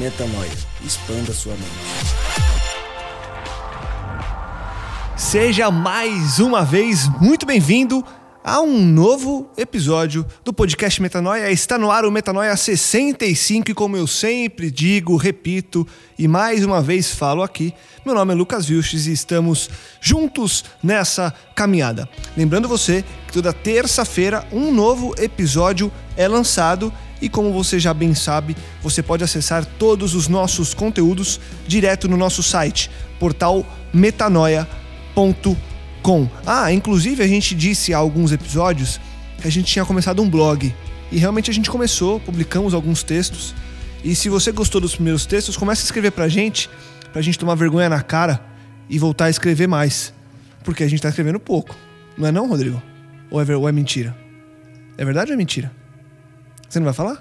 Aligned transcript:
Metanoia. 0.00 0.50
Expanda 0.82 1.30
sua 1.34 1.52
mente. 1.52 1.68
Seja 5.14 5.70
mais 5.70 6.38
uma 6.38 6.64
vez 6.64 7.06
muito 7.20 7.44
bem-vindo 7.44 8.02
a 8.42 8.62
um 8.62 8.80
novo 8.80 9.50
episódio 9.58 10.24
do 10.42 10.54
podcast 10.54 11.02
Metanoia. 11.02 11.50
Está 11.50 11.76
no 11.76 11.90
ar 11.90 12.06
o 12.06 12.10
Metanoia 12.10 12.56
65 12.56 13.72
e 13.72 13.74
como 13.74 13.94
eu 13.94 14.06
sempre 14.06 14.70
digo, 14.70 15.16
repito 15.16 15.86
e 16.18 16.26
mais 16.26 16.64
uma 16.64 16.80
vez 16.80 17.14
falo 17.14 17.42
aqui, 17.42 17.74
meu 18.02 18.14
nome 18.14 18.32
é 18.32 18.34
Lucas 18.34 18.64
Vilches 18.64 19.06
e 19.06 19.12
estamos 19.12 19.68
juntos 20.00 20.64
nessa 20.82 21.30
caminhada. 21.54 22.08
Lembrando 22.34 22.66
você 22.66 23.04
que 23.26 23.34
toda 23.34 23.52
terça-feira 23.52 24.48
um 24.50 24.72
novo 24.72 25.14
episódio 25.18 25.92
é 26.16 26.26
lançado 26.26 26.90
e 27.20 27.28
como 27.28 27.52
você 27.52 27.78
já 27.78 27.92
bem 27.92 28.14
sabe, 28.14 28.56
você 28.82 29.02
pode 29.02 29.22
acessar 29.22 29.64
todos 29.64 30.14
os 30.14 30.28
nossos 30.28 30.72
conteúdos 30.72 31.38
direto 31.66 32.08
no 32.08 32.16
nosso 32.16 32.42
site, 32.42 32.90
portal 33.18 33.66
metanoia.com. 33.92 35.58
Ah, 36.46 36.72
inclusive 36.72 37.22
a 37.22 37.28
gente 37.28 37.54
disse 37.54 37.92
há 37.92 37.98
alguns 37.98 38.32
episódios 38.32 38.98
que 39.40 39.46
a 39.46 39.50
gente 39.50 39.66
tinha 39.66 39.84
começado 39.84 40.22
um 40.22 40.30
blog. 40.30 40.74
E 41.12 41.18
realmente 41.18 41.50
a 41.50 41.54
gente 41.54 41.70
começou, 41.70 42.20
publicamos 42.20 42.72
alguns 42.72 43.02
textos. 43.02 43.54
E 44.02 44.14
se 44.14 44.28
você 44.28 44.52
gostou 44.52 44.80
dos 44.80 44.94
primeiros 44.94 45.26
textos, 45.26 45.56
comece 45.56 45.82
a 45.82 45.84
escrever 45.84 46.12
pra 46.12 46.28
gente, 46.28 46.70
pra 47.12 47.20
gente 47.20 47.38
tomar 47.38 47.54
vergonha 47.54 47.88
na 47.88 48.00
cara 48.02 48.40
e 48.88 48.98
voltar 48.98 49.26
a 49.26 49.30
escrever 49.30 49.66
mais. 49.66 50.14
Porque 50.64 50.84
a 50.84 50.88
gente 50.88 51.02
tá 51.02 51.08
escrevendo 51.08 51.40
pouco. 51.40 51.76
Não 52.16 52.28
é 52.28 52.32
não, 52.32 52.48
Rodrigo? 52.48 52.82
Ou 53.30 53.40
é, 53.42 53.56
ou 53.56 53.68
é 53.68 53.72
mentira? 53.72 54.16
É 54.96 55.04
verdade 55.04 55.30
ou 55.30 55.34
é 55.34 55.36
mentira? 55.36 55.72
Você 56.70 56.78
não 56.78 56.84
vai 56.84 56.94
falar? 56.94 57.20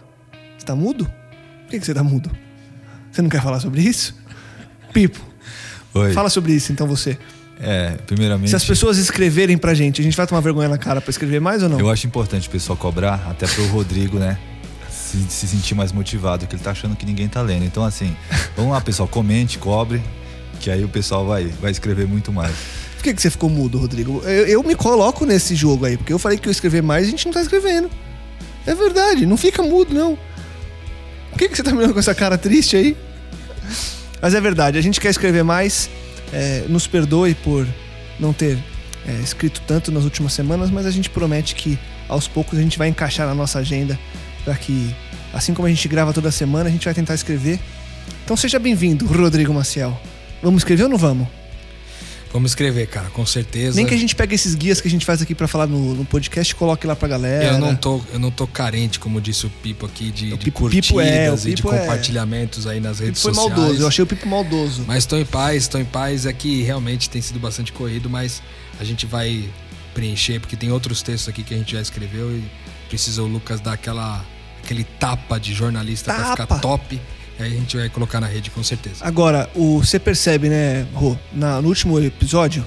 Você 0.55 0.63
tá 0.63 0.75
mudo? 0.75 1.05
Por 1.05 1.71
que, 1.71 1.79
que 1.79 1.85
você 1.85 1.93
tá 1.93 2.03
mudo? 2.03 2.29
Você 3.11 3.19
não 3.23 3.29
quer 3.29 3.41
falar 3.41 3.59
sobre 3.59 3.81
isso? 3.81 4.15
Pipo, 4.93 5.19
Oi. 5.95 6.13
fala 6.13 6.29
sobre 6.29 6.53
isso 6.53 6.71
então 6.71 6.85
você. 6.85 7.17
É, 7.59 7.97
primeiramente, 8.05 8.51
Se 8.51 8.55
as 8.55 8.63
pessoas 8.63 8.97
escreverem 8.99 9.57
pra 9.57 9.73
gente, 9.73 10.01
a 10.01 10.03
gente 10.03 10.15
vai 10.15 10.27
tomar 10.27 10.39
vergonha 10.41 10.69
na 10.69 10.77
cara 10.77 11.01
pra 11.01 11.09
escrever 11.09 11.41
mais 11.41 11.63
ou 11.63 11.67
não? 11.67 11.79
eu 11.79 11.89
acho 11.89 12.05
importante 12.05 12.47
o 12.47 12.51
pessoal 12.51 12.77
cobrar, 12.77 13.27
até 13.27 13.47
pro 13.47 13.65
Rodrigo, 13.69 14.19
né? 14.19 14.37
Se, 14.87 15.17
se 15.27 15.47
sentir 15.47 15.73
mais 15.73 15.91
motivado, 15.91 16.45
que 16.45 16.55
ele 16.55 16.61
tá 16.61 16.71
achando 16.71 16.95
que 16.95 17.05
ninguém 17.05 17.27
tá 17.27 17.41
lendo. 17.41 17.65
Então, 17.65 17.83
assim, 17.83 18.15
vamos 18.55 18.71
lá, 18.71 18.79
pessoal, 18.79 19.09
comente, 19.09 19.57
cobre, 19.57 19.99
que 20.59 20.69
aí 20.69 20.85
o 20.85 20.89
pessoal 20.89 21.25
vai, 21.25 21.47
vai 21.59 21.71
escrever 21.71 22.07
muito 22.07 22.31
mais. 22.31 22.53
Por 22.95 23.03
que, 23.03 23.13
que 23.15 23.21
você 23.21 23.31
ficou 23.31 23.49
mudo, 23.49 23.79
Rodrigo? 23.79 24.21
Eu, 24.23 24.45
eu 24.45 24.63
me 24.63 24.75
coloco 24.75 25.25
nesse 25.25 25.55
jogo 25.55 25.85
aí, 25.85 25.97
porque 25.97 26.13
eu 26.13 26.19
falei 26.19 26.37
que 26.37 26.47
eu 26.47 26.51
ia 26.51 26.53
escrever 26.53 26.83
mais 26.83 27.05
e 27.05 27.07
a 27.07 27.11
gente 27.11 27.25
não 27.25 27.33
tá 27.33 27.41
escrevendo. 27.41 27.89
É 28.69 28.75
verdade, 28.75 29.25
não 29.25 29.35
fica 29.35 29.63
mudo, 29.63 29.95
não. 29.95 30.15
Por 31.31 31.39
que, 31.39 31.49
que 31.49 31.55
você 31.57 31.63
tá 31.63 31.71
me 31.71 31.79
olhando 31.79 31.93
com 31.93 31.99
essa 31.99 32.13
cara 32.13 32.37
triste 32.37 32.75
aí? 32.75 32.95
Mas 34.21 34.35
é 34.35 34.39
verdade, 34.39 34.77
a 34.77 34.81
gente 34.81 35.01
quer 35.01 35.09
escrever 35.09 35.43
mais. 35.43 35.89
é, 36.31 36.65
nos 36.69 36.85
perdoe 36.85 37.33
por 37.33 37.67
não 38.19 38.31
ter 38.31 38.59
é, 39.07 39.13
escrito 39.23 39.59
tanto 39.65 39.91
nas 39.91 40.03
últimas 40.03 40.33
semanas, 40.33 40.69
mas 40.69 40.85
a 40.85 40.91
gente 40.91 41.09
promete 41.09 41.55
que 41.55 41.79
aos 42.07 42.27
poucos 42.27 42.59
a 42.59 42.61
gente 42.61 42.77
vai 42.77 42.87
encaixar 42.89 43.25
na 43.25 43.33
nossa 43.33 43.57
agenda 43.57 43.97
para 44.45 44.53
que, 44.53 44.95
assim 45.33 45.51
como 45.51 45.65
a 45.67 45.69
gente 45.71 45.87
grava 45.87 46.13
toda 46.13 46.29
semana, 46.29 46.69
a 46.69 46.71
gente 46.71 46.85
vai 46.85 46.93
tentar 46.93 47.15
escrever. 47.15 47.59
Então 48.23 48.37
seja 48.37 48.59
bem-vindo, 48.59 49.07
Rodrigo 49.07 49.51
Maciel. 49.51 49.99
Vamos 50.43 50.61
escrever 50.61 50.83
ou 50.83 50.89
não 50.89 50.97
vamos? 50.97 51.27
Vamos 52.31 52.51
escrever, 52.51 52.87
cara, 52.87 53.09
com 53.09 53.25
certeza. 53.25 53.75
Nem 53.75 53.85
que 53.87 53.93
a 53.93 53.97
gente 53.97 54.15
pegue 54.15 54.35
esses 54.35 54.53
guias 54.53 54.79
que 54.79 54.87
a 54.87 54.91
gente 54.91 55.03
faz 55.05 55.19
aqui 55.21 55.33
pra 55.33 55.47
falar 55.47 55.65
no, 55.65 55.95
no 55.95 56.05
podcast 56.05 56.53
e 56.53 56.55
coloque 56.55 56.85
lá 56.85 56.95
pra 56.95 57.07
galera. 57.07 57.45
Eu 57.55 57.57
não, 57.59 57.75
tô, 57.75 58.01
eu 58.13 58.19
não 58.19 58.29
tô 58.29 58.45
carente, 58.45 58.99
como 58.99 59.19
disse 59.19 59.47
o 59.47 59.49
Pipo 59.49 59.85
aqui, 59.87 60.11
de, 60.11 60.33
O 60.33 60.37
de 60.37 60.45
Pipo- 60.45 60.59
curtidas 60.59 60.87
Pipo 60.87 61.01
é, 61.01 61.33
e 61.33 61.37
de 61.37 61.55
Pipo 61.55 61.73
é. 61.73 61.79
compartilhamentos 61.79 62.67
aí 62.67 62.79
nas 62.79 62.99
redes 62.99 63.19
Foi 63.21 63.33
sociais. 63.33 63.57
maldoso, 63.57 63.81
eu 63.81 63.87
achei 63.87 64.03
o 64.03 64.07
Pipo 64.07 64.27
maldoso. 64.27 64.83
Mas 64.85 64.99
estou 64.99 65.17
em 65.19 65.25
paz, 65.25 65.63
estou 65.63 65.81
em 65.81 65.85
paz. 65.85 66.25
É 66.27 66.33
que 66.33 66.61
realmente 66.61 67.09
tem 67.09 67.21
sido 67.21 67.39
bastante 67.39 67.73
corrido, 67.73 68.07
mas 68.09 68.43
a 68.79 68.83
gente 68.83 69.07
vai 69.07 69.49
preencher, 69.95 70.39
porque 70.39 70.55
tem 70.55 70.71
outros 70.71 71.01
textos 71.01 71.27
aqui 71.29 71.41
que 71.43 71.53
a 71.53 71.57
gente 71.57 71.71
já 71.73 71.81
escreveu 71.81 72.31
e 72.31 72.43
precisa 72.87 73.23
o 73.23 73.27
Lucas 73.27 73.59
dar 73.59 73.73
aquela, 73.73 74.23
aquele 74.63 74.83
tapa 74.83 75.39
de 75.39 75.51
jornalista 75.53 76.13
pra 76.13 76.23
Tapa? 76.35 76.43
ficar 76.43 76.59
top. 76.59 77.01
Aí 77.39 77.53
a 77.53 77.55
gente 77.55 77.77
vai 77.77 77.89
colocar 77.89 78.19
na 78.19 78.27
rede, 78.27 78.49
com 78.51 78.61
certeza. 78.63 78.97
Agora, 79.01 79.49
o, 79.55 79.79
você 79.79 79.97
percebe, 79.97 80.49
né, 80.49 80.85
Rô, 80.93 81.15
na- 81.31 81.61
no 81.61 81.69
último 81.69 81.97
episódio, 81.99 82.65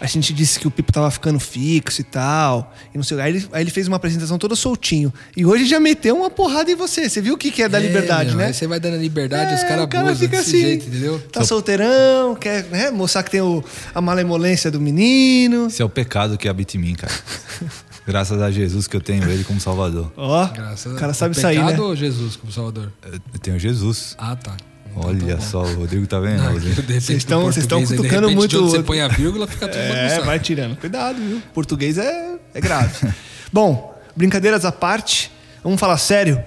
a 0.00 0.06
gente 0.06 0.32
disse 0.32 0.58
que 0.60 0.66
o 0.66 0.70
Pipo 0.70 0.92
tava 0.92 1.10
ficando 1.10 1.38
fixo 1.40 2.00
e 2.00 2.04
tal. 2.04 2.72
E 2.92 2.96
não 2.96 3.04
sei, 3.04 3.20
aí, 3.20 3.30
ele, 3.36 3.48
aí 3.52 3.62
ele 3.62 3.70
fez 3.70 3.86
uma 3.88 3.96
apresentação 3.96 4.36
toda 4.38 4.54
soltinho. 4.56 5.12
E 5.36 5.44
hoje 5.46 5.64
já 5.64 5.78
meteu 5.78 6.16
uma 6.16 6.28
porrada 6.30 6.70
em 6.70 6.74
você. 6.74 7.08
Você 7.08 7.20
viu 7.20 7.34
o 7.34 7.36
que, 7.38 7.50
que 7.52 7.62
é 7.62 7.68
da 7.68 7.78
É, 7.78 7.82
liberdade, 7.82 8.30
meu, 8.30 8.38
né? 8.38 8.46
Aí 8.46 8.54
você 8.54 8.66
vai 8.66 8.78
dando 8.80 8.94
a 8.94 8.98
liberdade, 8.98 9.54
os 9.54 9.60
É, 9.62 9.68
caras 9.68 9.84
o 9.84 9.88
cara 9.88 10.08
abusam 10.08 10.28
desse 10.28 10.40
assim. 10.50 10.60
jeito, 10.60 10.86
entendeu? 10.88 11.20
Tá 11.32 11.44
solteirão, 11.44 12.34
quer 12.34 12.64
né, 12.64 12.90
mostrar 12.90 13.22
que 13.22 13.30
tem 13.30 13.40
o, 13.40 13.62
a 13.94 14.00
malemolência 14.00 14.70
do 14.70 14.80
menino. 14.80 15.66
Esse 15.68 15.82
é 15.82 15.84
o 15.84 15.88
pecado 15.88 16.36
que 16.38 16.48
habita 16.48 16.76
em 16.76 16.80
mim, 16.80 16.94
cara. 16.94 17.12
Graças 18.06 18.40
a 18.42 18.50
Jesus 18.50 18.86
que 18.88 18.96
eu 18.96 19.00
tenho 19.00 19.28
ele 19.30 19.44
como 19.44 19.60
Salvador. 19.60 20.12
Ó, 20.16 20.46
Graças 20.48 20.92
o 20.92 20.96
cara 20.96 21.14
sabe 21.14 21.36
o 21.36 21.40
sair, 21.40 21.58
né? 21.58 21.66
pecado 21.66 21.84
ou 21.84 21.96
Jesus 21.96 22.36
como 22.36 22.52
Salvador? 22.52 22.92
Eu 23.02 23.38
tenho 23.40 23.58
Jesus. 23.58 24.14
Ah, 24.18 24.34
tá. 24.36 24.56
Então 24.94 25.08
Olha 25.08 25.36
tá 25.36 25.40
só, 25.40 25.62
o 25.62 25.74
Rodrigo 25.76 26.06
tá 26.06 26.20
vendo? 26.20 26.42
Vocês 26.60 27.10
estão- 27.10 27.42
vocês 27.42 27.64
estão 27.64 27.78
aí, 27.78 27.86
cutucando 27.86 28.28
repente, 28.28 28.36
muito 28.36 28.60
você 28.62 28.82
põe 28.82 29.00
a 29.00 29.08
vírgula, 29.08 29.46
fica 29.46 29.66
tudo 29.66 29.80
É, 29.80 30.20
vai 30.20 30.38
tirando. 30.38 30.76
Cuidado, 30.76 31.18
viu? 31.18 31.40
Português 31.54 31.96
é, 31.96 32.34
é 32.52 32.60
grave. 32.60 33.08
Bom, 33.50 33.98
brincadeiras 34.14 34.64
à 34.66 34.72
parte, 34.72 35.30
vamos 35.64 35.80
falar 35.80 35.96
sério. 35.96 36.42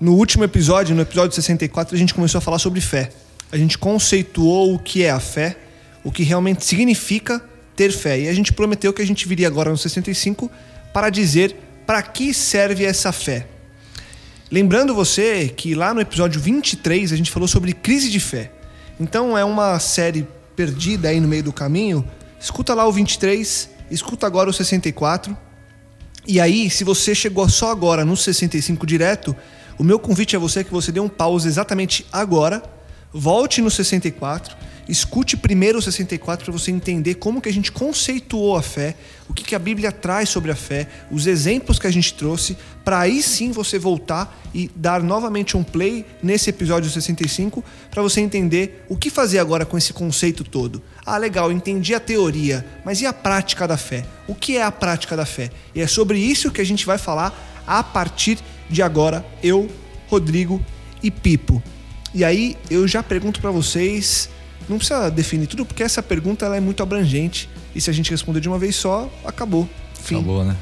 No 0.00 0.14
último 0.14 0.44
episódio, 0.44 0.94
no 0.94 1.02
episódio 1.02 1.34
64, 1.34 1.94
a 1.94 1.98
gente 1.98 2.14
começou 2.14 2.38
a 2.38 2.40
falar 2.40 2.58
sobre 2.58 2.80
fé. 2.80 3.10
A 3.50 3.56
gente 3.56 3.76
conceituou 3.76 4.74
o 4.74 4.78
que 4.78 5.02
é 5.02 5.10
a 5.10 5.18
fé, 5.20 5.56
o 6.04 6.12
que 6.12 6.22
realmente 6.22 6.64
significa 6.64 7.42
ter 7.74 7.90
fé. 7.90 8.20
E 8.20 8.28
a 8.28 8.32
gente 8.32 8.52
prometeu 8.52 8.92
que 8.92 9.02
a 9.02 9.06
gente 9.06 9.26
viria 9.26 9.48
agora 9.48 9.68
no 9.68 9.76
65 9.76 10.48
para 10.92 11.10
dizer 11.10 11.56
para 11.86 12.02
que 12.02 12.32
serve 12.32 12.84
essa 12.84 13.10
fé. 13.10 13.46
Lembrando 14.50 14.94
você 14.94 15.48
que 15.48 15.74
lá 15.74 15.94
no 15.94 16.00
episódio 16.00 16.40
23 16.40 17.12
a 17.12 17.16
gente 17.16 17.30
falou 17.30 17.48
sobre 17.48 17.72
crise 17.72 18.10
de 18.10 18.20
fé. 18.20 18.52
Então 18.98 19.36
é 19.36 19.44
uma 19.44 19.78
série 19.78 20.26
perdida 20.54 21.08
aí 21.08 21.20
no 21.20 21.28
meio 21.28 21.42
do 21.42 21.52
caminho. 21.52 22.08
Escuta 22.38 22.74
lá 22.74 22.86
o 22.86 22.92
23, 22.92 23.70
escuta 23.90 24.26
agora 24.26 24.50
o 24.50 24.52
64. 24.52 25.36
E 26.26 26.38
aí, 26.38 26.68
se 26.68 26.84
você 26.84 27.14
chegou 27.14 27.48
só 27.48 27.70
agora 27.70 28.04
no 28.04 28.16
65 28.16 28.86
direto, 28.86 29.34
o 29.78 29.82
meu 29.82 29.98
convite 29.98 30.36
a 30.36 30.38
você 30.38 30.60
é 30.60 30.64
que 30.64 30.70
você 30.70 30.92
dê 30.92 31.00
um 31.00 31.08
pause 31.08 31.48
exatamente 31.48 32.06
agora, 32.12 32.62
volte 33.12 33.62
no 33.62 33.70
64, 33.70 34.54
escute 34.90 35.36
primeiro 35.36 35.78
o 35.78 35.82
64 35.82 36.44
para 36.44 36.52
você 36.52 36.70
entender 36.70 37.14
como 37.14 37.40
que 37.40 37.48
a 37.48 37.52
gente 37.52 37.70
conceituou 37.70 38.56
a 38.56 38.62
fé, 38.62 38.96
o 39.28 39.32
que, 39.32 39.44
que 39.44 39.54
a 39.54 39.58
Bíblia 39.58 39.92
traz 39.92 40.28
sobre 40.28 40.50
a 40.50 40.56
fé, 40.56 40.88
os 41.10 41.26
exemplos 41.26 41.78
que 41.78 41.86
a 41.86 41.90
gente 41.90 42.12
trouxe, 42.14 42.56
para 42.84 42.98
aí 42.98 43.22
sim 43.22 43.52
você 43.52 43.78
voltar 43.78 44.42
e 44.52 44.68
dar 44.74 45.02
novamente 45.02 45.56
um 45.56 45.62
play 45.62 46.04
nesse 46.22 46.50
episódio 46.50 46.90
65 46.90 47.64
para 47.90 48.02
você 48.02 48.20
entender 48.20 48.84
o 48.88 48.96
que 48.96 49.08
fazer 49.08 49.38
agora 49.38 49.64
com 49.64 49.78
esse 49.78 49.92
conceito 49.92 50.42
todo. 50.42 50.82
Ah, 51.06 51.16
legal, 51.16 51.52
entendi 51.52 51.94
a 51.94 52.00
teoria, 52.00 52.66
mas 52.84 53.00
e 53.00 53.06
a 53.06 53.12
prática 53.12 53.68
da 53.68 53.76
fé? 53.76 54.04
O 54.26 54.34
que 54.34 54.56
é 54.56 54.62
a 54.62 54.72
prática 54.72 55.16
da 55.16 55.24
fé? 55.24 55.50
E 55.74 55.80
é 55.80 55.86
sobre 55.86 56.18
isso 56.18 56.50
que 56.50 56.60
a 56.60 56.66
gente 56.66 56.84
vai 56.84 56.98
falar 56.98 57.62
a 57.66 57.82
partir 57.84 58.38
de 58.68 58.82
agora, 58.82 59.24
eu, 59.42 59.68
Rodrigo 60.08 60.60
e 61.02 61.10
Pipo. 61.10 61.62
E 62.12 62.24
aí 62.24 62.56
eu 62.68 62.88
já 62.88 63.02
pergunto 63.02 63.40
para 63.40 63.52
vocês, 63.52 64.28
Não 64.68 64.78
precisa 64.78 65.10
definir 65.10 65.46
tudo, 65.46 65.64
porque 65.66 65.82
essa 65.82 66.02
pergunta 66.02 66.46
ela 66.46 66.56
é 66.56 66.60
muito 66.60 66.82
abrangente. 66.82 67.48
E 67.74 67.80
se 67.80 67.90
a 67.90 67.92
gente 67.92 68.10
responder 68.10 68.40
de 68.40 68.48
uma 68.48 68.58
vez 68.58 68.76
só, 68.76 69.10
acabou. 69.24 69.68
Fim. 70.02 70.16
Acabou, 70.16 70.44
né? 70.44 70.56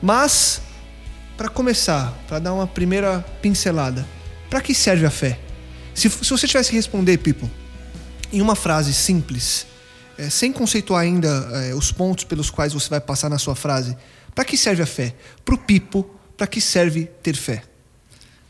Mas, 0.00 0.60
para 1.36 1.48
começar, 1.48 2.16
para 2.26 2.38
dar 2.38 2.52
uma 2.52 2.66
primeira 2.66 3.20
pincelada, 3.42 4.06
para 4.48 4.60
que 4.60 4.74
serve 4.74 5.04
a 5.04 5.10
fé? 5.10 5.38
Se, 5.94 6.08
se 6.08 6.30
você 6.30 6.46
tivesse 6.46 6.70
que 6.70 6.76
responder, 6.76 7.18
Pipo, 7.18 7.50
em 8.32 8.40
uma 8.40 8.54
frase 8.54 8.94
simples, 8.94 9.66
é, 10.16 10.30
sem 10.30 10.52
conceituar 10.52 11.02
ainda 11.02 11.28
é, 11.28 11.74
os 11.74 11.90
pontos 11.92 12.24
pelos 12.24 12.50
quais 12.50 12.72
você 12.72 12.88
vai 12.88 13.00
passar 13.00 13.28
na 13.28 13.38
sua 13.38 13.54
frase, 13.54 13.96
para 14.34 14.44
que 14.44 14.56
serve 14.56 14.82
a 14.82 14.86
fé? 14.86 15.14
Para 15.44 15.54
o 15.54 15.58
Pipo, 15.58 16.08
para 16.36 16.46
que 16.46 16.60
serve 16.60 17.06
ter 17.22 17.34
fé? 17.34 17.62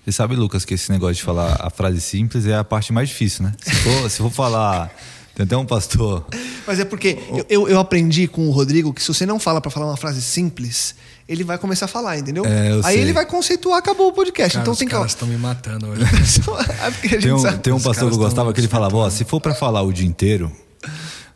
Você 0.08 0.12
sabe, 0.12 0.34
Lucas, 0.36 0.64
que 0.64 0.72
esse 0.72 0.90
negócio 0.90 1.16
de 1.16 1.22
falar 1.22 1.58
a 1.60 1.68
frase 1.68 2.00
simples 2.00 2.46
é 2.46 2.56
a 2.56 2.64
parte 2.64 2.94
mais 2.94 3.10
difícil, 3.10 3.44
né? 3.44 3.52
Se 3.60 3.74
for, 3.74 4.10
se 4.10 4.16
for 4.16 4.30
falar. 4.30 4.90
Tem 5.34 5.44
até 5.44 5.54
um 5.54 5.66
pastor. 5.66 6.24
Mas 6.66 6.80
é 6.80 6.86
porque 6.86 7.18
eu, 7.28 7.44
eu, 7.50 7.68
eu 7.68 7.78
aprendi 7.78 8.26
com 8.26 8.48
o 8.48 8.50
Rodrigo 8.50 8.90
que 8.94 9.02
se 9.02 9.08
você 9.08 9.26
não 9.26 9.38
fala 9.38 9.60
para 9.60 9.70
falar 9.70 9.84
uma 9.84 9.98
frase 9.98 10.22
simples, 10.22 10.94
ele 11.28 11.44
vai 11.44 11.58
começar 11.58 11.84
a 11.84 11.88
falar, 11.88 12.16
entendeu? 12.16 12.42
É, 12.46 12.70
eu 12.70 12.76
Aí 12.86 12.94
sei. 12.94 13.02
ele 13.02 13.12
vai 13.12 13.26
conceituar, 13.26 13.80
acabou 13.80 14.08
o 14.08 14.12
podcast. 14.14 14.54
Cara, 14.54 14.62
então 14.62 14.72
os 14.72 14.78
tem 14.78 14.88
que. 14.88 14.94
caras 14.94 15.10
estão 15.10 15.28
me 15.28 15.36
matando 15.36 15.88
hoje. 15.88 16.00
É 17.12 17.18
Tem 17.18 17.30
um, 17.30 17.58
tem 17.58 17.72
um 17.74 17.80
pastor 17.80 18.08
que 18.08 18.14
eu 18.14 18.18
gostava 18.18 18.50
que 18.54 18.60
ele 18.60 18.68
falava: 18.68 18.96
Ó, 18.96 19.10
se 19.10 19.26
for 19.26 19.42
pra 19.42 19.54
falar 19.54 19.82
o 19.82 19.92
dia 19.92 20.06
inteiro, 20.06 20.50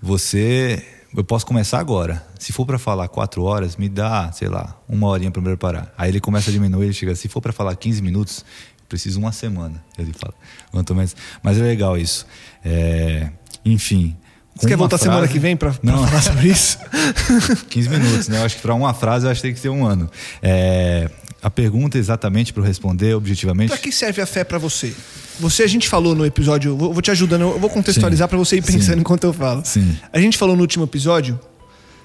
você. 0.00 0.82
Eu 1.14 1.22
posso 1.24 1.44
começar 1.44 1.78
agora. 1.78 2.24
Se 2.38 2.52
for 2.52 2.64
pra 2.64 2.78
falar 2.78 3.06
quatro 3.08 3.42
horas, 3.44 3.76
me 3.76 3.88
dá, 3.88 4.32
sei 4.32 4.48
lá, 4.48 4.76
uma 4.88 5.08
horinha 5.08 5.30
pra 5.30 5.42
me 5.42 5.48
preparar. 5.48 5.92
Aí 5.96 6.10
ele 6.10 6.20
começa 6.20 6.48
a 6.48 6.52
diminuir, 6.52 6.84
ele 6.86 6.94
chega. 6.94 7.14
Se 7.14 7.28
for 7.28 7.40
pra 7.42 7.52
falar 7.52 7.76
15 7.76 8.00
minutos, 8.00 8.44
eu 8.80 8.86
preciso 8.88 9.18
uma 9.20 9.30
semana. 9.30 9.82
Ele 9.98 10.12
fala. 10.14 10.32
Quanto 10.70 10.94
mais. 10.94 11.14
Mas 11.42 11.58
é 11.58 11.62
legal 11.62 11.98
isso. 11.98 12.26
É, 12.64 13.28
enfim. 13.64 14.16
Você 14.54 14.68
quer 14.68 14.76
voltar 14.76 14.98
semana 14.98 15.20
frase- 15.20 15.32
que 15.32 15.38
vem 15.38 15.56
Não. 15.82 16.06
falar 16.06 16.20
sobre 16.22 16.48
isso? 16.48 16.78
15 17.68 17.88
minutos, 17.88 18.28
né? 18.28 18.38
Eu 18.38 18.44
acho 18.44 18.56
que 18.56 18.62
para 18.62 18.74
uma 18.74 18.92
frase 18.94 19.26
eu 19.26 19.30
acho 19.30 19.40
que 19.40 19.48
tem 19.48 19.54
que 19.54 19.60
ter 19.62 19.70
um 19.70 19.84
ano. 19.86 20.10
É, 20.42 21.10
a 21.42 21.50
pergunta 21.50 21.98
exatamente 21.98 22.52
para 22.52 22.62
responder 22.62 23.14
objetivamente. 23.14 23.68
Pra 23.68 23.78
que 23.78 23.90
serve 23.90 24.22
a 24.22 24.26
fé 24.26 24.44
pra 24.44 24.58
você? 24.58 24.94
Você, 25.40 25.64
a 25.64 25.66
gente 25.66 25.88
falou 25.88 26.14
no 26.14 26.24
episódio, 26.24 26.76
vou, 26.76 26.92
vou 26.92 27.02
te 27.02 27.10
ajudando, 27.10 27.42
eu 27.42 27.58
vou 27.58 27.68
contextualizar 27.68 28.28
pra 28.28 28.38
você 28.38 28.56
ir 28.56 28.62
pensando 28.62 28.94
Sim. 28.94 29.00
enquanto 29.00 29.24
eu 29.24 29.32
falo. 29.32 29.62
Sim. 29.64 29.96
A 30.12 30.20
gente 30.20 30.38
falou 30.38 30.54
no 30.54 30.62
último 30.62 30.84
episódio 30.84 31.38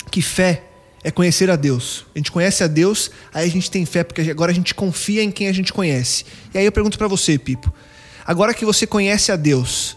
que 0.09 0.23
fé 0.23 0.63
é 1.03 1.11
conhecer 1.11 1.51
a 1.51 1.55
Deus. 1.55 2.05
A 2.15 2.17
gente 2.17 2.31
conhece 2.31 2.63
a 2.63 2.67
Deus, 2.67 3.11
aí 3.31 3.47
a 3.47 3.51
gente 3.51 3.69
tem 3.69 3.85
fé 3.85 4.03
porque 4.03 4.21
agora 4.21 4.51
a 4.51 4.55
gente 4.55 4.73
confia 4.73 5.21
em 5.21 5.29
quem 5.29 5.47
a 5.47 5.53
gente 5.53 5.71
conhece. 5.71 6.25
E 6.51 6.57
aí 6.57 6.65
eu 6.65 6.71
pergunto 6.71 6.97
pra 6.97 7.07
você, 7.07 7.37
Pipo. 7.37 7.71
Agora 8.25 8.53
que 8.55 8.65
você 8.65 8.87
conhece 8.87 9.31
a 9.31 9.35
Deus, 9.35 9.95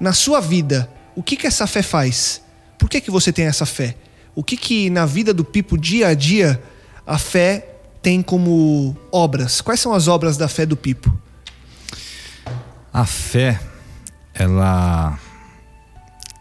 na 0.00 0.12
sua 0.12 0.40
vida, 0.40 0.88
o 1.16 1.22
que 1.22 1.36
que 1.36 1.48
essa 1.48 1.66
fé 1.66 1.82
faz? 1.82 2.40
Por 2.78 2.88
que 2.88 3.00
que 3.00 3.10
você 3.10 3.32
tem 3.32 3.46
essa 3.46 3.66
fé? 3.66 3.96
O 4.36 4.44
que 4.44 4.56
que 4.56 4.88
na 4.88 5.04
vida 5.04 5.34
do 5.34 5.44
Pipo 5.44 5.76
dia 5.76 6.06
a 6.06 6.14
dia 6.14 6.62
a 7.04 7.18
fé 7.18 7.67
tem 8.02 8.22
como 8.22 8.96
obras? 9.12 9.60
Quais 9.60 9.80
são 9.80 9.92
as 9.92 10.08
obras 10.08 10.36
da 10.36 10.48
fé 10.48 10.64
do 10.66 10.76
Pipo? 10.76 11.16
A 12.92 13.04
fé, 13.04 13.60
ela. 14.34 15.18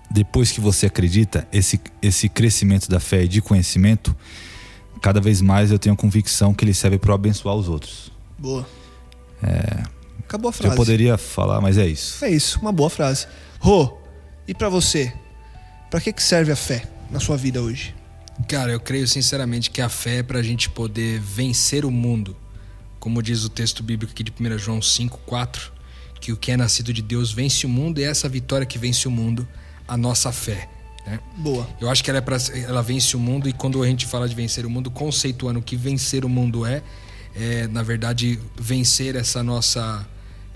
Depois 0.09 0.51
que 0.51 0.61
você 0.61 0.85
acredita, 0.85 1.47
esse, 1.51 1.79
esse 2.01 2.29
crescimento 2.29 2.89
da 2.89 2.99
fé 2.99 3.23
e 3.23 3.27
de 3.27 3.41
conhecimento, 3.41 4.15
cada 5.01 5.19
vez 5.19 5.41
mais 5.41 5.69
eu 5.69 5.77
tenho 5.77 5.93
a 5.93 5.97
convicção 5.97 6.53
que 6.53 6.63
ele 6.63 6.73
serve 6.73 6.97
para 6.97 7.13
abençoar 7.13 7.55
os 7.55 7.67
outros. 7.67 8.11
Boa. 8.37 8.65
Acabou 10.19 10.49
a 10.49 10.51
Eu 10.51 10.53
frase. 10.53 10.75
poderia 10.75 11.17
falar, 11.17 11.59
mas 11.61 11.77
é 11.77 11.85
isso. 11.85 12.23
É 12.23 12.29
isso, 12.29 12.59
uma 12.61 12.71
boa 12.71 12.89
frase. 12.89 13.27
Rô, 13.59 13.97
e 14.47 14.53
pra 14.53 14.69
você? 14.69 15.13
Pra 15.91 15.99
que 16.01 16.11
que 16.13 16.23
serve 16.23 16.51
a 16.51 16.55
fé 16.55 16.83
na 17.11 17.19
sua 17.19 17.35
vida 17.37 17.61
hoje? 17.61 17.93
Cara, 18.45 18.71
eu 18.71 18.79
creio 18.79 19.07
sinceramente 19.07 19.71
que 19.71 19.81
a 19.81 19.89
fé 19.89 20.17
é 20.17 20.23
pra 20.23 20.43
gente 20.43 20.69
poder 20.69 21.19
vencer 21.19 21.85
o 21.85 21.91
mundo. 21.91 22.35
Como 22.99 23.21
diz 23.21 23.43
o 23.43 23.49
texto 23.49 23.81
bíblico 23.81 24.11
aqui 24.11 24.23
de 24.23 24.31
1 24.31 24.57
João 24.57 24.81
5, 24.81 25.19
4, 25.25 25.71
que 26.19 26.31
o 26.31 26.37
que 26.37 26.51
é 26.51 26.57
nascido 26.57 26.93
de 26.93 27.01
Deus 27.01 27.31
vence 27.31 27.65
o 27.65 27.69
mundo 27.69 27.99
e 27.99 28.03
é 28.03 28.07
essa 28.07 28.29
vitória 28.29 28.65
que 28.65 28.77
vence 28.77 29.07
o 29.07 29.11
mundo, 29.11 29.47
a 29.87 29.97
nossa 29.97 30.31
fé. 30.31 30.69
Né? 31.05 31.19
Boa. 31.37 31.67
Eu 31.79 31.89
acho 31.89 32.03
que 32.03 32.09
ela, 32.09 32.19
é 32.19 32.21
pra, 32.21 32.37
ela 32.67 32.83
vence 32.83 33.15
o 33.15 33.19
mundo 33.19 33.47
e 33.47 33.53
quando 33.53 33.81
a 33.81 33.87
gente 33.87 34.05
fala 34.05 34.27
de 34.27 34.35
vencer 34.35 34.65
o 34.65 34.69
mundo, 34.69 34.91
conceituando 34.91 35.59
o 35.59 35.63
que 35.63 35.75
vencer 35.75 36.23
o 36.23 36.29
mundo 36.29 36.65
é, 36.65 36.83
é 37.35 37.67
na 37.67 37.81
verdade, 37.81 38.39
vencer 38.59 39.15
essa 39.15 39.41
nossa 39.41 40.07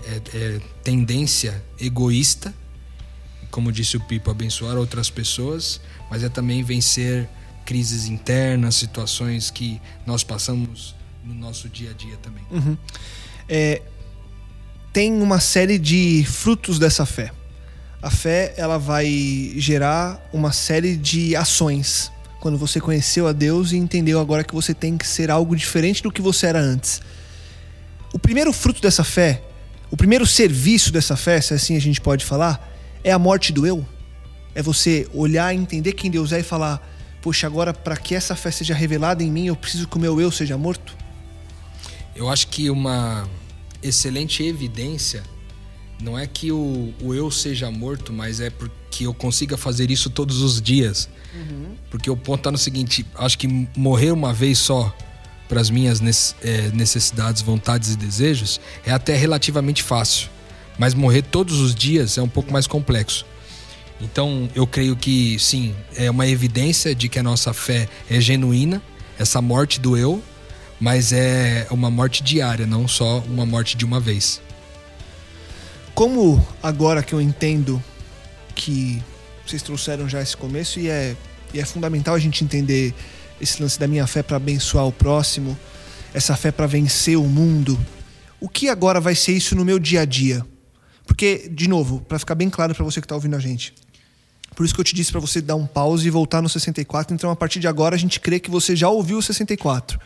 é, 0.04 0.20
é, 0.34 0.60
tendência 0.84 1.62
egoísta, 1.80 2.54
como 3.50 3.70
disse 3.70 3.96
o 3.96 4.00
Pipo, 4.00 4.30
abençoar 4.30 4.76
outras 4.76 5.10
pessoas, 5.10 5.80
mas 6.10 6.22
é 6.22 6.28
também 6.28 6.62
vencer 6.62 7.28
crises 7.64 8.06
internas, 8.06 8.74
situações 8.74 9.50
que 9.50 9.80
nós 10.06 10.22
passamos 10.22 10.94
no 11.24 11.34
nosso 11.34 11.68
dia 11.68 11.90
a 11.90 11.92
dia 11.92 12.16
também. 12.16 12.44
É, 13.48 13.82
tem 14.92 15.20
uma 15.22 15.40
série 15.40 15.78
de 15.78 16.24
frutos 16.26 16.78
dessa 16.78 17.06
fé. 17.06 17.32
A 18.02 18.10
fé 18.10 18.52
ela 18.56 18.78
vai 18.78 19.52
gerar 19.56 20.20
uma 20.32 20.52
série 20.52 20.96
de 20.96 21.36
ações. 21.36 22.10
Quando 22.40 22.58
você 22.58 22.80
conheceu 22.80 23.28
a 23.28 23.32
Deus 23.32 23.70
e 23.70 23.76
entendeu 23.76 24.20
agora 24.20 24.42
que 24.42 24.52
você 24.52 24.74
tem 24.74 24.98
que 24.98 25.06
ser 25.06 25.30
algo 25.30 25.54
diferente 25.54 26.02
do 26.02 26.10
que 26.10 26.20
você 26.20 26.46
era 26.46 26.60
antes. 26.60 27.00
O 28.12 28.18
primeiro 28.18 28.52
fruto 28.52 28.82
dessa 28.82 29.04
fé, 29.04 29.42
o 29.90 29.96
primeiro 29.96 30.26
serviço 30.26 30.92
dessa 30.92 31.16
fé, 31.16 31.40
se 31.40 31.54
assim 31.54 31.76
a 31.76 31.80
gente 31.80 32.00
pode 32.00 32.24
falar, 32.24 32.70
é 33.04 33.12
a 33.12 33.18
morte 33.18 33.52
do 33.52 33.64
eu. 33.64 33.86
É 34.54 34.60
você 34.60 35.08
olhar, 35.14 35.54
entender 35.54 35.92
quem 35.92 36.10
Deus 36.10 36.32
é 36.32 36.40
e 36.40 36.42
falar: 36.42 36.82
Poxa, 37.22 37.46
agora 37.46 37.72
para 37.72 37.96
que 37.96 38.14
essa 38.14 38.36
fé 38.36 38.50
seja 38.50 38.74
revelada 38.74 39.22
em 39.22 39.30
mim, 39.30 39.46
eu 39.46 39.56
preciso 39.56 39.88
que 39.88 39.96
o 39.96 40.00
meu 40.00 40.20
eu 40.20 40.30
seja 40.30 40.58
morto. 40.58 40.94
Eu 42.14 42.28
acho 42.28 42.48
que 42.48 42.68
uma 42.68 43.26
excelente 43.82 44.42
evidência 44.42 45.22
não 46.02 46.18
é 46.18 46.26
que 46.26 46.50
o, 46.50 46.92
o 47.00 47.14
eu 47.14 47.30
seja 47.30 47.70
morto, 47.70 48.12
mas 48.12 48.40
é 48.40 48.50
porque 48.50 49.06
eu 49.06 49.14
consiga 49.14 49.56
fazer 49.56 49.90
isso 49.90 50.10
todos 50.10 50.42
os 50.42 50.60
dias. 50.60 51.08
Porque 51.90 52.10
o 52.10 52.16
ponto 52.16 52.42
tá 52.42 52.50
no 52.50 52.58
seguinte: 52.58 53.06
acho 53.14 53.38
que 53.38 53.46
morrer 53.76 54.10
uma 54.10 54.34
vez 54.34 54.58
só 54.58 54.94
para 55.48 55.60
as 55.60 55.70
minhas 55.70 56.00
eh, 56.42 56.70
necessidades, 56.74 57.40
vontades 57.40 57.92
e 57.92 57.96
desejos 57.96 58.60
é 58.84 58.90
até 58.90 59.16
relativamente 59.16 59.82
fácil. 59.82 60.28
Mas 60.78 60.92
morrer 60.92 61.22
todos 61.22 61.60
os 61.60 61.74
dias 61.74 62.18
é 62.18 62.22
um 62.22 62.28
pouco 62.28 62.52
mais 62.52 62.66
complexo. 62.66 63.24
Então, 64.02 64.50
eu 64.52 64.66
creio 64.66 64.96
que 64.96 65.38
sim, 65.38 65.76
é 65.94 66.10
uma 66.10 66.26
evidência 66.26 66.92
de 66.92 67.08
que 67.08 67.20
a 67.20 67.22
nossa 67.22 67.54
fé 67.54 67.88
é 68.10 68.20
genuína, 68.20 68.82
essa 69.16 69.40
morte 69.40 69.78
do 69.78 69.96
eu, 69.96 70.20
mas 70.80 71.12
é 71.12 71.68
uma 71.70 71.88
morte 71.88 72.20
diária, 72.20 72.66
não 72.66 72.88
só 72.88 73.20
uma 73.20 73.46
morte 73.46 73.76
de 73.76 73.84
uma 73.84 74.00
vez. 74.00 74.42
Como 75.94 76.44
agora 76.60 77.00
que 77.00 77.12
eu 77.12 77.20
entendo 77.20 77.80
que 78.56 79.00
vocês 79.46 79.62
trouxeram 79.62 80.08
já 80.08 80.20
esse 80.20 80.36
começo 80.36 80.80
e 80.80 80.88
é, 80.88 81.16
e 81.54 81.60
é 81.60 81.64
fundamental 81.64 82.16
a 82.16 82.18
gente 82.18 82.42
entender 82.42 82.92
esse 83.40 83.62
lance 83.62 83.78
da 83.78 83.86
minha 83.86 84.06
fé 84.08 84.20
para 84.20 84.36
abençoar 84.36 84.84
o 84.84 84.92
próximo, 84.92 85.56
essa 86.12 86.34
fé 86.34 86.50
para 86.50 86.66
vencer 86.66 87.16
o 87.16 87.24
mundo, 87.24 87.78
o 88.40 88.48
que 88.48 88.68
agora 88.68 89.00
vai 89.00 89.14
ser 89.14 89.32
isso 89.32 89.54
no 89.54 89.64
meu 89.64 89.78
dia 89.78 90.00
a 90.00 90.04
dia? 90.04 90.44
Porque, 91.06 91.48
de 91.48 91.68
novo, 91.68 92.00
para 92.00 92.18
ficar 92.18 92.34
bem 92.34 92.50
claro 92.50 92.74
para 92.74 92.84
você 92.84 93.00
que 93.00 93.04
está 93.04 93.14
ouvindo 93.14 93.36
a 93.36 93.40
gente, 93.40 93.72
por 94.54 94.64
isso 94.64 94.74
que 94.74 94.80
eu 94.80 94.84
te 94.84 94.94
disse 94.94 95.10
para 95.10 95.20
você 95.20 95.40
dar 95.40 95.56
um 95.56 95.66
pause 95.66 96.06
e 96.06 96.10
voltar 96.10 96.42
no 96.42 96.48
64. 96.48 97.14
Então, 97.14 97.30
a 97.30 97.36
partir 97.36 97.58
de 97.60 97.66
agora, 97.66 97.94
a 97.94 97.98
gente 97.98 98.20
crê 98.20 98.38
que 98.38 98.50
você 98.50 98.76
já 98.76 98.88
ouviu 98.88 99.18
o 99.18 99.22
64. 99.22 99.98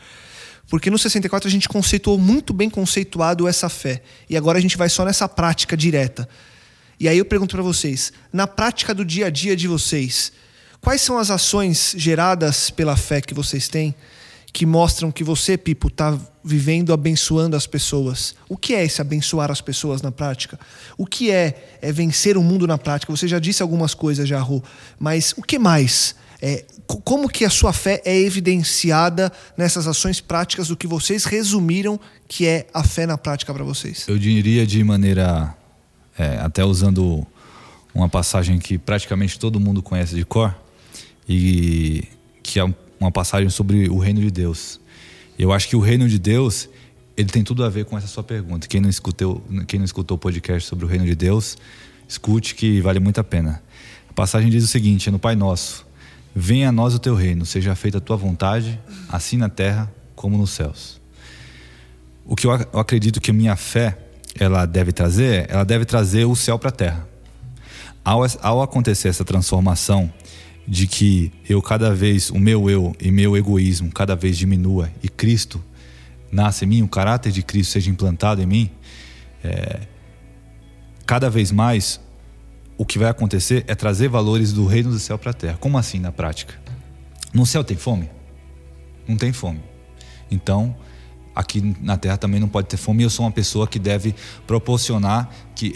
Porque 0.68 0.90
no 0.90 0.98
64 0.98 1.48
a 1.48 1.50
gente 1.50 1.68
conceituou 1.68 2.18
muito 2.18 2.52
bem 2.52 2.68
conceituado 2.68 3.46
essa 3.46 3.68
fé. 3.68 4.02
E 4.28 4.36
agora 4.36 4.58
a 4.58 4.60
gente 4.60 4.76
vai 4.76 4.88
só 4.88 5.04
nessa 5.04 5.28
prática 5.28 5.76
direta. 5.76 6.28
E 6.98 7.08
aí 7.08 7.18
eu 7.18 7.24
pergunto 7.24 7.54
para 7.54 7.62
vocês, 7.62 8.12
na 8.32 8.46
prática 8.46 8.94
do 8.94 9.04
dia 9.04 9.26
a 9.26 9.30
dia 9.30 9.54
de 9.54 9.68
vocês, 9.68 10.32
quais 10.80 11.02
são 11.02 11.18
as 11.18 11.30
ações 11.30 11.94
geradas 11.96 12.70
pela 12.70 12.96
fé 12.96 13.20
que 13.20 13.34
vocês 13.34 13.68
têm 13.68 13.94
que 14.56 14.64
mostram 14.64 15.12
que 15.12 15.22
você, 15.22 15.58
Pipo, 15.58 15.88
está 15.88 16.18
vivendo 16.42 16.90
abençoando 16.94 17.54
as 17.56 17.66
pessoas? 17.66 18.34
O 18.48 18.56
que 18.56 18.74
é 18.74 18.82
esse 18.82 19.02
abençoar 19.02 19.50
as 19.50 19.60
pessoas 19.60 20.00
na 20.00 20.10
prática? 20.10 20.58
O 20.96 21.04
que 21.04 21.30
é, 21.30 21.76
é 21.82 21.92
vencer 21.92 22.38
o 22.38 22.42
mundo 22.42 22.66
na 22.66 22.78
prática? 22.78 23.14
Você 23.14 23.28
já 23.28 23.38
disse 23.38 23.60
algumas 23.62 23.92
coisas, 23.92 24.30
Rô, 24.30 24.62
mas 24.98 25.34
o 25.36 25.42
que 25.42 25.58
mais? 25.58 26.14
É, 26.40 26.64
co- 26.86 27.02
como 27.02 27.28
que 27.28 27.44
a 27.44 27.50
sua 27.50 27.70
fé 27.70 28.00
é 28.06 28.18
evidenciada 28.18 29.30
nessas 29.58 29.86
ações 29.86 30.22
práticas 30.22 30.68
do 30.68 30.76
que 30.76 30.86
vocês 30.86 31.26
resumiram 31.26 32.00
que 32.26 32.46
é 32.46 32.66
a 32.72 32.82
fé 32.82 33.04
na 33.06 33.18
prática 33.18 33.52
para 33.52 33.62
vocês? 33.62 34.08
Eu 34.08 34.18
diria 34.18 34.66
de 34.66 34.82
maneira. 34.82 35.54
é, 36.18 36.38
até 36.38 36.64
usando 36.64 37.26
uma 37.94 38.08
passagem 38.08 38.58
que 38.58 38.78
praticamente 38.78 39.38
todo 39.38 39.60
mundo 39.60 39.82
conhece 39.82 40.14
de 40.14 40.24
cor, 40.24 40.54
e 41.28 42.04
que 42.42 42.58
é 42.58 42.64
um- 42.64 42.72
uma 42.98 43.10
passagem 43.10 43.48
sobre 43.50 43.88
o 43.88 43.98
reino 43.98 44.20
de 44.20 44.30
Deus. 44.30 44.80
Eu 45.38 45.52
acho 45.52 45.68
que 45.68 45.76
o 45.76 45.80
reino 45.80 46.08
de 46.08 46.18
Deus 46.18 46.68
ele 47.16 47.28
tem 47.28 47.42
tudo 47.42 47.64
a 47.64 47.68
ver 47.68 47.86
com 47.86 47.96
essa 47.96 48.06
sua 48.06 48.22
pergunta. 48.22 48.68
Quem 48.68 48.80
não 48.80 48.90
escutou, 48.90 49.42
quem 49.66 49.78
não 49.78 49.84
escutou 49.84 50.16
o 50.16 50.18
podcast 50.18 50.68
sobre 50.68 50.84
o 50.84 50.88
reino 50.88 51.06
de 51.06 51.14
Deus, 51.14 51.56
escute 52.06 52.54
que 52.54 52.80
vale 52.80 53.00
muito 53.00 53.18
a 53.18 53.24
pena. 53.24 53.62
passagem 54.14 54.50
diz 54.50 54.62
o 54.64 54.66
seguinte: 54.66 55.08
é 55.08 55.12
no 55.12 55.18
Pai 55.18 55.34
Nosso: 55.34 55.86
Venha 56.34 56.68
a 56.68 56.72
nós 56.72 56.94
o 56.94 56.98
teu 56.98 57.14
reino, 57.14 57.46
seja 57.46 57.74
feita 57.74 57.98
a 57.98 58.00
tua 58.00 58.16
vontade, 58.16 58.78
assim 59.08 59.38
na 59.38 59.48
terra 59.48 59.90
como 60.14 60.36
nos 60.36 60.50
céus. 60.50 61.00
O 62.24 62.36
que 62.36 62.46
eu 62.46 62.52
acredito 62.52 63.20
que 63.20 63.30
a 63.30 63.34
minha 63.34 63.56
fé 63.56 63.96
ela 64.38 64.66
deve 64.66 64.92
trazer, 64.92 65.46
ela 65.48 65.64
deve 65.64 65.84
trazer 65.84 66.26
o 66.26 66.36
céu 66.36 66.58
para 66.58 66.68
a 66.68 66.72
terra. 66.72 67.08
Ao, 68.04 68.20
ao 68.42 68.62
acontecer 68.62 69.08
essa 69.08 69.24
transformação 69.24 70.12
de 70.66 70.86
que 70.86 71.32
eu 71.48 71.62
cada 71.62 71.94
vez, 71.94 72.30
o 72.30 72.38
meu 72.38 72.68
eu 72.68 72.94
e 73.00 73.10
meu 73.10 73.36
egoísmo 73.36 73.90
cada 73.92 74.16
vez 74.16 74.36
diminua 74.36 74.90
e 75.02 75.08
Cristo 75.08 75.62
nasce 76.30 76.64
em 76.64 76.68
mim, 76.68 76.82
o 76.82 76.88
caráter 76.88 77.30
de 77.30 77.42
Cristo 77.42 77.72
seja 77.72 77.90
implantado 77.90 78.42
em 78.42 78.46
mim, 78.46 78.70
é, 79.44 79.80
cada 81.06 81.30
vez 81.30 81.52
mais 81.52 82.00
o 82.76 82.84
que 82.84 82.98
vai 82.98 83.08
acontecer 83.08 83.64
é 83.66 83.74
trazer 83.74 84.08
valores 84.08 84.52
do 84.52 84.66
reino 84.66 84.90
do 84.90 84.98
céu 84.98 85.16
para 85.16 85.30
a 85.30 85.34
terra. 85.34 85.56
Como 85.58 85.78
assim 85.78 85.98
na 85.98 86.12
prática? 86.12 86.54
No 87.32 87.46
céu 87.46 87.64
tem 87.64 87.76
fome? 87.76 88.10
Não 89.08 89.16
tem 89.16 89.32
fome. 89.32 89.60
Então, 90.30 90.76
aqui 91.34 91.74
na 91.80 91.96
terra 91.96 92.16
também 92.16 92.40
não 92.40 92.48
pode 92.48 92.68
ter 92.68 92.76
fome. 92.76 93.02
Eu 93.02 93.10
sou 93.10 93.24
uma 93.24 93.32
pessoa 93.32 93.66
que 93.66 93.78
deve 93.78 94.14
proporcionar 94.46 95.30
que, 95.54 95.70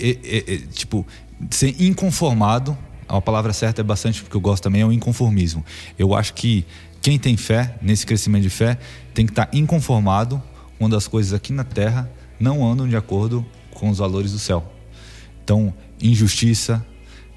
tipo, 0.73 1.07
ser 1.51 1.81
inconformado. 1.81 2.77
A 3.11 3.21
palavra 3.21 3.53
certa 3.53 3.81
é 3.81 3.85
bastante 3.85 4.23
porque 4.23 4.37
eu 4.37 4.41
gosto 4.41 4.63
também 4.63 4.83
é 4.83 4.87
o 4.87 4.93
inconformismo. 4.93 5.65
Eu 5.99 6.15
acho 6.15 6.33
que 6.33 6.65
quem 7.03 7.19
tem 7.19 7.37
fé 7.37 7.75
nesse 7.83 8.07
crescimento 8.07 8.43
de 8.43 8.51
fé 8.51 8.79
tem 9.13 9.27
que 9.27 9.33
estar 9.33 9.49
inconformado 9.53 10.41
quando 10.79 10.95
as 10.95 11.09
coisas 11.09 11.33
aqui 11.35 11.53
na 11.53 11.65
terra 11.65 12.09
não 12.39 12.65
andam 12.65 12.89
de 12.89 12.97
acordo 12.97 13.45
com 13.73 13.91
os 13.91 13.99
valores 13.99 14.31
do 14.31 14.39
céu. 14.39 14.73
Então, 15.43 15.75
injustiça, 16.01 16.87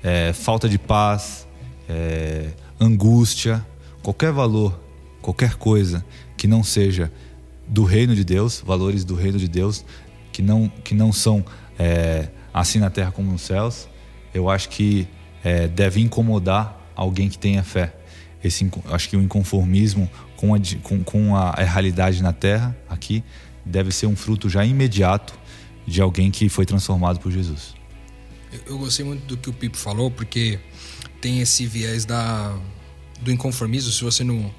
é, 0.04 0.32
falta 0.32 0.70
de 0.70 0.78
paz, 0.78 1.48
é, 1.90 2.52
angústia, 2.80 3.66
qualquer 4.04 4.32
valor, 4.32 4.80
qualquer 5.24 5.56
coisa 5.56 6.06
que 6.38 6.46
não 6.46 6.64
seja 6.64 7.12
do 7.68 7.84
reino 7.84 8.16
de 8.16 8.24
Deus, 8.24 8.62
valores 8.64 9.04
do 9.04 9.16
reino 9.16 9.40
de 9.40 9.48
Deus, 9.48 9.84
que 10.32 10.44
não, 10.44 10.72
que 10.84 10.94
não 10.94 11.12
são 11.12 11.44
é, 11.80 12.30
assim 12.54 12.78
na 12.78 12.92
terra 12.92 13.12
como 13.12 13.32
nos 13.32 13.42
céus, 13.42 13.88
eu 14.34 14.50
acho 14.50 14.70
que 14.70 15.08
é, 15.44 15.68
deve 15.68 16.02
incomodar 16.02 16.92
alguém 16.96 17.30
que 17.30 17.38
tenha 17.38 17.64
fé. 17.64 17.94
Esse, 18.44 18.70
acho 18.92 19.10
que 19.10 19.18
o 19.18 19.22
inconformismo 19.22 20.10
com 20.36 20.54
a, 20.54 20.60
com, 20.82 21.04
com 21.04 21.36
a 21.36 21.54
realidade 21.56 22.22
na 22.22 22.34
terra, 22.34 22.76
aqui, 22.90 23.24
deve 23.66 23.92
ser 23.92 24.08
um 24.08 24.16
fruto 24.16 24.50
já 24.50 24.66
imediato 24.66 25.34
de 25.88 26.02
alguém 26.02 26.32
que 26.32 26.50
foi 26.50 26.66
transformado 26.66 27.20
por 27.20 27.32
Jesus. 27.32 27.74
Eu 28.66 28.78
gostei 28.78 29.06
muito 29.06 29.26
do 29.26 29.38
que 29.38 29.50
o 29.50 29.54
Pipo 29.54 29.78
falou, 29.78 30.12
porque 30.12 30.60
tem 31.20 31.40
esse 31.40 31.66
viés 31.66 32.06
da, 32.06 32.56
do 33.22 33.32
inconformismo. 33.32 33.92
Se 33.92 34.04
você 34.04 34.24
não, 34.24 34.54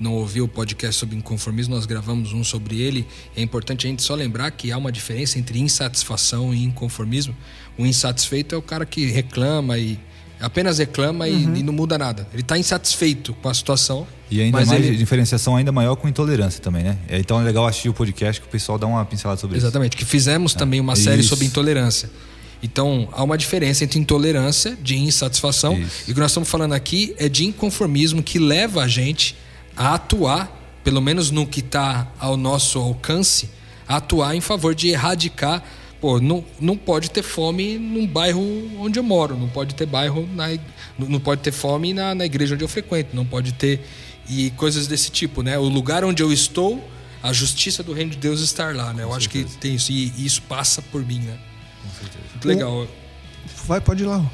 não 0.00 0.14
ouviu 0.14 0.44
o 0.44 0.48
podcast 0.48 0.98
sobre 0.98 1.16
inconformismo, 1.16 1.74
nós 1.74 1.86
gravamos 1.86 2.32
um 2.32 2.42
sobre 2.42 2.80
ele. 2.80 3.06
É 3.36 3.42
importante 3.42 3.86
a 3.86 3.90
gente 3.90 4.02
só 4.02 4.14
lembrar 4.14 4.50
que 4.50 4.72
há 4.72 4.78
uma 4.78 4.90
diferença 4.90 5.38
entre 5.38 5.58
insatisfação 5.60 6.54
e 6.54 6.64
inconformismo. 6.64 7.36
O 7.78 7.86
insatisfeito 7.86 8.54
é 8.54 8.58
o 8.58 8.62
cara 8.62 8.84
que 8.84 9.06
reclama 9.06 9.78
e 9.78 9.98
apenas 10.40 10.78
reclama 10.78 11.26
uhum. 11.26 11.54
e, 11.54 11.60
e, 11.60 11.62
não 11.62 11.72
muda 11.72 11.96
nada. 11.96 12.26
Ele 12.32 12.42
está 12.42 12.58
insatisfeito 12.58 13.34
com 13.34 13.48
a 13.48 13.54
situação. 13.54 14.06
E 14.30 14.40
ainda 14.40 14.64
mais 14.64 14.70
ele... 14.72 14.96
diferenciação 14.96 15.56
ainda 15.56 15.72
maior 15.72 15.96
com 15.96 16.08
intolerância 16.08 16.60
também, 16.60 16.82
né? 16.82 16.98
É, 17.08 17.18
então 17.18 17.40
é 17.40 17.44
legal 17.44 17.66
assistir 17.66 17.88
o 17.88 17.94
podcast 17.94 18.40
que 18.40 18.46
o 18.46 18.50
pessoal 18.50 18.78
dá 18.78 18.86
uma 18.86 19.04
pincelada 19.04 19.40
sobre 19.40 19.56
Exatamente, 19.56 19.94
isso. 19.94 19.96
Exatamente, 19.96 19.96
que 19.96 20.04
fizemos 20.04 20.54
é. 20.54 20.58
também 20.58 20.80
uma 20.80 20.96
série 20.96 21.20
isso. 21.20 21.28
sobre 21.28 21.46
intolerância. 21.46 22.10
Então, 22.62 23.08
há 23.12 23.22
uma 23.22 23.36
diferença 23.36 23.84
entre 23.84 23.98
intolerância, 23.98 24.76
de 24.82 24.96
insatisfação, 24.96 25.78
Isso. 25.78 26.04
e 26.08 26.10
o 26.10 26.14
que 26.14 26.20
nós 26.20 26.30
estamos 26.30 26.48
falando 26.48 26.72
aqui 26.72 27.14
é 27.18 27.28
de 27.28 27.44
inconformismo 27.44 28.22
que 28.22 28.38
leva 28.38 28.82
a 28.82 28.88
gente 28.88 29.36
a 29.76 29.94
atuar, 29.94 30.50
pelo 30.82 31.00
menos 31.00 31.30
no 31.30 31.46
que 31.46 31.60
está 31.60 32.10
ao 32.18 32.36
nosso 32.36 32.78
alcance, 32.78 33.50
a 33.86 33.96
atuar 33.96 34.34
em 34.34 34.40
favor 34.40 34.74
de 34.74 34.88
erradicar. 34.88 35.62
Pô, 36.06 36.20
não, 36.20 36.44
não 36.60 36.76
pode 36.76 37.10
ter 37.10 37.24
fome 37.24 37.78
num 37.78 38.06
bairro 38.06 38.40
onde 38.78 38.96
eu 38.96 39.02
moro, 39.02 39.36
não 39.36 39.48
pode 39.48 39.74
ter 39.74 39.86
bairro 39.86 40.24
na, 40.36 40.56
não 40.96 41.18
pode 41.18 41.40
ter 41.40 41.50
fome 41.50 41.92
na, 41.92 42.14
na 42.14 42.24
igreja 42.24 42.54
onde 42.54 42.62
eu 42.62 42.68
frequento, 42.68 43.16
não 43.16 43.26
pode 43.26 43.52
ter 43.54 43.84
e 44.28 44.52
coisas 44.52 44.86
desse 44.86 45.10
tipo, 45.10 45.42
né? 45.42 45.58
O 45.58 45.64
lugar 45.64 46.04
onde 46.04 46.22
eu 46.22 46.32
estou, 46.32 46.88
a 47.20 47.32
justiça 47.32 47.82
do 47.82 47.92
reino 47.92 48.12
de 48.12 48.18
Deus 48.18 48.40
estar 48.40 48.72
lá, 48.72 48.94
né? 48.94 49.02
Eu 49.02 49.12
acho 49.12 49.28
que 49.28 49.42
tem 49.58 49.74
isso 49.74 49.90
e, 49.90 50.12
e 50.16 50.24
isso 50.24 50.42
passa 50.42 50.80
por 50.80 51.04
mim, 51.04 51.18
né? 51.18 51.36
Muito 52.30 52.46
legal. 52.46 52.86
Vai, 53.64 53.80
pode 53.80 54.04
ir 54.04 54.06
lá. 54.06 54.24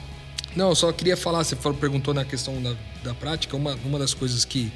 Não, 0.55 0.69
eu 0.69 0.75
só 0.75 0.93
queria 0.93 1.17
falar, 1.17 1.43
você 1.43 1.57
falou, 1.57 1.79
perguntou 1.79 2.12
na 2.12 2.26
questão 2.26 2.61
da, 2.61 2.75
da 3.02 3.14
prática, 3.14 3.57
uma, 3.57 3.79
uma 3.83 3.99
das 3.99 4.12
coisas 4.12 4.45
que 4.45 4.71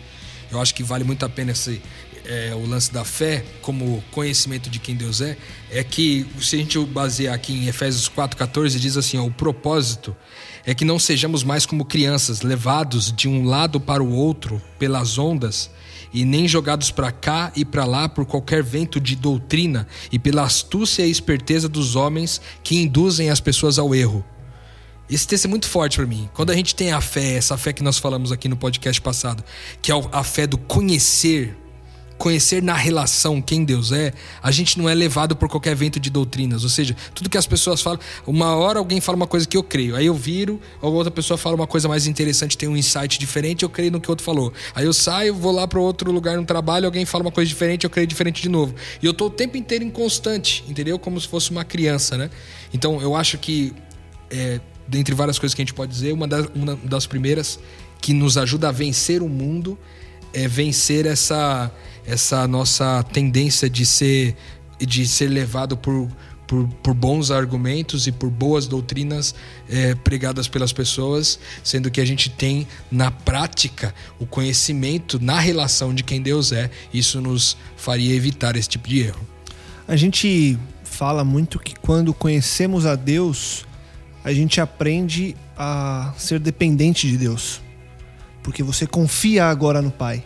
eu 0.50 0.60
acho 0.60 0.74
que 0.74 0.82
vale 0.82 1.04
muito 1.04 1.24
a 1.26 1.28
pena 1.28 1.52
esse, 1.52 1.82
é, 2.28 2.54
o 2.54 2.66
lance 2.66 2.92
da 2.92 3.04
fé 3.04 3.44
como 3.62 4.02
conhecimento 4.10 4.68
de 4.68 4.78
quem 4.78 4.94
Deus 4.94 5.20
é, 5.20 5.36
é 5.70 5.82
que 5.82 6.26
se 6.40 6.56
a 6.56 6.58
gente 6.58 6.78
basear 6.78 7.34
aqui 7.34 7.52
em 7.52 7.68
Efésios 7.68 8.08
4,14, 8.08 8.78
diz 8.78 8.96
assim: 8.96 9.18
ó, 9.18 9.24
o 9.24 9.30
propósito 9.30 10.16
é 10.64 10.74
que 10.74 10.84
não 10.84 10.98
sejamos 10.98 11.44
mais 11.44 11.64
como 11.64 11.84
crianças, 11.84 12.42
levados 12.42 13.12
de 13.12 13.28
um 13.28 13.44
lado 13.44 13.80
para 13.80 14.02
o 14.02 14.12
outro 14.12 14.60
pelas 14.78 15.16
ondas 15.16 15.70
e 16.12 16.24
nem 16.24 16.48
jogados 16.48 16.90
para 16.90 17.12
cá 17.12 17.52
e 17.54 17.64
para 17.64 17.84
lá 17.84 18.08
por 18.08 18.24
qualquer 18.24 18.62
vento 18.62 19.00
de 19.00 19.14
doutrina 19.14 19.86
e 20.10 20.18
pela 20.18 20.42
astúcia 20.42 21.06
e 21.06 21.10
esperteza 21.10 21.68
dos 21.68 21.94
homens 21.94 22.40
que 22.62 22.76
induzem 22.76 23.30
as 23.30 23.40
pessoas 23.40 23.78
ao 23.78 23.94
erro. 23.94 24.24
Esse 25.08 25.26
texto 25.26 25.44
é 25.44 25.48
muito 25.48 25.68
forte 25.68 25.98
para 25.98 26.06
mim. 26.06 26.28
Quando 26.34 26.50
a 26.50 26.54
gente 26.54 26.74
tem 26.74 26.90
a 26.90 27.00
fé, 27.00 27.34
essa 27.34 27.56
fé 27.56 27.72
que 27.72 27.82
nós 27.82 27.98
falamos 27.98 28.32
aqui 28.32 28.48
no 28.48 28.56
podcast 28.56 29.00
passado, 29.00 29.44
que 29.80 29.92
é 29.92 29.94
a 30.10 30.24
fé 30.24 30.48
do 30.48 30.58
conhecer 30.58 31.56
conhecer 32.18 32.62
na 32.62 32.74
relação 32.74 33.42
quem 33.42 33.64
Deus 33.64 33.92
é, 33.92 34.12
a 34.42 34.50
gente 34.50 34.78
não 34.78 34.88
é 34.88 34.94
levado 34.94 35.36
por 35.36 35.48
qualquer 35.48 35.74
vento 35.74 36.00
de 36.00 36.10
doutrinas. 36.10 36.64
Ou 36.64 36.70
seja, 36.70 36.96
tudo 37.14 37.28
que 37.28 37.36
as 37.36 37.46
pessoas 37.46 37.82
falam, 37.82 38.00
uma 38.26 38.56
hora 38.56 38.78
alguém 38.78 39.00
fala 39.00 39.16
uma 39.16 39.26
coisa 39.26 39.46
que 39.46 39.56
eu 39.56 39.62
creio, 39.62 39.96
aí 39.96 40.06
eu 40.06 40.14
viro, 40.14 40.60
ou 40.80 40.92
outra 40.94 41.10
pessoa 41.10 41.36
fala 41.36 41.54
uma 41.54 41.66
coisa 41.66 41.88
mais 41.88 42.06
interessante, 42.06 42.56
tem 42.56 42.68
um 42.68 42.76
insight 42.76 43.18
diferente, 43.18 43.62
eu 43.62 43.68
creio 43.68 43.92
no 43.92 44.00
que 44.00 44.08
o 44.08 44.12
outro 44.12 44.24
falou. 44.24 44.52
Aí 44.74 44.86
eu 44.86 44.92
saio, 44.92 45.34
vou 45.34 45.52
lá 45.52 45.66
para 45.66 45.80
outro 45.80 46.10
lugar 46.10 46.36
no 46.36 46.44
trabalho, 46.44 46.86
alguém 46.86 47.04
fala 47.04 47.22
uma 47.24 47.32
coisa 47.32 47.48
diferente, 47.48 47.84
eu 47.84 47.90
creio 47.90 48.06
diferente 48.06 48.42
de 48.42 48.48
novo. 48.48 48.74
E 49.02 49.06
eu 49.06 49.12
tô 49.12 49.26
o 49.26 49.30
tempo 49.30 49.56
inteiro 49.56 49.84
em 49.84 49.90
constante, 49.90 50.64
entendeu? 50.68 50.98
Como 50.98 51.20
se 51.20 51.28
fosse 51.28 51.50
uma 51.50 51.64
criança, 51.64 52.16
né? 52.16 52.30
Então 52.72 53.00
eu 53.00 53.14
acho 53.14 53.38
que, 53.38 53.74
é, 54.30 54.60
dentre 54.88 55.14
várias 55.14 55.38
coisas 55.38 55.54
que 55.54 55.60
a 55.60 55.64
gente 55.64 55.74
pode 55.74 55.92
dizer, 55.92 56.12
uma 56.12 56.26
das, 56.26 56.46
uma 56.54 56.76
das 56.76 57.06
primeiras 57.06 57.58
que 58.00 58.12
nos 58.12 58.38
ajuda 58.38 58.68
a 58.68 58.72
vencer 58.72 59.22
o 59.22 59.28
mundo 59.28 59.78
é 60.32 60.46
vencer 60.46 61.06
essa 61.06 61.72
essa 62.06 62.46
nossa 62.46 63.02
tendência 63.02 63.68
de 63.68 63.84
ser 63.84 64.36
de 64.78 65.06
ser 65.06 65.28
levado 65.28 65.76
por 65.76 66.08
por, 66.46 66.68
por, 66.82 66.94
bons 66.94 67.30
argumentos 67.30 68.06
e 68.06 68.12
por 68.12 68.30
boas 68.30 68.66
doutrinas 68.66 69.34
é, 69.68 69.94
pregadas 69.96 70.46
pelas 70.46 70.72
pessoas, 70.72 71.38
sendo 71.64 71.90
que 71.90 72.00
a 72.00 72.04
gente 72.04 72.30
tem 72.30 72.66
na 72.88 73.10
prática 73.10 73.94
o 74.18 74.26
conhecimento 74.26 75.18
na 75.20 75.40
relação 75.40 75.92
de 75.92 76.04
quem 76.04 76.22
Deus 76.22 76.52
é, 76.52 76.70
isso 76.94 77.20
nos 77.20 77.56
faria 77.76 78.14
evitar 78.14 78.56
esse 78.56 78.68
tipo 78.68 78.88
de 78.88 79.00
erro. 79.00 79.20
A 79.88 79.96
gente 79.96 80.56
fala 80.84 81.24
muito 81.24 81.58
que 81.58 81.74
quando 81.80 82.14
conhecemos 82.14 82.86
a 82.86 82.94
Deus, 82.94 83.66
a 84.22 84.32
gente 84.32 84.60
aprende 84.60 85.36
a 85.56 86.14
ser 86.16 86.38
dependente 86.38 87.08
de 87.08 87.16
Deus, 87.16 87.60
porque 88.42 88.62
você 88.62 88.86
confia 88.86 89.46
agora 89.46 89.82
no 89.82 89.90
Pai 89.90 90.24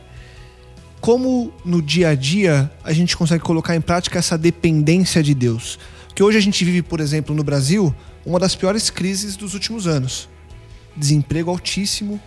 como 1.00 1.52
no 1.64 1.80
dia 1.80 2.11
a 2.11 2.14
dia 2.14 2.71
a 2.85 2.92
gente 2.92 3.16
consegue 3.16 3.42
colocar 3.42 3.75
em 3.75 3.80
prática 3.80 4.19
essa 4.19 4.37
dependência 4.37 5.23
de 5.23 5.35
Deus? 5.35 5.78
Que 6.14 6.23
hoje 6.23 6.37
a 6.37 6.40
gente 6.40 6.64
vive, 6.64 6.83
por 6.83 7.00
exemplo, 7.00 7.35
no 7.35 7.42
Brasil, 7.42 7.95
uma 8.25 8.38
das 8.38 8.54
piores 8.54 8.90
crises 8.90 9.37
dos 9.37 9.54
últimos 9.54 9.87
anos. 9.87 10.28
Desemprego 10.97 11.50
altíssimo, 11.50 12.21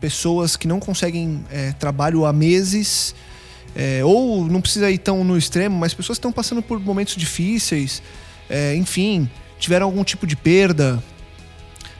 pessoas 0.00 0.56
que 0.56 0.66
não 0.66 0.80
conseguem 0.80 1.44
é, 1.50 1.72
trabalho 1.72 2.24
há 2.24 2.32
meses, 2.32 3.14
é, 3.76 4.04
ou 4.04 4.44
não 4.46 4.60
precisa 4.60 4.90
ir 4.90 4.98
tão 4.98 5.22
no 5.22 5.38
extremo, 5.38 5.78
mas 5.78 5.94
pessoas 5.94 6.18
que 6.18 6.20
estão 6.20 6.32
passando 6.32 6.62
por 6.62 6.80
momentos 6.80 7.14
difíceis, 7.14 8.02
é, 8.48 8.74
enfim, 8.74 9.30
tiveram 9.58 9.86
algum 9.86 10.02
tipo 10.02 10.26
de 10.26 10.34
perda, 10.34 11.00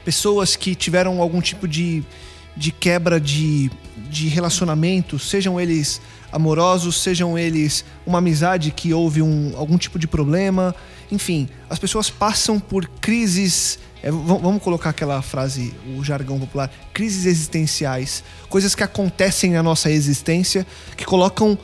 pessoas 0.05 0.57
que 0.57 0.75
tiveram 0.75 1.21
algum 1.21 1.41
tipo 1.41 1.69
de 1.69 2.03
de 2.57 2.71
quebra 2.71 3.21
de, 3.21 3.71
de 4.11 4.29
relacionamentos, 4.29 5.29
sejam 5.29 5.61
eles 5.61 6.01
amorosos, 6.33 7.01
sejam 7.01 7.39
eles 7.39 7.85
uma 8.05 8.19
amizade 8.19 8.71
que 8.71 8.93
houve 8.93 9.23
um, 9.23 9.53
algum 9.57 9.79
tipo 9.79 9.99
de 9.99 10.07
problema. 10.07 10.75
Enfim, 11.11 11.49
as 11.69 11.79
pessoas 11.79 12.11
passam 12.11 12.59
por 12.59 12.87
crises. 13.01 13.79
É, 14.03 14.11
vamos 14.11 14.63
colocar 14.63 14.91
aquela 14.91 15.21
frase, 15.23 15.75
o 15.97 16.03
jargão 16.03 16.39
popular: 16.39 16.71
crises 16.93 17.27
existenciais, 17.27 18.25
coisas 18.49 18.75
que 18.75 18.83
acontecem 18.83 19.53
na 19.53 19.63
nossa 19.63 19.91
existência 19.91 20.67
que 20.97 21.05
colocam 21.05 21.59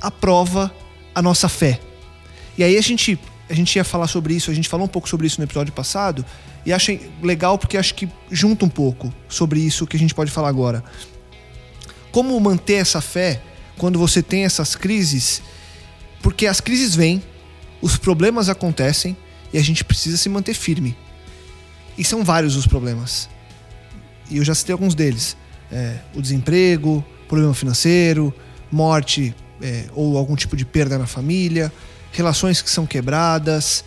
à 0.00 0.10
prova 0.10 0.72
a 1.14 1.20
nossa 1.20 1.48
fé. 1.48 1.80
E 2.56 2.64
aí 2.64 2.76
a 2.76 2.82
gente 2.82 3.18
a 3.48 3.54
gente 3.54 3.74
ia 3.74 3.82
falar 3.82 4.06
sobre 4.06 4.32
isso, 4.32 4.48
a 4.48 4.54
gente 4.54 4.68
falou 4.68 4.86
um 4.86 4.88
pouco 4.88 5.08
sobre 5.08 5.26
isso 5.26 5.40
no 5.40 5.44
episódio 5.44 5.72
passado, 5.72 6.24
e 6.64 6.72
achei 6.72 7.10
legal 7.20 7.58
porque 7.58 7.76
acho 7.76 7.94
que 7.96 8.08
junta 8.30 8.64
um 8.64 8.68
pouco 8.68 9.12
sobre 9.28 9.58
isso 9.58 9.88
que 9.88 9.96
a 9.96 9.98
gente 9.98 10.14
pode 10.14 10.30
falar 10.30 10.48
agora. 10.48 10.84
Como 12.12 12.38
manter 12.40 12.74
essa 12.74 13.00
fé 13.00 13.42
quando 13.78 13.98
você 13.98 14.22
tem 14.22 14.44
essas 14.44 14.74
crises? 14.74 15.42
Porque 16.22 16.46
as 16.46 16.60
crises 16.60 16.94
vêm, 16.94 17.22
os 17.80 17.96
problemas 17.96 18.48
acontecem 18.48 19.16
e 19.52 19.58
a 19.58 19.62
gente 19.62 19.84
precisa 19.84 20.16
se 20.16 20.28
manter 20.28 20.54
firme. 20.54 20.96
E 21.96 22.04
são 22.04 22.24
vários 22.24 22.56
os 22.56 22.66
problemas. 22.66 23.28
E 24.30 24.36
eu 24.36 24.44
já 24.44 24.54
citei 24.54 24.72
alguns 24.72 24.94
deles: 24.94 25.36
é, 25.70 25.98
o 26.14 26.22
desemprego, 26.22 27.04
problema 27.28 27.54
financeiro, 27.54 28.34
morte 28.70 29.34
é, 29.60 29.84
ou 29.94 30.16
algum 30.16 30.36
tipo 30.36 30.56
de 30.56 30.64
perda 30.64 30.98
na 30.98 31.06
família, 31.06 31.72
relações 32.12 32.62
que 32.62 32.70
são 32.70 32.86
quebradas. 32.86 33.84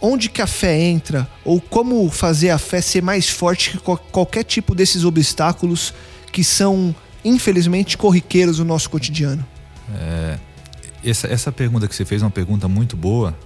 Onde 0.00 0.28
que 0.28 0.40
a 0.40 0.46
fé 0.46 0.80
entra? 0.80 1.28
Ou 1.44 1.60
como 1.60 2.08
fazer 2.08 2.50
a 2.50 2.58
fé 2.58 2.80
ser 2.80 3.02
mais 3.02 3.28
forte 3.28 3.72
que 3.72 3.78
qualquer 4.12 4.44
tipo 4.44 4.72
desses 4.72 5.04
obstáculos 5.04 5.92
que 6.30 6.44
são, 6.44 6.94
infelizmente, 7.28 7.96
corriqueiros 7.96 8.58
no 8.58 8.64
nosso 8.64 8.90
cotidiano? 8.90 9.44
É, 9.94 10.38
essa, 11.04 11.26
essa 11.28 11.52
pergunta 11.52 11.86
que 11.86 11.94
você 11.94 12.04
fez 12.04 12.22
é 12.22 12.24
uma 12.24 12.30
pergunta 12.30 12.68
muito 12.68 12.96
boa. 12.96 13.36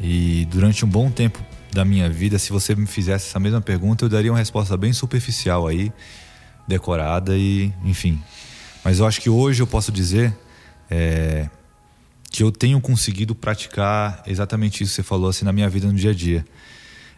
E 0.00 0.46
durante 0.50 0.84
um 0.84 0.88
bom 0.88 1.10
tempo 1.10 1.42
da 1.72 1.84
minha 1.84 2.08
vida, 2.08 2.38
se 2.38 2.50
você 2.50 2.74
me 2.74 2.86
fizesse 2.86 3.28
essa 3.28 3.40
mesma 3.40 3.60
pergunta, 3.60 4.04
eu 4.04 4.08
daria 4.08 4.30
uma 4.30 4.38
resposta 4.38 4.76
bem 4.76 4.92
superficial 4.92 5.66
aí, 5.66 5.92
decorada 6.66 7.36
e, 7.36 7.72
enfim. 7.84 8.20
Mas 8.84 8.98
eu 8.98 9.06
acho 9.06 9.20
que 9.20 9.28
hoje 9.28 9.62
eu 9.62 9.66
posso 9.66 9.90
dizer 9.90 10.36
é, 10.90 11.48
que 12.30 12.42
eu 12.42 12.52
tenho 12.52 12.80
conseguido 12.80 13.34
praticar 13.34 14.22
exatamente 14.26 14.82
isso 14.82 14.92
que 14.92 14.96
você 14.96 15.02
falou 15.02 15.28
assim 15.28 15.44
na 15.44 15.52
minha 15.52 15.68
vida 15.68 15.86
no 15.86 15.94
dia 15.94 16.10
a 16.10 16.14
dia. 16.14 16.44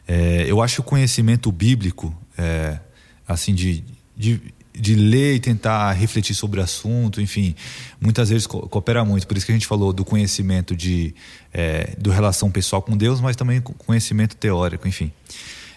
É, 0.06 0.44
eu 0.46 0.62
acho 0.62 0.80
o 0.80 0.84
conhecimento 0.84 1.52
bíblico, 1.52 2.16
é, 2.36 2.78
assim, 3.26 3.54
de, 3.54 3.84
de, 4.16 4.40
de, 4.78 4.94
ler 4.94 5.34
e 5.34 5.40
tentar 5.40 5.92
refletir 5.92 6.34
sobre 6.34 6.60
o 6.60 6.62
assunto, 6.62 7.20
enfim, 7.20 7.54
muitas 8.00 8.28
vezes 8.30 8.46
co 8.46 8.68
coopera 8.68 9.04
muito. 9.04 9.26
Por 9.26 9.36
isso 9.36 9.46
que 9.46 9.52
a 9.52 9.54
gente 9.54 9.66
falou 9.66 9.92
do 9.92 10.04
conhecimento 10.04 10.76
de, 10.76 11.14
é, 11.52 11.94
do 11.98 12.10
relação 12.10 12.50
pessoal 12.50 12.82
com 12.82 12.96
Deus, 12.96 13.20
mas 13.20 13.36
também 13.36 13.60
conhecimento 13.60 14.36
teórico, 14.36 14.86
enfim. 14.86 15.12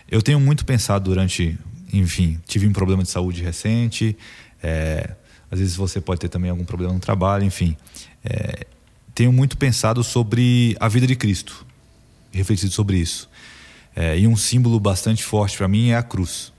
Eu 0.09 0.21
tenho 0.21 0.39
muito 0.39 0.65
pensado 0.65 1.09
durante, 1.09 1.57
enfim, 1.91 2.39
tive 2.45 2.67
um 2.67 2.73
problema 2.73 3.03
de 3.03 3.09
saúde 3.09 3.41
recente, 3.41 4.17
é, 4.61 5.15
às 5.49 5.59
vezes 5.59 5.75
você 5.75 5.99
pode 5.99 6.21
ter 6.21 6.29
também 6.29 6.49
algum 6.49 6.63
problema 6.63 6.93
no 6.93 6.99
trabalho, 6.99 7.43
enfim. 7.43 7.75
É, 8.23 8.65
tenho 9.13 9.31
muito 9.31 9.57
pensado 9.57 10.03
sobre 10.03 10.75
a 10.79 10.87
vida 10.87 11.05
de 11.05 11.15
Cristo, 11.15 11.65
refletido 12.31 12.71
sobre 12.71 12.97
isso. 12.97 13.29
É, 13.95 14.17
e 14.17 14.27
um 14.27 14.37
símbolo 14.37 14.79
bastante 14.79 15.23
forte 15.23 15.57
para 15.57 15.67
mim 15.67 15.89
é 15.89 15.97
a 15.97 16.03
cruz. 16.03 16.53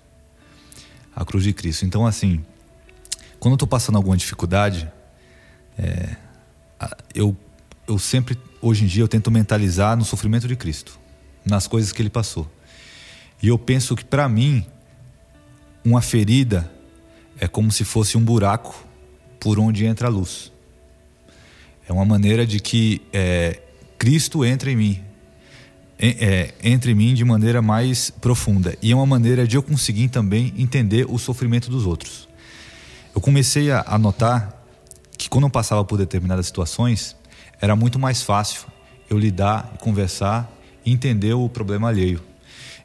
A 1.15 1.25
cruz 1.25 1.45
de 1.45 1.53
Cristo. 1.53 1.85
Então, 1.85 2.07
assim, 2.07 2.45
quando 3.39 3.53
eu 3.53 3.57
estou 3.57 3.69
passando 3.69 3.97
alguma 3.97 4.17
dificuldade, 4.17 4.91
é, 5.79 6.17
eu, 7.15 7.37
eu 7.87 7.99
sempre, 7.99 8.39
hoje 8.61 8.85
em 8.85 8.87
dia, 8.87 9.03
eu 9.03 9.09
tento 9.09 9.31
mentalizar 9.31 9.97
no 9.97 10.05
sofrimento 10.05 10.49
de 10.49 10.57
Cristo, 10.57 10.99
nas 11.45 11.67
coisas 11.67 11.93
que 11.93 12.01
ele 12.01 12.11
passou. 12.11 12.51
E 13.43 13.49
eu 13.49 13.59
penso 13.59 13.97
que, 13.97 14.05
para 14.05 14.29
mim, 14.29 14.65
uma 15.85 16.01
ferida 16.01 16.71
é 17.39 17.49
como 17.49 17.73
se 17.73 17.85
fosse 17.85 18.17
um 18.17 18.25
buraco 18.25 18.87
por 19.41 19.59
onde 19.59 19.85
entra 19.85 20.07
a 20.07 20.11
luz. 20.11 20.53
É 21.89 21.93
uma 21.93 22.05
maneira 22.05 22.47
de 22.47 22.61
que 22.61 23.03
é, 23.13 23.61
Cristo 23.99 24.45
entre 24.45 24.71
em 24.71 24.77
mim, 24.77 25.05
é, 26.05 26.53
entre 26.65 26.95
mim 26.95 27.15
de 27.15 27.25
maneira 27.25 27.63
mais 27.63 28.11
profunda. 28.11 28.77
E 28.83 28.91
é 28.91 28.95
uma 28.95 29.07
maneira 29.07 29.47
de 29.47 29.57
eu 29.57 29.63
conseguir 29.63 30.09
também 30.09 30.53
entender 30.59 31.07
o 31.09 31.17
sofrimento 31.17 31.71
dos 31.71 31.87
outros. 31.87 32.29
Eu 33.15 33.21
comecei 33.21 33.71
a, 33.71 33.97
notar 33.99 34.65
que 35.17 35.29
quando 35.29 35.45
eu 35.45 35.51
passava 35.51 35.85
por 35.85 35.97
determinadas 35.97 36.47
situações, 36.47 37.17
era 37.61 37.77
muito 37.77 38.01
mais 38.01 38.21
fácil 38.21 38.67
eu 39.09 39.17
lidar, 39.17 39.75
conversar 39.79 40.51
e 40.85 40.91
entender 40.91 41.35
o 41.35 41.49
problema 41.49 41.89
alheio. 41.89 42.21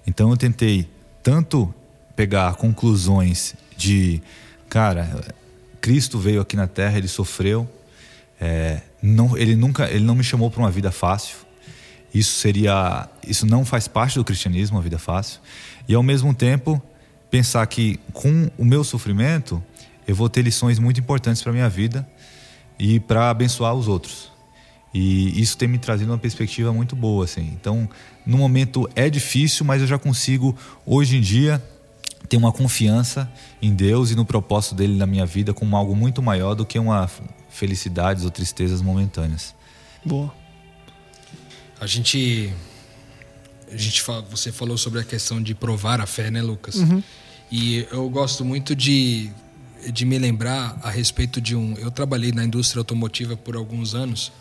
Então 0.05 0.29
eu 0.29 0.37
tentei 0.37 0.87
tanto 1.23 1.73
pegar 2.15 2.53
conclusões 2.55 3.55
de, 3.75 4.21
cara, 4.69 5.25
Cristo 5.81 6.19
veio 6.19 6.41
aqui 6.41 6.55
na 6.55 6.67
Terra, 6.67 6.97
ele 6.97 7.07
sofreu, 7.07 7.67
é, 8.39 8.81
não, 9.01 9.35
ele 9.35 9.55
nunca, 9.55 9.89
ele 9.89 10.03
não 10.03 10.13
me 10.13 10.23
chamou 10.23 10.51
para 10.51 10.59
uma 10.59 10.69
vida 10.69 10.91
fácil. 10.91 11.46
Isso 12.13 12.39
seria, 12.39 13.09
isso 13.27 13.45
não 13.45 13.65
faz 13.65 13.87
parte 13.87 14.15
do 14.15 14.23
cristianismo, 14.23 14.77
uma 14.77 14.83
vida 14.83 14.97
fácil. 14.97 15.39
E 15.87 15.93
ao 15.93 16.03
mesmo 16.03 16.33
tempo 16.33 16.81
pensar 17.29 17.65
que 17.67 17.99
com 18.13 18.49
o 18.57 18.65
meu 18.65 18.83
sofrimento 18.83 19.63
eu 20.07 20.15
vou 20.15 20.29
ter 20.29 20.41
lições 20.41 20.79
muito 20.79 20.99
importantes 20.99 21.41
para 21.41 21.51
minha 21.51 21.69
vida 21.69 22.07
e 22.79 22.99
para 22.99 23.29
abençoar 23.29 23.73
os 23.73 23.87
outros. 23.87 24.31
E 24.93 25.39
isso 25.39 25.57
tem 25.57 25.67
me 25.67 25.77
trazido 25.77 26.11
uma 26.11 26.17
perspectiva 26.17 26.71
muito 26.71 26.95
boa, 26.95 27.25
assim. 27.25 27.51
Então, 27.59 27.89
no 28.25 28.37
momento 28.37 28.89
é 28.95 29.09
difícil, 29.09 29.65
mas 29.65 29.81
eu 29.81 29.87
já 29.87 29.99
consigo 29.99 30.55
hoje 30.85 31.17
em 31.17 31.21
dia 31.21 31.63
ter 32.29 32.37
uma 32.37 32.51
confiança 32.51 33.31
em 33.61 33.73
Deus 33.73 34.11
e 34.11 34.15
no 34.15 34.25
propósito 34.25 34.75
dele 34.75 34.95
na 34.95 35.05
minha 35.05 35.25
vida 35.25 35.53
como 35.53 35.75
algo 35.75 35.95
muito 35.95 36.21
maior 36.21 36.55
do 36.55 36.65
que 36.65 36.79
uma 36.79 37.09
felicidades 37.49 38.23
ou 38.23 38.31
tristezas 38.31 38.81
momentâneas. 38.81 39.53
Boa. 40.05 40.33
A 41.79 41.85
gente 41.85 42.53
a 43.71 43.77
gente 43.77 44.03
você 44.29 44.51
falou 44.51 44.77
sobre 44.77 44.99
a 44.99 45.03
questão 45.03 45.41
de 45.41 45.53
provar 45.53 45.99
a 45.99 46.05
fé, 46.05 46.31
né, 46.31 46.41
Lucas? 46.41 46.75
Uhum. 46.75 47.03
E 47.51 47.85
eu 47.91 48.09
gosto 48.09 48.43
muito 48.43 48.75
de 48.75 49.29
de 49.91 50.05
me 50.05 50.17
lembrar 50.17 50.79
a 50.81 50.89
respeito 50.89 51.39
de 51.39 51.55
um. 51.55 51.75
Eu 51.77 51.91
trabalhei 51.91 52.31
na 52.31 52.43
indústria 52.43 52.79
automotiva 52.79 53.37
por 53.37 53.55
alguns 53.55 53.93
anos 53.93 54.31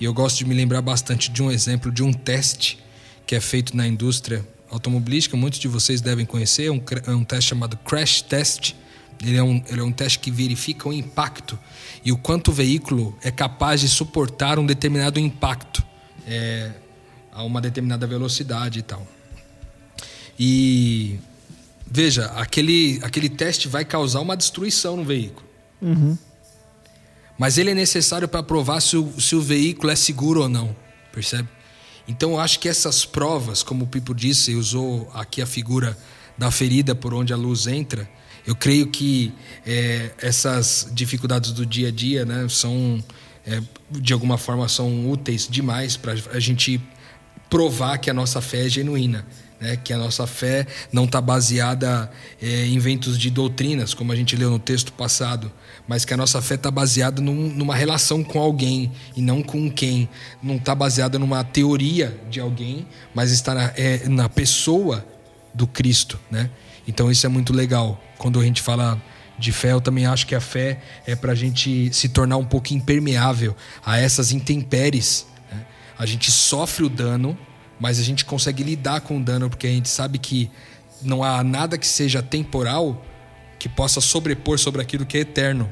e 0.00 0.04
eu 0.04 0.14
gosto 0.14 0.38
de 0.38 0.44
me 0.44 0.54
lembrar 0.54 0.82
bastante 0.82 1.30
de 1.30 1.42
um 1.42 1.50
exemplo 1.50 1.90
de 1.90 2.02
um 2.02 2.12
teste 2.12 2.78
que 3.26 3.34
é 3.34 3.40
feito 3.40 3.76
na 3.76 3.86
indústria 3.86 4.46
automobilística, 4.70 5.36
muitos 5.36 5.60
de 5.60 5.68
vocês 5.68 6.00
devem 6.00 6.24
conhecer, 6.24 6.66
é 6.66 6.72
um, 6.72 6.82
é 7.06 7.10
um 7.10 7.24
teste 7.24 7.50
chamado 7.50 7.76
crash 7.78 8.22
test. 8.22 8.74
Ele 9.22 9.36
é, 9.36 9.42
um, 9.42 9.62
ele 9.68 9.80
é 9.80 9.84
um 9.84 9.92
teste 9.92 10.18
que 10.18 10.30
verifica 10.30 10.88
o 10.88 10.92
impacto 10.92 11.56
e 12.04 12.10
o 12.10 12.16
quanto 12.16 12.48
o 12.48 12.52
veículo 12.52 13.16
é 13.22 13.30
capaz 13.30 13.80
de 13.80 13.88
suportar 13.88 14.58
um 14.58 14.66
determinado 14.66 15.20
impacto 15.20 15.84
é, 16.26 16.70
a 17.32 17.42
uma 17.42 17.60
determinada 17.60 18.06
velocidade 18.06 18.80
e 18.80 18.82
tal. 18.82 19.06
E 20.38 21.18
veja, 21.86 22.26
aquele, 22.36 23.00
aquele 23.02 23.28
teste 23.28 23.68
vai 23.68 23.84
causar 23.84 24.20
uma 24.20 24.36
destruição 24.36 24.96
no 24.96 25.04
veículo. 25.04 25.46
Uhum. 25.80 26.16
Mas 27.38 27.58
ele 27.58 27.70
é 27.70 27.74
necessário 27.74 28.28
para 28.28 28.42
provar 28.42 28.80
se 28.80 28.96
o, 28.96 29.20
se 29.20 29.34
o 29.34 29.40
veículo 29.40 29.90
é 29.90 29.96
seguro 29.96 30.42
ou 30.42 30.48
não, 30.48 30.74
percebe? 31.12 31.48
Então 32.06 32.32
eu 32.32 32.40
acho 32.40 32.58
que 32.58 32.68
essas 32.68 33.04
provas, 33.04 33.62
como 33.62 33.84
o 33.84 33.88
Pipo 33.88 34.14
disse, 34.14 34.54
usou 34.54 35.10
aqui 35.14 35.40
a 35.40 35.46
figura 35.46 35.96
da 36.36 36.50
ferida 36.50 36.94
por 36.94 37.14
onde 37.14 37.32
a 37.32 37.36
luz 37.36 37.66
entra. 37.66 38.08
Eu 38.46 38.56
creio 38.56 38.88
que 38.88 39.32
é, 39.64 40.10
essas 40.18 40.88
dificuldades 40.92 41.52
do 41.52 41.64
dia 41.64 41.88
a 41.88 41.90
dia, 41.90 42.24
né, 42.24 42.46
são 42.48 43.02
é, 43.46 43.60
de 43.90 44.12
alguma 44.12 44.38
forma 44.38 44.68
são 44.68 45.10
úteis 45.10 45.48
demais 45.48 45.96
para 45.96 46.14
a 46.32 46.40
gente 46.40 46.80
provar 47.50 47.98
que 47.98 48.08
a 48.08 48.14
nossa 48.14 48.40
fé 48.40 48.66
é 48.66 48.68
genuína. 48.68 49.26
Né, 49.60 49.76
que 49.76 49.92
a 49.92 49.96
nossa 49.96 50.26
fé 50.26 50.66
não 50.92 51.04
está 51.04 51.20
baseada 51.20 52.10
é, 52.42 52.66
em 52.66 52.80
ventos 52.80 53.16
de 53.16 53.30
doutrinas, 53.30 53.94
como 53.94 54.10
a 54.10 54.16
gente 54.16 54.34
leu 54.34 54.50
no 54.50 54.58
texto 54.58 54.92
passado, 54.92 55.52
mas 55.86 56.04
que 56.04 56.12
a 56.12 56.16
nossa 56.16 56.42
fé 56.42 56.56
está 56.56 56.68
baseada 56.68 57.22
num, 57.22 57.48
numa 57.48 57.76
relação 57.76 58.24
com 58.24 58.40
alguém 58.40 58.90
e 59.14 59.22
não 59.22 59.40
com 59.40 59.70
quem. 59.70 60.08
Não 60.42 60.56
está 60.56 60.74
baseada 60.74 61.16
numa 61.16 61.44
teoria 61.44 62.20
de 62.28 62.40
alguém, 62.40 62.88
mas 63.14 63.30
está 63.30 63.54
na, 63.54 63.72
é, 63.76 64.08
na 64.08 64.28
pessoa 64.28 65.06
do 65.54 65.64
Cristo, 65.64 66.18
né? 66.28 66.50
Então 66.88 67.08
isso 67.08 67.24
é 67.24 67.28
muito 67.28 67.52
legal. 67.52 68.02
Quando 68.18 68.40
a 68.40 68.44
gente 68.44 68.60
fala 68.60 69.00
de 69.42 69.52
fé, 69.52 69.72
eu 69.72 69.80
também 69.80 70.06
acho 70.06 70.26
que 70.26 70.34
a 70.34 70.40
fé 70.40 70.80
é 71.06 71.14
para 71.14 71.32
a 71.32 71.34
gente 71.34 71.92
se 71.92 72.08
tornar 72.08 72.36
um 72.36 72.44
pouco 72.44 72.72
impermeável 72.72 73.54
a 73.84 73.98
essas 73.98 74.32
intempéries. 74.32 75.26
Né? 75.50 75.66
A 75.98 76.06
gente 76.06 76.30
sofre 76.30 76.84
o 76.84 76.88
dano, 76.88 77.36
mas 77.78 77.98
a 77.98 78.02
gente 78.02 78.24
consegue 78.24 78.62
lidar 78.62 79.00
com 79.00 79.18
o 79.18 79.22
dano 79.22 79.50
porque 79.50 79.66
a 79.66 79.70
gente 79.70 79.88
sabe 79.88 80.18
que 80.18 80.50
não 81.02 81.22
há 81.22 81.42
nada 81.42 81.76
que 81.76 81.86
seja 81.86 82.22
temporal 82.22 83.04
que 83.58 83.68
possa 83.68 84.00
sobrepor 84.00 84.58
sobre 84.58 84.80
aquilo 84.80 85.04
que 85.04 85.16
é 85.16 85.20
eterno. 85.20 85.70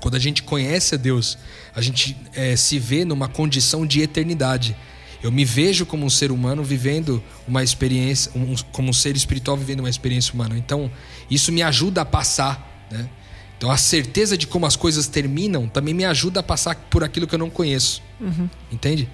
Quando 0.00 0.14
a 0.14 0.18
gente 0.18 0.42
conhece 0.42 0.94
a 0.94 0.98
Deus, 0.98 1.36
a 1.74 1.80
gente 1.80 2.16
é, 2.34 2.56
se 2.56 2.78
vê 2.78 3.04
numa 3.04 3.28
condição 3.28 3.86
de 3.86 4.00
eternidade. 4.00 4.76
Eu 5.22 5.30
me 5.30 5.44
vejo 5.44 5.84
como 5.84 6.06
um 6.06 6.10
ser 6.10 6.32
humano 6.32 6.64
vivendo 6.64 7.22
uma 7.46 7.62
experiência, 7.62 8.32
um, 8.34 8.54
como 8.72 8.88
um 8.88 8.92
ser 8.92 9.14
espiritual 9.14 9.56
vivendo 9.56 9.80
uma 9.80 9.90
experiência 9.90 10.32
humana. 10.32 10.56
Então, 10.56 10.90
isso 11.30 11.52
me 11.52 11.62
ajuda 11.62 12.00
a 12.00 12.04
passar, 12.04 12.69
né? 12.90 13.08
Então, 13.56 13.70
a 13.70 13.76
certeza 13.76 14.38
de 14.38 14.46
como 14.46 14.64
as 14.64 14.74
coisas 14.74 15.06
terminam 15.06 15.68
também 15.68 15.92
me 15.92 16.04
ajuda 16.04 16.40
a 16.40 16.42
passar 16.42 16.74
por 16.88 17.04
aquilo 17.04 17.26
que 17.26 17.34
eu 17.34 17.38
não 17.38 17.50
conheço. 17.50 18.02
Uhum. 18.18 18.48
Entende? 18.72 19.08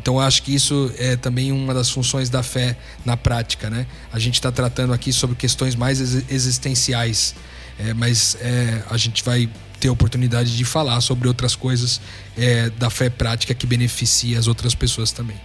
Então 0.00 0.14
eu 0.14 0.20
acho 0.20 0.42
que 0.42 0.54
isso 0.54 0.90
é 0.96 1.14
também 1.14 1.52
uma 1.52 1.74
das 1.74 1.90
funções 1.90 2.30
da 2.30 2.42
fé 2.42 2.76
na 3.04 3.18
prática, 3.18 3.68
né? 3.68 3.86
A 4.10 4.18
gente 4.18 4.34
está 4.34 4.50
tratando 4.50 4.94
aqui 4.94 5.12
sobre 5.12 5.36
questões 5.36 5.74
mais 5.74 6.00
existenciais, 6.30 7.34
é, 7.78 7.92
mas 7.92 8.34
é, 8.40 8.82
a 8.88 8.96
gente 8.96 9.22
vai 9.22 9.48
ter 9.78 9.88
a 9.88 9.92
oportunidade 9.92 10.56
de 10.56 10.64
falar 10.64 11.00
sobre 11.02 11.28
outras 11.28 11.54
coisas 11.54 12.00
é, 12.36 12.70
da 12.70 12.88
fé 12.88 13.10
prática 13.10 13.52
que 13.54 13.66
beneficia 13.66 14.38
as 14.38 14.46
outras 14.46 14.74
pessoas 14.74 15.12
também. 15.12 15.36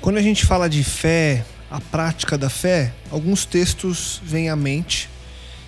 Quando 0.00 0.16
a 0.18 0.22
gente 0.22 0.46
fala 0.46 0.68
de 0.68 0.84
fé, 0.84 1.44
a 1.68 1.80
prática 1.80 2.38
da 2.38 2.50
fé, 2.50 2.92
alguns 3.10 3.44
textos 3.44 4.20
vêm 4.24 4.48
à 4.48 4.54
mente. 4.54 5.08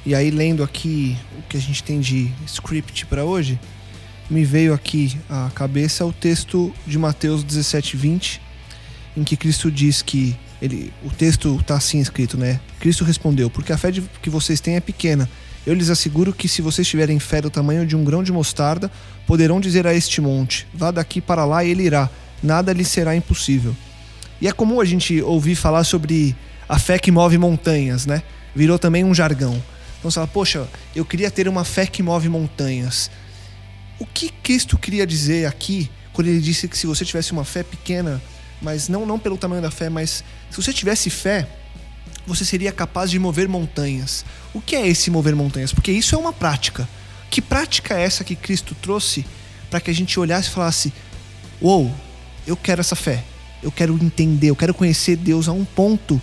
E 0.07 0.15
aí, 0.15 0.31
lendo 0.31 0.63
aqui 0.63 1.17
o 1.39 1.43
que 1.49 1.57
a 1.57 1.61
gente 1.61 1.83
tem 1.83 1.99
de 1.99 2.31
script 2.47 3.07
para 3.07 3.25
hoje, 3.25 3.59
me 4.29 4.45
veio 4.45 4.75
aqui 4.75 5.19
à 5.31 5.51
cabeça 5.55 6.05
o 6.05 6.13
texto 6.13 6.73
de 6.87 6.99
Mateus 6.99 7.43
17, 7.43 7.97
20, 7.97 8.41
em 9.17 9.25
que 9.25 9.37
Cristo 9.37 9.71
diz 9.71 10.03
que. 10.03 10.37
Ele, 10.63 10.93
o 11.03 11.11
texto 11.11 11.59
está 11.61 11.77
assim 11.77 12.01
escrito, 12.01 12.37
né? 12.37 12.61
Cristo 12.81 13.03
respondeu: 13.03 13.49
Porque 13.49 13.73
a 13.73 13.79
fé 13.79 13.91
de, 13.91 14.03
que 14.23 14.29
vocês 14.29 14.61
têm 14.61 14.77
é 14.77 14.81
pequena. 14.81 15.29
Eu 15.67 15.73
lhes 15.73 15.89
asseguro 15.89 16.35
que, 16.35 16.49
se 16.49 16.61
vocês 16.61 16.87
tiverem 16.87 17.19
fé 17.19 17.41
do 17.41 17.49
tamanho 17.49 17.87
de 17.87 17.97
um 17.97 18.05
grão 18.05 18.23
de 18.23 18.31
mostarda, 18.31 18.91
poderão 19.27 19.59
dizer 19.59 19.87
a 19.87 19.95
este 19.95 20.21
monte: 20.21 20.67
Vá 20.75 20.91
daqui 20.91 21.21
para 21.21 21.47
lá 21.47 21.65
e 21.65 21.71
ele 21.71 21.83
irá. 21.83 22.11
Nada 22.43 22.75
lhe 22.75 22.85
será 22.85 23.17
impossível. 23.17 23.75
E 24.39 24.49
é 24.49 24.53
comum 24.53 24.81
a 24.83 24.85
gente 24.85 25.23
ouvir 25.23 25.55
falar 25.55 25.85
sobre 25.85 26.37
a 26.69 26.79
fé 26.79 26.99
que 26.99 27.11
move 27.11 27.39
montanhas, 27.39 28.05
né? 28.05 28.23
Virou 28.55 28.79
também 28.79 29.03
um 29.03 29.15
jargão. 29.15 29.63
Então 30.05 30.11
você 30.11 30.17
fala, 30.17 30.27
poxa, 30.27 30.69
eu 30.95 31.03
queria 31.03 31.31
ter 31.31 31.49
uma 31.49 31.65
fé 31.65 31.87
que 31.87 32.03
move 32.03 32.29
montanhas. 32.29 33.11
O 33.99 34.05
que 34.05 34.29
Cristo 34.29 34.77
queria 34.77 35.07
dizer 35.07 35.47
aqui 35.47 35.91
quando 36.13 36.29
ele 36.29 36.41
disse 36.41 36.69
que 36.69 36.77
se 36.77 36.87
você 36.87 37.07
tivesse 37.07 37.33
uma 37.33 37.43
fé 37.43 37.63
pequena, 37.63 38.21
mas 38.61 38.87
não, 38.87 39.07
não 39.07 39.19
pelo 39.19 39.39
tamanho 39.39 39.63
da 39.63 39.71
fé, 39.71 39.89
mas 39.89 40.23
se 40.51 40.57
você 40.63 40.75
tivesse 40.75 41.09
fé, 41.09 41.49
você 42.27 42.45
seria 42.45 42.71
capaz 42.71 43.11
de 43.11 43.19
mover 43.19 43.49
montanhas. 43.49 44.27
O 44.53 44.61
que 44.61 44.77
é 44.77 44.87
esse 44.87 45.11
mover 45.11 45.35
montanhas? 45.35 45.73
Porque 45.73 45.91
isso 45.91 46.15
é 46.15 46.19
uma 46.19 46.35
prática. 46.35 46.87
Que 47.31 47.41
prática 47.41 47.95
é 47.95 48.03
essa 48.03 48.23
que 48.23 48.37
Cristo 48.37 48.75
trouxe 48.75 49.25
para 49.71 49.81
que 49.81 49.91
a 49.91 49.95
gente 49.95 50.21
olhasse 50.21 50.51
e 50.51 50.53
falasse: 50.53 50.93
Uou, 51.63 51.91
eu 52.47 52.59
quero 52.59 52.83
essa 52.83 52.95
fé, 52.95 53.25
eu 53.63 53.73
quero 53.73 53.95
entender, 53.95 54.51
eu 54.51 54.57
quero 54.57 54.75
conhecer 54.75 55.17
Deus 55.17 55.49
a 55.49 55.53
um 55.53 55.65
ponto 55.65 56.21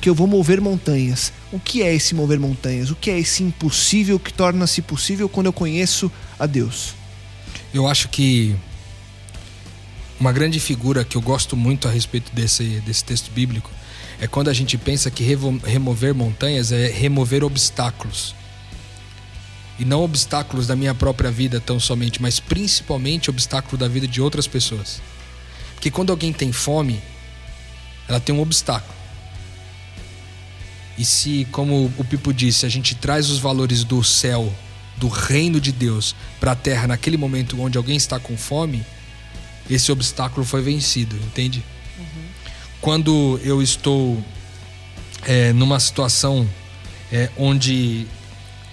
que 0.00 0.08
eu 0.08 0.14
vou 0.14 0.26
mover 0.26 0.60
montanhas. 0.60 1.32
O 1.52 1.58
que 1.58 1.82
é 1.82 1.94
esse 1.94 2.14
mover 2.14 2.38
montanhas? 2.38 2.90
O 2.90 2.94
que 2.96 3.10
é 3.10 3.18
esse 3.18 3.42
impossível 3.42 4.18
que 4.18 4.32
torna-se 4.32 4.82
possível 4.82 5.28
quando 5.28 5.46
eu 5.46 5.52
conheço 5.52 6.10
a 6.38 6.46
Deus? 6.46 6.94
Eu 7.72 7.86
acho 7.86 8.08
que 8.08 8.54
uma 10.18 10.32
grande 10.32 10.58
figura 10.58 11.04
que 11.04 11.16
eu 11.16 11.20
gosto 11.20 11.56
muito 11.56 11.88
a 11.88 11.90
respeito 11.90 12.34
desse, 12.34 12.80
desse 12.80 13.04
texto 13.04 13.30
bíblico 13.30 13.70
é 14.18 14.26
quando 14.26 14.48
a 14.48 14.52
gente 14.52 14.78
pensa 14.78 15.10
que 15.10 15.22
remover 15.64 16.14
montanhas 16.14 16.72
é 16.72 16.88
remover 16.88 17.44
obstáculos. 17.44 18.34
E 19.78 19.84
não 19.84 20.02
obstáculos 20.02 20.66
da 20.66 20.74
minha 20.74 20.94
própria 20.94 21.30
vida 21.30 21.60
tão 21.60 21.78
somente, 21.78 22.22
mas 22.22 22.40
principalmente 22.40 23.28
obstáculo 23.28 23.76
da 23.76 23.86
vida 23.86 24.08
de 24.08 24.22
outras 24.22 24.46
pessoas. 24.46 25.02
Porque 25.74 25.90
quando 25.90 26.10
alguém 26.10 26.32
tem 26.32 26.50
fome, 26.50 26.98
ela 28.08 28.18
tem 28.18 28.34
um 28.34 28.40
obstáculo. 28.40 28.95
E 30.98 31.04
se, 31.04 31.46
como 31.50 31.92
o 31.98 32.04
Pipo 32.04 32.32
disse, 32.32 32.64
a 32.64 32.68
gente 32.68 32.94
traz 32.94 33.28
os 33.28 33.38
valores 33.38 33.84
do 33.84 34.02
céu, 34.02 34.52
do 34.96 35.08
reino 35.08 35.60
de 35.60 35.72
Deus, 35.72 36.16
para 36.40 36.52
a 36.52 36.56
terra 36.56 36.86
naquele 36.86 37.16
momento 37.16 37.60
onde 37.60 37.76
alguém 37.76 37.96
está 37.96 38.18
com 38.18 38.36
fome, 38.36 38.84
esse 39.68 39.92
obstáculo 39.92 40.46
foi 40.46 40.62
vencido, 40.62 41.16
entende? 41.16 41.62
Uhum. 41.98 42.04
Quando 42.80 43.40
eu 43.44 43.60
estou 43.62 44.22
é, 45.24 45.52
numa 45.52 45.78
situação 45.78 46.48
é, 47.12 47.28
onde 47.36 48.06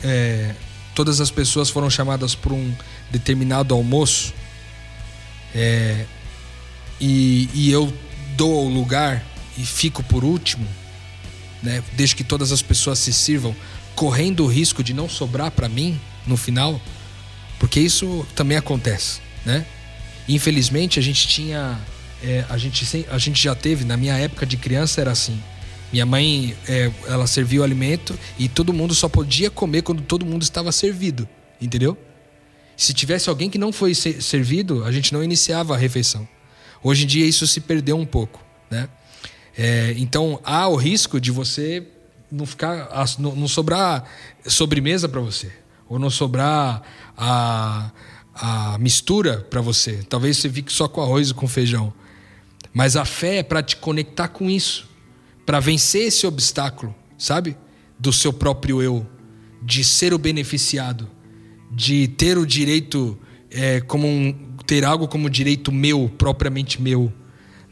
é, 0.03 0.53
todas 0.95 1.19
as 1.19 1.31
pessoas 1.31 1.69
foram 1.69 1.89
chamadas 1.89 2.35
para 2.35 2.53
um 2.53 2.73
determinado 3.11 3.73
almoço, 3.73 4.33
é, 5.53 6.05
e, 7.01 7.49
e 7.53 7.71
eu 7.71 7.93
dou 8.37 8.65
o 8.65 8.69
lugar 8.69 9.25
e 9.57 9.65
fico 9.65 10.01
por 10.03 10.23
último, 10.23 10.67
né? 11.63 11.81
Desde 11.93 12.15
que 12.15 12.23
todas 12.23 12.51
as 12.51 12.61
pessoas 12.61 12.99
se 12.99 13.13
sirvam, 13.13 13.55
correndo 13.95 14.43
o 14.43 14.47
risco 14.47 14.83
de 14.83 14.93
não 14.93 15.07
sobrar 15.07 15.49
para 15.49 15.69
mim 15.69 15.99
no 16.27 16.35
final, 16.35 16.79
porque 17.59 17.79
isso 17.79 18.27
também 18.35 18.57
acontece, 18.57 19.21
né? 19.45 19.65
Infelizmente 20.27 20.99
a 20.99 21.01
gente 21.01 21.27
tinha, 21.27 21.79
é, 22.21 22.45
a 22.49 22.57
gente 22.57 23.05
a 23.09 23.17
gente 23.17 23.41
já 23.41 23.55
teve 23.55 23.85
na 23.85 23.95
minha 23.95 24.15
época 24.17 24.45
de 24.45 24.57
criança 24.57 25.01
era 25.01 25.11
assim. 25.11 25.41
Minha 25.91 26.05
mãe, 26.05 26.55
é, 26.67 26.91
ela 27.07 27.27
serviu 27.27 27.61
o 27.61 27.63
alimento 27.63 28.17
e 28.37 28.49
todo 28.49 28.73
mundo 28.73 28.95
só 28.95 29.07
podia 29.07 29.51
comer 29.51 29.83
quando 29.83 30.01
todo 30.01 30.25
mundo 30.25 30.41
estava 30.41 30.71
servido, 30.71 31.29
entendeu? 31.61 31.95
Se 32.75 32.93
tivesse 32.93 33.29
alguém 33.29 33.47
que 33.47 33.59
não 33.59 33.71
foi 33.71 33.93
servido, 33.93 34.83
a 34.83 34.91
gente 34.91 35.13
não 35.13 35.23
iniciava 35.23 35.75
a 35.75 35.77
refeição. 35.77 36.27
Hoje 36.81 37.03
em 37.03 37.07
dia 37.07 37.25
isso 37.25 37.45
se 37.45 37.61
perdeu 37.61 37.95
um 37.95 38.05
pouco, 38.05 38.43
né? 38.71 38.89
É, 39.57 39.93
então 39.97 40.39
há 40.43 40.67
o 40.67 40.75
risco 40.75 41.19
de 41.19 41.31
você 41.31 41.85
não 42.31 42.45
ficar, 42.45 42.89
não 43.19 43.47
sobrar 43.47 44.05
sobremesa 44.47 45.07
para 45.07 45.21
você, 45.21 45.51
ou 45.87 45.99
não 45.99 46.09
sobrar 46.09 46.81
a, 47.15 47.91
a 48.33 48.77
mistura 48.79 49.45
para 49.49 49.61
você. 49.61 50.03
Talvez 50.09 50.37
você 50.37 50.49
fique 50.49 50.73
só 50.73 50.87
com 50.87 51.01
arroz 51.01 51.29
e 51.29 51.33
com 51.33 51.47
feijão. 51.47 51.93
Mas 52.73 52.95
a 52.95 53.05
fé 53.05 53.37
é 53.37 53.43
para 53.43 53.61
te 53.61 53.75
conectar 53.75 54.29
com 54.29 54.49
isso, 54.49 54.89
para 55.45 55.59
vencer 55.59 56.07
esse 56.07 56.25
obstáculo, 56.25 56.95
sabe? 57.17 57.55
Do 57.99 58.11
seu 58.11 58.33
próprio 58.33 58.81
eu, 58.81 59.05
de 59.61 59.83
ser 59.83 60.13
o 60.13 60.17
beneficiado, 60.17 61.07
de 61.71 62.07
ter 62.07 62.37
o 62.37 62.47
direito 62.47 63.17
é, 63.51 63.79
como 63.81 64.07
um, 64.07 64.55
ter 64.65 64.83
algo 64.83 65.07
como 65.07 65.29
direito 65.29 65.71
meu, 65.71 66.11
propriamente 66.17 66.81
meu. 66.81 67.13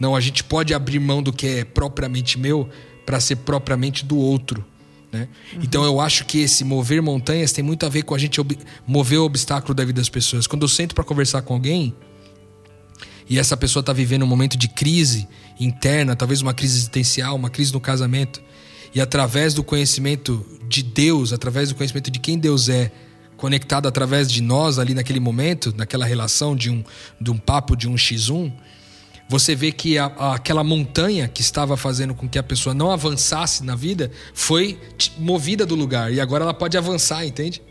Não, 0.02 0.16
a 0.16 0.20
gente 0.20 0.44
pode 0.44 0.74
abrir 0.74 0.98
mão 0.98 1.22
do 1.22 1.32
que 1.32 1.46
é 1.46 1.64
propriamente 1.64 2.40
meu 2.40 2.68
para 3.06 3.20
ser 3.20 3.36
propriamente 3.36 4.04
do 4.04 4.18
outro. 4.18 4.66
Né? 5.12 5.28
Uhum. 5.54 5.60
Então 5.62 5.84
eu 5.84 6.02
acho 6.02 6.26
que 6.26 6.40
esse 6.40 6.64
mover 6.64 7.04
montanhas 7.04 7.52
tem 7.52 7.64
muito 7.64 7.86
a 7.86 7.90
ver 7.90 8.02
com 8.02 8.16
a 8.16 8.18
gente 8.18 8.42
mover 8.88 9.20
o 9.20 9.26
obstáculo 9.26 9.76
da 9.76 9.86
vida 9.86 10.02
das 10.02 10.10
pessoas. 10.10 10.48
Quando 10.48 10.64
eu 10.64 10.68
sento 10.68 10.96
para 10.96 11.04
conversar 11.04 11.44
com 11.44 11.54
alguém 11.54 11.94
e 13.30 13.38
essa 13.38 13.56
pessoa 13.56 13.82
está 13.82 13.94
vivendo 13.94 14.24
um 14.24 14.26
momento 14.26 14.58
de 14.58 14.70
crise 14.70 15.28
interna, 15.60 16.16
talvez 16.16 16.42
uma 16.42 16.56
crise 16.56 16.78
existencial, 16.78 17.36
uma 17.36 17.52
crise 17.52 17.72
no 17.72 17.80
casamento, 17.80 18.42
e 18.96 19.00
através 19.00 19.54
do 19.54 19.64
conhecimento 19.64 20.44
de 20.68 20.82
Deus, 20.82 21.32
através 21.32 21.70
do 21.70 21.76
conhecimento 21.76 22.10
de 22.10 22.18
quem 22.18 22.40
Deus 22.40 22.70
é, 22.70 22.92
conectado 23.38 23.88
através 23.88 24.32
de 24.32 24.42
nós 24.42 24.80
ali 24.80 24.96
naquele 24.96 25.20
momento, 25.20 25.72
naquela 25.78 26.08
relação 26.08 26.56
de 26.56 26.72
um, 26.72 26.84
de 27.22 27.30
um 27.30 27.38
papo 27.38 27.76
de 27.76 27.88
um 27.88 27.94
X1, 27.94 28.52
você 29.32 29.56
vê 29.56 29.72
que 29.72 29.98
a, 29.98 30.08
a, 30.18 30.36
aquela 30.36 30.62
montanha 30.62 31.26
que 31.26 31.40
estava 31.40 31.78
fazendo 31.78 32.14
com 32.14 32.28
que 32.28 32.38
a 32.38 32.44
pessoa 32.44 32.76
não 32.76 32.92
avançasse 32.92 33.64
na 33.64 33.78
vida 33.78 34.12
foi 34.34 34.78
movida 35.18 35.66
do 35.66 35.74
lugar 35.74 36.12
e 36.12 36.20
agora 36.20 36.44
ela 36.44 36.54
pode 36.54 36.78
avançar, 36.78 37.26
entende? 37.26 37.62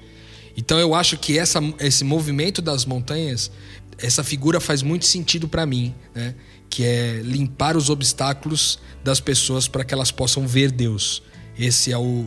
Então 0.57 0.79
eu 0.79 0.95
acho 0.95 1.19
que 1.19 1.39
essa, 1.39 1.61
esse 1.79 2.03
movimento 2.03 2.63
das 2.63 2.87
montanhas, 2.87 3.51
essa 3.99 4.25
figura 4.25 4.59
faz 4.59 4.83
muito 4.83 5.05
sentido 5.05 5.47
para 5.47 5.67
mim, 5.67 5.95
né? 6.15 6.35
que 6.71 6.83
é 6.83 7.21
limpar 7.23 7.77
os 7.77 7.91
obstáculos 7.91 8.79
das 9.05 9.21
pessoas 9.21 9.69
para 9.69 9.85
que 9.85 9.93
elas 9.93 10.11
possam 10.11 10.47
ver 10.47 10.71
Deus. 10.71 11.23
Esse 11.59 11.93
é 11.93 11.99
o, 11.99 12.25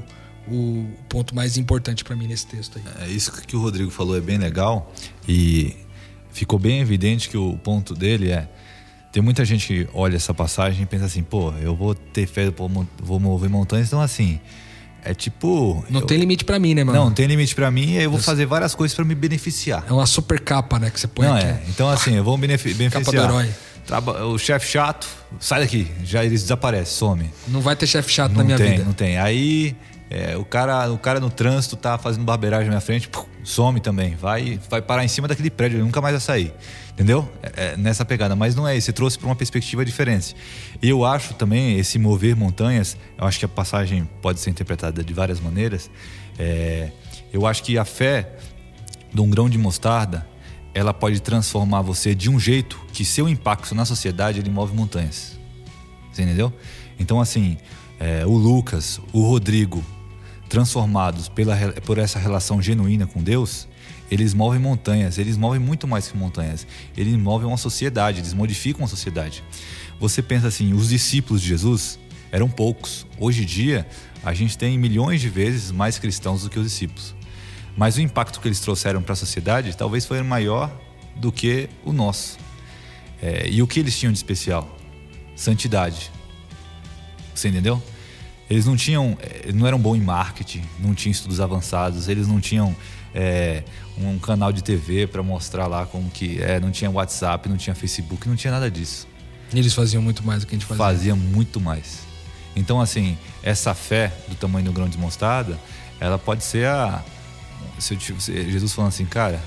o 0.47 0.87
ponto 1.09 1.33
mais 1.33 1.57
importante 1.57 2.03
para 2.03 2.15
mim 2.15 2.27
nesse 2.27 2.45
texto 2.45 2.77
aí. 2.77 3.09
É 3.09 3.11
isso 3.11 3.31
que 3.31 3.55
o 3.55 3.61
Rodrigo 3.61 3.89
falou 3.89 4.15
é 4.15 4.21
bem 4.21 4.37
legal 4.37 4.93
e 5.27 5.75
ficou 6.31 6.59
bem 6.59 6.81
evidente 6.81 7.29
que 7.29 7.37
o 7.37 7.57
ponto 7.57 7.95
dele 7.95 8.29
é 8.29 8.47
tem 9.13 9.21
muita 9.21 9.45
gente 9.45 9.67
que 9.67 9.87
olha 9.93 10.15
essa 10.15 10.33
passagem 10.33 10.81
e 10.81 10.85
pensa 10.87 11.05
assim, 11.05 11.21
pô, 11.21 11.53
eu 11.61 11.75
vou 11.75 11.93
ter 11.93 12.25
fé, 12.25 12.51
vou 12.97 13.19
mover 13.19 13.47
montanhas, 13.47 13.85
então 13.85 14.01
assim, 14.01 14.39
é 15.05 15.13
tipo. 15.13 15.85
Não 15.87 16.01
eu... 16.01 16.05
tem 16.07 16.17
limite 16.17 16.43
para 16.43 16.57
mim, 16.57 16.73
né, 16.73 16.83
mano? 16.83 16.97
Não, 16.97 17.05
não 17.05 17.13
tem 17.13 17.27
limite 17.27 17.53
para 17.53 17.69
mim 17.69 17.91
e 17.91 18.01
eu 18.01 18.09
vou 18.09 18.19
fazer 18.19 18.47
várias 18.47 18.73
coisas 18.73 18.95
para 18.95 19.05
me 19.05 19.13
beneficiar. 19.13 19.85
É 19.87 19.93
uma 19.93 20.07
super 20.07 20.39
capa, 20.39 20.79
né, 20.79 20.89
que 20.89 20.99
você 20.99 21.07
põe 21.07 21.27
não, 21.27 21.35
aqui. 21.35 21.45
É. 21.45 21.61
Então, 21.69 21.87
assim, 21.89 22.15
eu 22.15 22.23
vou 22.23 22.35
me 22.39 22.47
beneficiar. 22.47 22.91
Capa 22.91 23.11
do 23.11 23.17
herói. 23.17 23.49
O 24.33 24.37
chefe 24.39 24.67
chato, 24.67 25.07
sai 25.39 25.59
daqui, 25.59 25.91
já 26.03 26.25
eles 26.25 26.41
desaparecem, 26.41 26.85
some. 26.85 27.29
Não 27.47 27.61
vai 27.61 27.75
ter 27.75 27.85
chefe 27.85 28.11
chato 28.11 28.31
não 28.31 28.39
na 28.39 28.43
minha 28.45 28.57
tem, 28.57 28.71
vida. 28.71 28.83
Não 28.83 28.93
tem, 28.93 29.19
Aí 29.19 29.75
é, 30.13 30.37
o, 30.37 30.45
cara, 30.45 30.91
o 30.91 30.97
cara 30.99 31.19
no 31.19 31.31
trânsito 31.31 31.75
tá 31.75 31.97
fazendo 31.97 32.23
barbeiragem 32.23 32.65
na 32.65 32.73
minha 32.73 32.81
frente, 32.81 33.09
pum, 33.09 33.25
some 33.43 33.79
também. 33.79 34.13
Vai, 34.13 34.59
vai 34.69 34.79
parar 34.79 35.03
em 35.03 35.07
cima 35.07 35.27
daquele 35.27 35.49
prédio, 35.49 35.77
ele 35.77 35.83
nunca 35.83 35.99
mais 35.99 36.13
vai 36.13 36.21
sair. 36.21 36.53
Entendeu? 36.91 37.27
É, 37.41 37.73
é 37.73 37.77
nessa 37.77 38.05
pegada. 38.05 38.35
Mas 38.35 38.53
não 38.53 38.67
é 38.67 38.77
isso, 38.77 38.85
você 38.85 38.93
trouxe 38.93 39.17
para 39.17 39.25
uma 39.27 39.35
perspectiva 39.35 39.83
diferente. 39.83 40.35
Eu 40.83 41.03
acho 41.03 41.33
também 41.33 41.79
esse 41.79 41.97
mover 41.97 42.35
montanhas, 42.35 42.95
eu 43.17 43.25
acho 43.25 43.39
que 43.39 43.45
a 43.45 43.47
passagem 43.47 44.07
pode 44.21 44.39
ser 44.39 44.51
interpretada 44.51 45.03
de 45.03 45.13
várias 45.13 45.39
maneiras. 45.39 45.89
É, 46.37 46.91
eu 47.33 47.47
acho 47.47 47.63
que 47.63 47.75
a 47.75 47.83
fé 47.83 48.35
de 49.11 49.19
um 49.19 49.27
grão 49.27 49.49
de 49.49 49.57
mostarda 49.57 50.27
ela 50.75 50.93
pode 50.93 51.21
transformar 51.21 51.81
você 51.81 52.13
de 52.13 52.29
um 52.29 52.39
jeito 52.39 52.79
que 52.93 53.03
seu 53.03 53.27
impacto 53.27 53.73
na 53.73 53.83
sociedade 53.85 54.39
ele 54.39 54.51
move 54.51 54.75
montanhas. 54.75 55.39
Você 56.11 56.21
entendeu? 56.21 56.53
Então, 56.99 57.19
assim, 57.19 57.57
é, 57.99 58.25
o 58.25 58.35
Lucas, 58.37 58.99
o 59.11 59.21
Rodrigo, 59.21 59.83
transformados 60.53 61.27
pela, 61.27 61.57
por 61.83 61.97
essa 61.97 62.19
relação 62.19 62.61
genuína 62.61 63.07
com 63.07 63.23
Deus, 63.23 63.67
eles 64.11 64.35
movem 64.35 64.59
montanhas, 64.59 65.17
eles 65.17 65.35
movem 65.35 65.59
muito 65.59 65.87
mais 65.87 66.07
que 66.07 66.15
montanhas. 66.15 66.67
Eles 66.95 67.15
movem 67.15 67.47
uma 67.47 67.57
sociedade, 67.57 68.19
eles 68.19 68.35
modificam 68.35 68.85
a 68.85 68.87
sociedade. 68.87 69.43
Você 69.99 70.21
pensa 70.21 70.49
assim, 70.49 70.71
os 70.71 70.89
discípulos 70.89 71.41
de 71.41 71.47
Jesus 71.47 71.97
eram 72.31 72.47
poucos. 72.47 73.07
Hoje 73.17 73.41
em 73.41 73.45
dia, 73.47 73.87
a 74.23 74.31
gente 74.35 74.55
tem 74.55 74.77
milhões 74.77 75.21
de 75.21 75.27
vezes 75.27 75.71
mais 75.71 75.97
cristãos 75.97 76.43
do 76.43 76.51
que 76.51 76.59
os 76.59 76.65
discípulos. 76.65 77.15
Mas 77.75 77.97
o 77.97 78.01
impacto 78.01 78.39
que 78.39 78.47
eles 78.47 78.59
trouxeram 78.59 79.01
para 79.01 79.13
a 79.13 79.15
sociedade 79.15 79.75
talvez 79.75 80.05
foi 80.05 80.21
maior 80.21 80.71
do 81.15 81.31
que 81.31 81.67
o 81.83 81.91
nosso. 81.91 82.37
É, 83.19 83.49
e 83.49 83.59
o 83.63 83.65
que 83.65 83.79
eles 83.79 83.97
tinham 83.97 84.11
de 84.11 84.19
especial? 84.19 84.77
Santidade. 85.35 86.11
Você 87.33 87.47
entendeu? 87.47 87.81
Eles 88.53 88.67
não 88.67 88.75
tinham, 88.75 89.17
eh, 89.19 89.51
não 89.51 89.65
eram 89.65 89.79
bons 89.79 89.95
em 89.95 90.01
marketing, 90.01 90.61
não 90.79 90.93
tinham 90.93 91.11
estudos 91.11 91.41
avançados, 91.41 92.07
eles 92.07 92.27
não 92.27 92.39
tinham 92.39 92.75
é, 93.11 93.63
um 93.97 94.19
canal 94.19 94.53
de 94.53 94.63
TV 94.63 95.07
para 95.07 95.23
mostrar 95.23 95.65
lá 95.65 95.87
como 95.87 96.07
que 96.11 96.39
é, 96.39 96.59
não 96.59 96.69
tinha 96.69 96.87
WhatsApp, 96.91 97.49
não 97.49 97.57
tinha 97.57 97.73
Facebook, 97.73 98.29
não 98.29 98.35
tinha 98.35 98.53
nada 98.53 98.69
disso. 98.69 99.07
E 99.51 99.57
eles 99.57 99.73
faziam 99.73 100.03
muito 100.03 100.23
mais 100.23 100.41
do 100.41 100.47
que 100.47 100.53
a 100.53 100.59
gente 100.59 100.67
fazia. 100.67 100.85
Fazia 100.85 101.15
muito 101.15 101.59
mais. 101.59 102.01
Então, 102.55 102.79
assim, 102.79 103.17
essa 103.41 103.73
fé 103.73 104.13
do 104.27 104.35
tamanho 104.35 104.65
do 104.65 104.71
grão 104.71 104.87
de 104.87 104.99
mostarda, 104.99 105.59
ela 105.99 106.19
pode 106.19 106.43
ser 106.43 106.67
a. 106.67 107.03
Se 107.79 107.95
eu, 107.95 107.99
Jesus 108.19 108.71
falando 108.71 108.89
assim, 108.89 109.05
cara, 109.05 109.41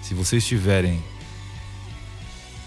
se 0.00 0.14
vocês 0.14 0.46
tiverem 0.46 1.04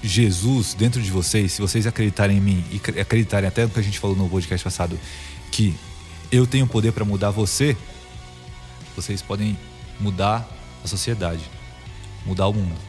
Jesus 0.04 0.76
dentro 0.76 1.02
de 1.02 1.10
vocês, 1.10 1.54
se 1.54 1.62
vocês 1.62 1.88
acreditarem 1.88 2.38
em 2.38 2.42
mim 2.42 2.64
e 2.72 3.00
acreditarem 3.00 3.48
até 3.48 3.64
no 3.64 3.70
que 3.70 3.80
a 3.80 3.84
gente 3.84 3.98
falou 3.98 4.16
no 4.16 4.30
podcast 4.30 4.64
passado, 4.64 5.00
que 5.60 5.76
eu 6.32 6.48
tenho 6.48 6.66
poder 6.66 6.94
para 6.94 7.04
mudar 7.04 7.32
você, 7.32 7.76
vocês 8.96 9.22
podem 9.22 9.60
mudar 10.00 10.50
a 10.82 10.88
sociedade, 10.88 11.44
mudar 12.26 12.48
o 12.48 12.54
mundo. 12.54 12.80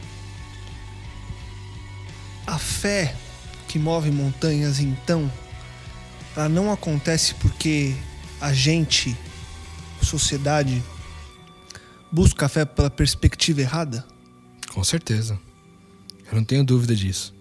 A 2.47 2.57
fé 2.57 3.13
que 3.67 3.77
move 3.77 4.09
montanhas, 4.09 4.79
então, 4.79 5.29
ela 6.33 6.47
não 6.47 6.71
acontece 6.71 7.35
porque 7.35 7.93
a 8.39 8.53
gente, 8.53 9.17
sociedade, 10.01 10.81
busca 12.09 12.45
a 12.45 12.49
fé 12.49 12.63
pela 12.63 12.89
perspectiva 12.89 13.59
errada? 13.59 14.07
Com 14.73 14.81
certeza. 14.81 15.37
Eu 16.31 16.37
não 16.37 16.45
tenho 16.45 16.63
dúvida 16.63 16.95
disso. 16.95 17.35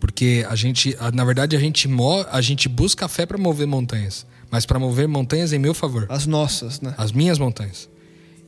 Porque 0.00 0.44
a 0.50 0.56
gente, 0.56 0.96
na 1.14 1.24
verdade, 1.24 1.54
a 1.54 1.60
gente, 1.60 1.88
a 2.32 2.40
gente 2.40 2.68
busca 2.68 3.06
a 3.06 3.08
fé 3.08 3.24
para 3.24 3.38
mover 3.38 3.68
montanhas, 3.68 4.26
mas 4.50 4.66
para 4.66 4.78
mover 4.78 5.08
montanhas 5.08 5.52
em 5.52 5.58
meu 5.58 5.74
favor. 5.74 6.06
As 6.08 6.26
nossas, 6.26 6.80
né? 6.80 6.94
As 6.96 7.12
minhas 7.12 7.38
montanhas. 7.38 7.88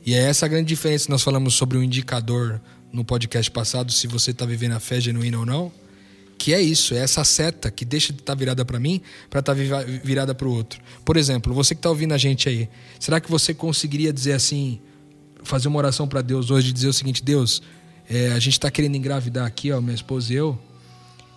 E 0.05 0.13
é 0.13 0.19
essa 0.19 0.45
a 0.45 0.49
grande 0.49 0.67
diferença 0.67 1.05
que 1.05 1.11
nós 1.11 1.21
falamos 1.21 1.53
sobre 1.53 1.77
o 1.77 1.83
indicador 1.83 2.59
no 2.91 3.03
podcast 3.03 3.49
passado, 3.51 3.91
se 3.91 4.07
você 4.07 4.31
está 4.31 4.45
vivendo 4.45 4.73
a 4.73 4.79
fé 4.79 4.99
genuína 4.99 5.39
ou 5.39 5.45
não. 5.45 5.71
Que 6.37 6.53
é 6.53 6.61
isso, 6.61 6.93
é 6.93 6.99
essa 6.99 7.23
seta 7.25 7.69
que 7.69 7.83
deixa 7.83 8.13
de 8.13 8.19
estar 8.19 8.33
tá 8.33 8.39
virada 8.39 8.63
para 8.63 8.79
mim 8.79 9.01
para 9.29 9.41
estar 9.41 9.53
tá 9.53 9.83
virada 10.03 10.33
para 10.33 10.47
o 10.47 10.51
outro. 10.51 10.79
Por 11.03 11.17
exemplo, 11.17 11.53
você 11.53 11.75
que 11.75 11.79
está 11.79 11.89
ouvindo 11.89 12.13
a 12.13 12.17
gente 12.17 12.47
aí, 12.47 12.69
será 12.97 13.19
que 13.19 13.29
você 13.29 13.53
conseguiria 13.53 14.13
dizer 14.13 14.31
assim, 14.33 14.79
fazer 15.43 15.67
uma 15.67 15.77
oração 15.77 16.07
para 16.07 16.21
Deus 16.21 16.49
hoje, 16.49 16.71
dizer 16.71 16.87
o 16.87 16.93
seguinte: 16.93 17.21
Deus, 17.21 17.61
é, 18.09 18.31
a 18.31 18.39
gente 18.39 18.53
está 18.53 18.71
querendo 18.71 18.95
engravidar 18.95 19.45
aqui, 19.45 19.71
ó, 19.71 19.81
minha 19.81 19.93
esposa 19.93 20.33
e 20.33 20.37
eu. 20.37 20.57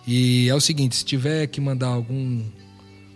E 0.07 0.49
é 0.49 0.55
o 0.55 0.61
seguinte, 0.61 0.95
se 0.95 1.05
tiver 1.05 1.47
que 1.47 1.61
mandar 1.61 1.87
algum 1.87 2.41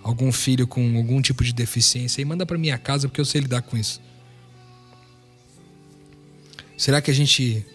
algum 0.07 0.31
filho 0.31 0.65
com 0.67 0.97
algum 0.97 1.21
tipo 1.21 1.43
de 1.43 1.53
deficiência, 1.53 2.21
aí 2.21 2.25
manda 2.25 2.45
para 2.45 2.57
minha 2.57 2.77
casa 2.77 3.07
porque 3.07 3.21
eu 3.21 3.25
sei 3.25 3.41
lidar 3.41 3.61
com 3.61 3.77
isso. 3.77 4.01
Será 6.77 7.01
que 7.01 7.09
a 7.09 7.13
gente 7.13 7.65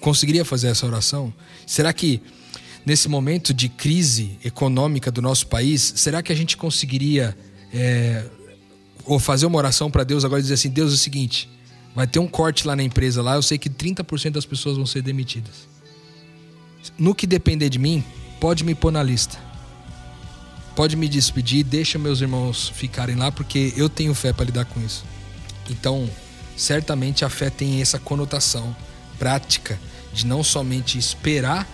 conseguiria 0.00 0.44
fazer 0.44 0.68
essa 0.68 0.86
oração? 0.86 1.32
Será 1.66 1.92
que 1.92 2.20
nesse 2.84 3.08
momento 3.08 3.52
de 3.52 3.68
crise 3.68 4.38
econômica 4.44 5.10
do 5.10 5.20
nosso 5.20 5.46
país, 5.48 5.94
será 5.96 6.22
que 6.22 6.32
a 6.32 6.36
gente 6.36 6.56
conseguiria 6.56 7.36
é, 7.72 8.24
ou 9.04 9.18
fazer 9.18 9.46
uma 9.46 9.58
oração 9.58 9.90
para 9.90 10.04
Deus 10.04 10.24
agora 10.24 10.40
e 10.40 10.42
dizer 10.42 10.54
assim: 10.54 10.70
Deus, 10.70 10.92
é 10.92 10.94
o 10.94 10.98
seguinte, 10.98 11.48
Vai 11.96 12.06
ter 12.06 12.18
um 12.18 12.28
corte 12.28 12.66
lá 12.66 12.76
na 12.76 12.82
empresa 12.82 13.22
lá, 13.22 13.36
eu 13.36 13.42
sei 13.42 13.56
que 13.56 13.70
30% 13.70 14.32
das 14.32 14.44
pessoas 14.44 14.76
vão 14.76 14.84
ser 14.84 15.00
demitidas. 15.00 15.66
No 16.98 17.14
que 17.14 17.26
depender 17.26 17.70
de 17.70 17.78
mim, 17.78 18.04
pode 18.38 18.64
me 18.64 18.74
pôr 18.74 18.92
na 18.92 19.02
lista. 19.02 19.38
Pode 20.76 20.94
me 20.94 21.08
despedir, 21.08 21.64
deixa 21.64 21.98
meus 21.98 22.20
irmãos 22.20 22.68
ficarem 22.68 23.16
lá 23.16 23.32
porque 23.32 23.72
eu 23.78 23.88
tenho 23.88 24.14
fé 24.14 24.30
para 24.30 24.44
lidar 24.44 24.66
com 24.66 24.78
isso. 24.78 25.04
Então, 25.70 26.08
certamente 26.54 27.24
a 27.24 27.30
fé 27.30 27.48
tem 27.48 27.80
essa 27.80 27.98
conotação 27.98 28.76
prática 29.18 29.80
de 30.12 30.26
não 30.26 30.44
somente 30.44 30.98
esperar 30.98 31.66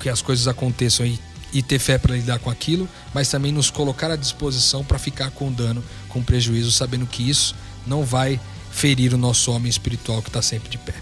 que 0.00 0.08
as 0.08 0.22
coisas 0.22 0.48
aconteçam 0.48 1.04
e, 1.04 1.20
e 1.52 1.62
ter 1.62 1.78
fé 1.78 1.98
para 1.98 2.14
lidar 2.14 2.38
com 2.38 2.48
aquilo, 2.48 2.88
mas 3.12 3.28
também 3.28 3.52
nos 3.52 3.68
colocar 3.68 4.10
à 4.10 4.16
disposição 4.16 4.82
para 4.82 4.98
ficar 4.98 5.30
com 5.32 5.52
dano, 5.52 5.84
com 6.08 6.22
prejuízo, 6.22 6.72
sabendo 6.72 7.06
que 7.06 7.28
isso 7.28 7.54
não 7.86 8.02
vai 8.02 8.40
ferir 8.70 9.12
o 9.12 9.18
nosso 9.18 9.52
homem 9.52 9.68
espiritual 9.68 10.22
que 10.22 10.30
está 10.30 10.40
sempre 10.40 10.70
de 10.70 10.78
pé. 10.78 10.94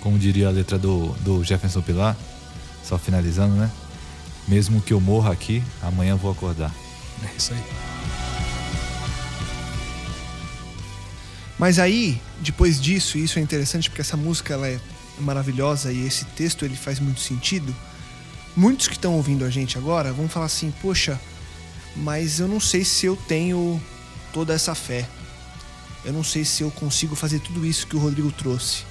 Como 0.00 0.18
diria 0.18 0.48
a 0.48 0.50
letra 0.50 0.78
do, 0.78 1.14
do 1.20 1.42
Jefferson 1.42 1.80
Pilar, 1.80 2.14
só 2.84 2.98
finalizando, 2.98 3.54
né? 3.54 3.70
Mesmo 4.48 4.80
que 4.80 4.92
eu 4.92 5.00
morra 5.00 5.32
aqui, 5.32 5.62
amanhã 5.82 6.16
vou 6.16 6.30
acordar. 6.30 6.74
É 7.22 7.36
isso 7.36 7.52
aí. 7.52 7.62
Mas 11.58 11.78
aí, 11.78 12.20
depois 12.40 12.80
disso, 12.80 13.18
e 13.18 13.24
isso 13.24 13.38
é 13.38 13.42
interessante 13.42 13.90
porque 13.90 14.00
essa 14.00 14.16
música 14.16 14.54
ela 14.54 14.68
é 14.68 14.80
maravilhosa 15.20 15.92
e 15.92 16.06
esse 16.06 16.24
texto 16.24 16.64
ele 16.64 16.76
faz 16.76 16.98
muito 16.98 17.20
sentido. 17.20 17.74
Muitos 18.56 18.88
que 18.88 18.94
estão 18.94 19.14
ouvindo 19.14 19.44
a 19.44 19.50
gente 19.50 19.76
agora 19.76 20.12
vão 20.12 20.28
falar 20.28 20.46
assim: 20.46 20.72
"Poxa, 20.80 21.20
mas 21.96 22.40
eu 22.40 22.48
não 22.48 22.60
sei 22.60 22.84
se 22.84 23.06
eu 23.06 23.16
tenho 23.16 23.80
toda 24.32 24.54
essa 24.54 24.74
fé 24.74 25.06
eu 26.04 26.12
não 26.12 26.22
sei 26.22 26.44
se 26.44 26.62
eu 26.62 26.70
consigo 26.70 27.14
fazer 27.14 27.40
tudo 27.40 27.66
isso 27.66 27.86
que 27.86 27.96
o 27.96 27.98
Rodrigo 27.98 28.30
trouxe. 28.32 28.84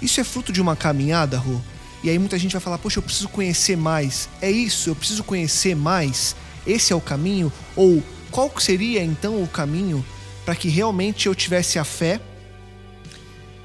Isso 0.00 0.20
é 0.20 0.24
fruto 0.24 0.52
de 0.52 0.60
uma 0.60 0.76
caminhada, 0.76 1.38
Rô? 1.38 1.60
E 2.06 2.08
aí 2.08 2.20
muita 2.20 2.38
gente 2.38 2.52
vai 2.52 2.60
falar, 2.60 2.78
poxa, 2.78 3.00
eu 3.00 3.02
preciso 3.02 3.28
conhecer 3.28 3.76
mais. 3.76 4.28
É 4.40 4.48
isso, 4.48 4.88
eu 4.90 4.94
preciso 4.94 5.24
conhecer 5.24 5.74
mais. 5.74 6.36
Esse 6.64 6.92
é 6.92 6.96
o 6.96 7.00
caminho? 7.00 7.52
Ou 7.74 8.00
qual 8.30 8.48
seria 8.60 9.02
então 9.02 9.42
o 9.42 9.48
caminho 9.48 10.06
para 10.44 10.54
que 10.54 10.68
realmente 10.68 11.26
eu 11.26 11.34
tivesse 11.34 11.80
a 11.80 11.84
fé 11.84 12.20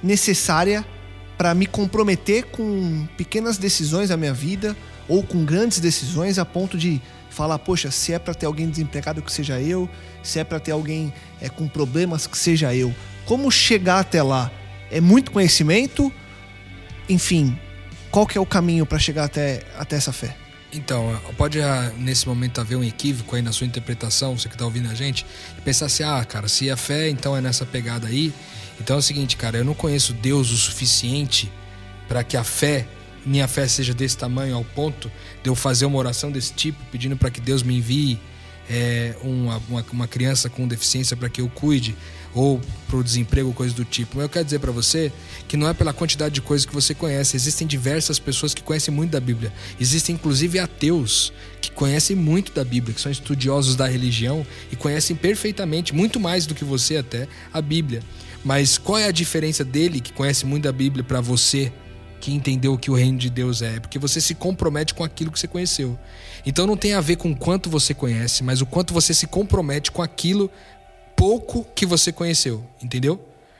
necessária 0.01 0.83
para 1.37 1.53
me 1.53 1.67
comprometer 1.67 2.45
com 2.45 3.07
pequenas 3.15 3.59
decisões 3.59 4.09
da 4.09 4.17
minha 4.17 4.33
vida 4.33 4.75
ou 5.07 5.21
com 5.21 5.45
grandes 5.45 5.79
decisões 5.79 6.39
a 6.39 6.45
ponto 6.45 6.79
de 6.79 6.99
falar, 7.29 7.59
poxa, 7.59 7.91
se 7.91 8.11
é 8.11 8.17
para 8.17 8.33
ter 8.33 8.47
alguém 8.47 8.67
desempregado 8.67 9.21
que 9.21 9.31
seja 9.31 9.61
eu, 9.61 9.87
se 10.23 10.39
é 10.39 10.43
para 10.43 10.59
ter 10.59 10.71
alguém 10.71 11.13
é, 11.39 11.47
com 11.47 11.67
problemas 11.67 12.25
que 12.25 12.39
seja 12.39 12.73
eu. 12.73 12.91
Como 13.23 13.51
chegar 13.51 13.99
até 13.99 14.23
lá? 14.23 14.49
É 14.89 14.99
muito 14.99 15.29
conhecimento? 15.29 16.11
Enfim, 17.07 17.55
qual 18.11 18.27
que 18.27 18.37
é 18.37 18.41
o 18.41 18.45
caminho 18.45 18.85
para 18.85 18.99
chegar 18.99 19.23
até, 19.23 19.63
até 19.77 19.95
essa 19.95 20.11
fé? 20.11 20.35
Então, 20.73 21.19
pode 21.37 21.61
ah, 21.61 21.91
nesse 21.97 22.27
momento 22.27 22.61
haver 22.61 22.77
um 22.77 22.83
equívoco 22.83 23.35
aí 23.35 23.41
na 23.41 23.51
sua 23.51 23.65
interpretação, 23.65 24.37
você 24.37 24.47
que 24.47 24.55
está 24.55 24.65
ouvindo 24.65 24.89
a 24.89 24.93
gente, 24.93 25.25
e 25.57 25.61
pensar 25.61 25.87
assim: 25.87 26.03
ah, 26.03 26.23
cara, 26.23 26.47
se 26.47 26.69
é 26.69 26.75
fé, 26.75 27.09
então 27.09 27.35
é 27.35 27.41
nessa 27.41 27.65
pegada 27.65 28.07
aí. 28.07 28.33
Então 28.79 28.95
é 28.95 28.99
o 28.99 29.01
seguinte, 29.01 29.35
cara, 29.37 29.57
eu 29.57 29.65
não 29.65 29.73
conheço 29.73 30.13
Deus 30.13 30.51
o 30.51 30.57
suficiente 30.57 31.51
para 32.07 32.23
que 32.23 32.35
a 32.35 32.43
fé 32.43 32.87
minha 33.25 33.47
fé 33.47 33.67
seja 33.67 33.93
desse 33.93 34.17
tamanho 34.17 34.55
ao 34.55 34.63
ponto 34.63 35.11
de 35.43 35.49
eu 35.49 35.55
fazer 35.55 35.85
uma 35.85 35.97
oração 35.97 36.31
desse 36.31 36.53
tipo, 36.53 36.79
pedindo 36.91 37.15
para 37.15 37.29
que 37.29 37.39
Deus 37.39 37.61
me 37.63 37.77
envie 37.77 38.19
é, 38.71 39.13
uma, 39.21 39.61
uma, 39.67 39.85
uma, 39.91 40.07
criança 40.07 40.49
com 40.49 40.65
deficiência 40.65 41.17
para 41.17 41.27
que 41.27 41.41
eu 41.41 41.49
cuide, 41.49 41.93
ou 42.33 42.61
para 42.87 42.95
o 42.95 43.03
desemprego, 43.03 43.51
coisa 43.51 43.75
do 43.75 43.83
tipo. 43.83 44.15
Mas 44.15 44.23
eu 44.23 44.29
quero 44.29 44.45
dizer 44.45 44.59
para 44.59 44.71
você 44.71 45.11
que 45.45 45.57
não 45.57 45.67
é 45.67 45.73
pela 45.73 45.91
quantidade 45.91 46.35
de 46.35 46.41
coisas 46.41 46.65
que 46.65 46.73
você 46.73 46.95
conhece. 46.95 47.35
Existem 47.35 47.67
diversas 47.67 48.17
pessoas 48.17 48.53
que 48.53 48.63
conhecem 48.63 48.93
muito 48.93 49.11
da 49.11 49.19
Bíblia. 49.19 49.51
Existem 49.77 50.15
inclusive 50.15 50.57
ateus 50.57 51.33
que 51.59 51.69
conhecem 51.69 52.15
muito 52.15 52.53
da 52.53 52.63
Bíblia, 52.63 52.95
que 52.95 53.01
são 53.01 53.11
estudiosos 53.11 53.75
da 53.75 53.85
religião 53.87 54.47
e 54.71 54.77
conhecem 54.77 55.17
perfeitamente, 55.17 55.93
muito 55.93 56.17
mais 56.17 56.45
do 56.45 56.55
que 56.55 56.63
você 56.63 56.95
até, 56.95 57.27
a 57.51 57.61
Bíblia. 57.61 58.01
Mas 58.41 58.77
qual 58.77 58.97
é 58.97 59.05
a 59.05 59.11
diferença 59.11 59.65
dele, 59.65 59.99
que 59.99 60.13
conhece 60.13 60.45
muito 60.45 60.63
da 60.63 60.71
Bíblia, 60.71 61.03
para 61.03 61.19
você, 61.19 61.73
que 62.21 62.31
entendeu 62.31 62.73
o 62.73 62.77
que 62.77 62.91
o 62.91 62.93
reino 62.93 63.17
de 63.17 63.29
Deus 63.29 63.61
é, 63.61 63.79
porque 63.79 63.97
você 63.97 64.21
se 64.21 64.35
compromete 64.35 64.93
com 64.93 65.03
aquilo 65.03 65.31
que 65.31 65.39
você 65.39 65.47
conheceu. 65.47 65.97
Então 66.45 66.67
não 66.67 66.77
tem 66.77 66.93
a 66.93 67.01
ver 67.01 67.17
com 67.17 67.35
quanto 67.35 67.69
você 67.69 67.93
conhece, 67.93 68.43
mas 68.43 68.61
o 68.61 68.65
quanto 68.65 68.93
você 68.93 69.13
se 69.13 69.27
compromete 69.27 69.91
com 69.91 70.01
aquilo 70.01 70.49
pouco 71.17 71.65
que 71.75 71.85
você 71.85 72.11
conheceu, 72.11 72.65
entendeu? 72.81 73.19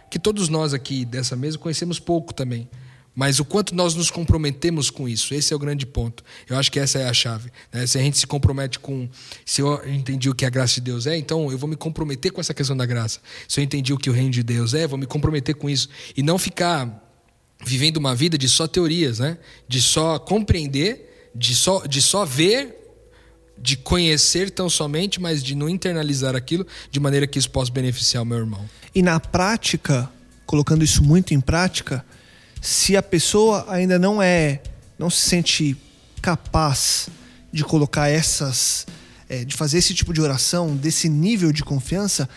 Que 0.09 0.19
todos 0.19 0.47
nós 0.47 0.73
aqui 0.73 1.03
dessa 1.03 1.35
mesa 1.35 1.57
conhecemos 1.57 1.99
pouco 1.99 2.33
também. 2.33 2.69
Mas 3.13 3.39
o 3.39 3.45
quanto 3.45 3.75
nós 3.75 3.93
nos 3.93 4.09
comprometemos 4.09 4.89
com 4.89 5.07
isso, 5.07 5.33
esse 5.33 5.51
é 5.51 5.55
o 5.55 5.59
grande 5.59 5.85
ponto. 5.85 6.23
Eu 6.49 6.57
acho 6.57 6.71
que 6.71 6.79
essa 6.79 6.97
é 6.97 7.09
a 7.09 7.13
chave. 7.13 7.51
Né? 7.71 7.85
Se 7.85 7.97
a 7.97 8.01
gente 8.01 8.17
se 8.17 8.25
compromete 8.25 8.79
com. 8.79 9.09
Se 9.45 9.61
eu 9.61 9.81
entendi 9.85 10.29
o 10.29 10.35
que 10.35 10.45
a 10.45 10.49
graça 10.49 10.75
de 10.75 10.81
Deus 10.81 11.05
é, 11.07 11.17
então 11.17 11.51
eu 11.51 11.57
vou 11.57 11.69
me 11.69 11.75
comprometer 11.75 12.31
com 12.31 12.39
essa 12.39 12.53
questão 12.53 12.75
da 12.75 12.85
graça. 12.85 13.19
Se 13.49 13.59
eu 13.59 13.63
entendi 13.63 13.91
o 13.91 13.97
que 13.97 14.09
o 14.09 14.13
reino 14.13 14.31
de 14.31 14.43
Deus 14.43 14.73
é, 14.73 14.87
vou 14.87 14.97
me 14.97 15.05
comprometer 15.05 15.55
com 15.55 15.69
isso. 15.69 15.89
E 16.15 16.23
não 16.23 16.37
ficar 16.37 17.10
vivendo 17.63 17.97
uma 17.97 18.15
vida 18.15 18.37
de 18.37 18.49
só 18.49 18.67
teorias, 18.67 19.19
né? 19.19 19.37
de 19.67 19.81
só 19.81 20.17
compreender, 20.19 21.29
de 21.33 21.55
só, 21.55 21.85
de 21.85 22.01
só 22.01 22.25
ver, 22.25 22.77
de 23.57 23.77
conhecer 23.77 24.49
tão 24.49 24.69
somente, 24.69 25.21
mas 25.21 25.43
de 25.43 25.53
não 25.53 25.69
internalizar 25.69 26.35
aquilo 26.35 26.65
de 26.89 26.99
maneira 26.99 27.27
que 27.27 27.37
isso 27.37 27.49
possa 27.49 27.71
beneficiar 27.71 28.23
o 28.23 28.25
meu 28.25 28.39
irmão. 28.39 28.67
E 28.93 29.01
na 29.01 29.19
prática, 29.19 30.09
colocando 30.45 30.83
isso 30.83 31.03
muito 31.03 31.33
em 31.33 31.39
prática 31.39 32.03
se 32.61 32.95
a 32.95 33.01
pessoa 33.01 33.65
ainda 33.69 33.97
não 33.97 34.21
é, 34.21 34.61
não 34.97 35.09
se 35.09 35.27
sente 35.27 35.75
capaz 36.21 37.09
de 37.51 37.63
colocar 37.63 38.07
essas, 38.07 38.85
é, 39.27 39.43
de 39.43 39.55
fazer 39.55 39.79
esse 39.79 39.93
tipo 39.93 40.13
de 40.13 40.21
oração, 40.21 40.75
desse 40.75 41.09
nível 41.09 41.51
de 41.51 41.63
confiança, 41.63 42.29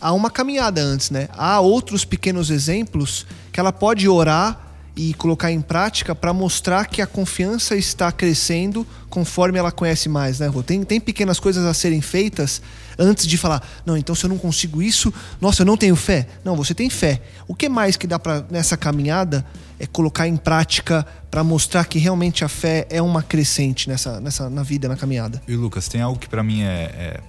há 0.00 0.12
uma 0.12 0.30
caminhada 0.30 0.80
antes, 0.80 1.10
né? 1.10 1.28
Há 1.32 1.60
outros 1.60 2.04
pequenos 2.04 2.48
exemplos 2.48 3.26
que 3.52 3.58
ela 3.58 3.72
pode 3.72 4.08
orar 4.08 4.71
e 4.94 5.14
colocar 5.14 5.50
em 5.50 5.60
prática 5.60 6.14
para 6.14 6.32
mostrar 6.32 6.86
que 6.86 7.00
a 7.00 7.06
confiança 7.06 7.74
está 7.74 8.12
crescendo 8.12 8.86
conforme 9.08 9.58
ela 9.58 9.72
conhece 9.72 10.08
mais, 10.08 10.38
né? 10.38 10.50
Tem, 10.66 10.82
tem 10.84 11.00
pequenas 11.00 11.40
coisas 11.40 11.64
a 11.64 11.72
serem 11.72 12.00
feitas 12.00 12.60
antes 12.98 13.26
de 13.26 13.38
falar, 13.38 13.66
não, 13.86 13.96
então 13.96 14.14
se 14.14 14.24
eu 14.24 14.28
não 14.28 14.38
consigo 14.38 14.82
isso, 14.82 15.12
nossa, 15.40 15.62
eu 15.62 15.66
não 15.66 15.76
tenho 15.76 15.96
fé. 15.96 16.26
Não, 16.44 16.54
você 16.54 16.74
tem 16.74 16.90
fé. 16.90 17.22
O 17.48 17.54
que 17.54 17.68
mais 17.68 17.96
que 17.96 18.06
dá 18.06 18.18
para 18.18 18.44
nessa 18.50 18.76
caminhada 18.76 19.44
é 19.80 19.86
colocar 19.86 20.28
em 20.28 20.36
prática 20.36 21.06
para 21.30 21.42
mostrar 21.42 21.86
que 21.86 21.98
realmente 21.98 22.44
a 22.44 22.48
fé 22.48 22.86
é 22.90 23.00
uma 23.00 23.22
crescente 23.22 23.88
nessa, 23.88 24.20
nessa 24.20 24.50
na 24.50 24.62
vida, 24.62 24.88
na 24.88 24.96
caminhada? 24.96 25.42
E 25.48 25.56
Lucas, 25.56 25.88
tem 25.88 26.00
algo 26.00 26.18
que 26.18 26.28
para 26.28 26.42
mim 26.42 26.62
é, 26.62 26.66
é, 26.66 27.20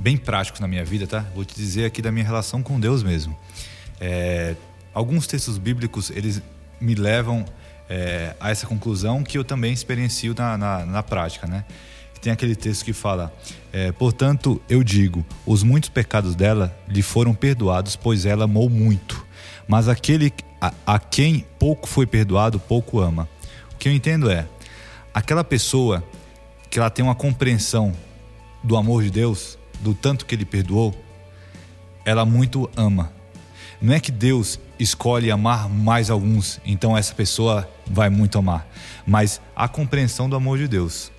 bem 0.00 0.16
prático 0.16 0.60
na 0.60 0.66
minha 0.66 0.84
vida, 0.84 1.06
tá? 1.06 1.24
Vou 1.34 1.44
te 1.44 1.54
dizer 1.54 1.84
aqui 1.84 2.02
da 2.02 2.10
minha 2.10 2.24
relação 2.24 2.62
com 2.62 2.80
Deus 2.80 3.02
mesmo. 3.02 3.36
É, 4.00 4.56
alguns 4.92 5.26
textos 5.26 5.56
bíblicos 5.56 6.10
eles 6.10 6.42
me 6.82 6.94
levam 6.94 7.44
é, 7.88 8.34
a 8.40 8.50
essa 8.50 8.66
conclusão 8.66 9.22
que 9.22 9.38
eu 9.38 9.44
também 9.44 9.72
experiencio 9.72 10.34
na, 10.36 10.58
na, 10.58 10.84
na 10.84 11.02
prática, 11.02 11.46
né? 11.46 11.64
Tem 12.20 12.32
aquele 12.32 12.54
texto 12.54 12.84
que 12.84 12.92
fala: 12.92 13.32
é, 13.72 13.90
Portanto, 13.92 14.62
eu 14.68 14.84
digo, 14.84 15.26
os 15.44 15.62
muitos 15.62 15.90
pecados 15.90 16.36
dela 16.36 16.74
lhe 16.88 17.02
foram 17.02 17.34
perdoados, 17.34 17.96
pois 17.96 18.24
ela 18.24 18.44
amou 18.44 18.70
muito. 18.70 19.26
Mas 19.66 19.88
aquele 19.88 20.32
a, 20.60 20.72
a 20.86 20.98
quem 21.00 21.44
pouco 21.58 21.88
foi 21.88 22.06
perdoado, 22.06 22.60
pouco 22.60 23.00
ama. 23.00 23.28
O 23.74 23.76
que 23.76 23.88
eu 23.88 23.92
entendo 23.92 24.30
é: 24.30 24.46
aquela 25.12 25.42
pessoa 25.42 26.04
que 26.70 26.78
ela 26.78 26.88
tem 26.88 27.04
uma 27.04 27.14
compreensão 27.14 27.92
do 28.62 28.76
amor 28.76 29.02
de 29.02 29.10
Deus, 29.10 29.58
do 29.80 29.92
tanto 29.92 30.24
que 30.24 30.34
ele 30.34 30.44
perdoou, 30.44 30.94
ela 32.04 32.24
muito 32.24 32.70
ama. 32.76 33.12
Não 33.82 33.92
é 33.92 33.98
que 33.98 34.12
Deus 34.12 34.60
escolhe 34.78 35.28
amar 35.28 35.68
mais 35.68 36.08
alguns, 36.08 36.60
então 36.64 36.96
essa 36.96 37.12
pessoa 37.12 37.68
vai 37.84 38.08
muito 38.08 38.38
amar. 38.38 38.64
Mas 39.04 39.40
a 39.56 39.66
compreensão 39.66 40.30
do 40.30 40.36
amor 40.36 40.56
de 40.56 40.68
Deus. 40.68 41.10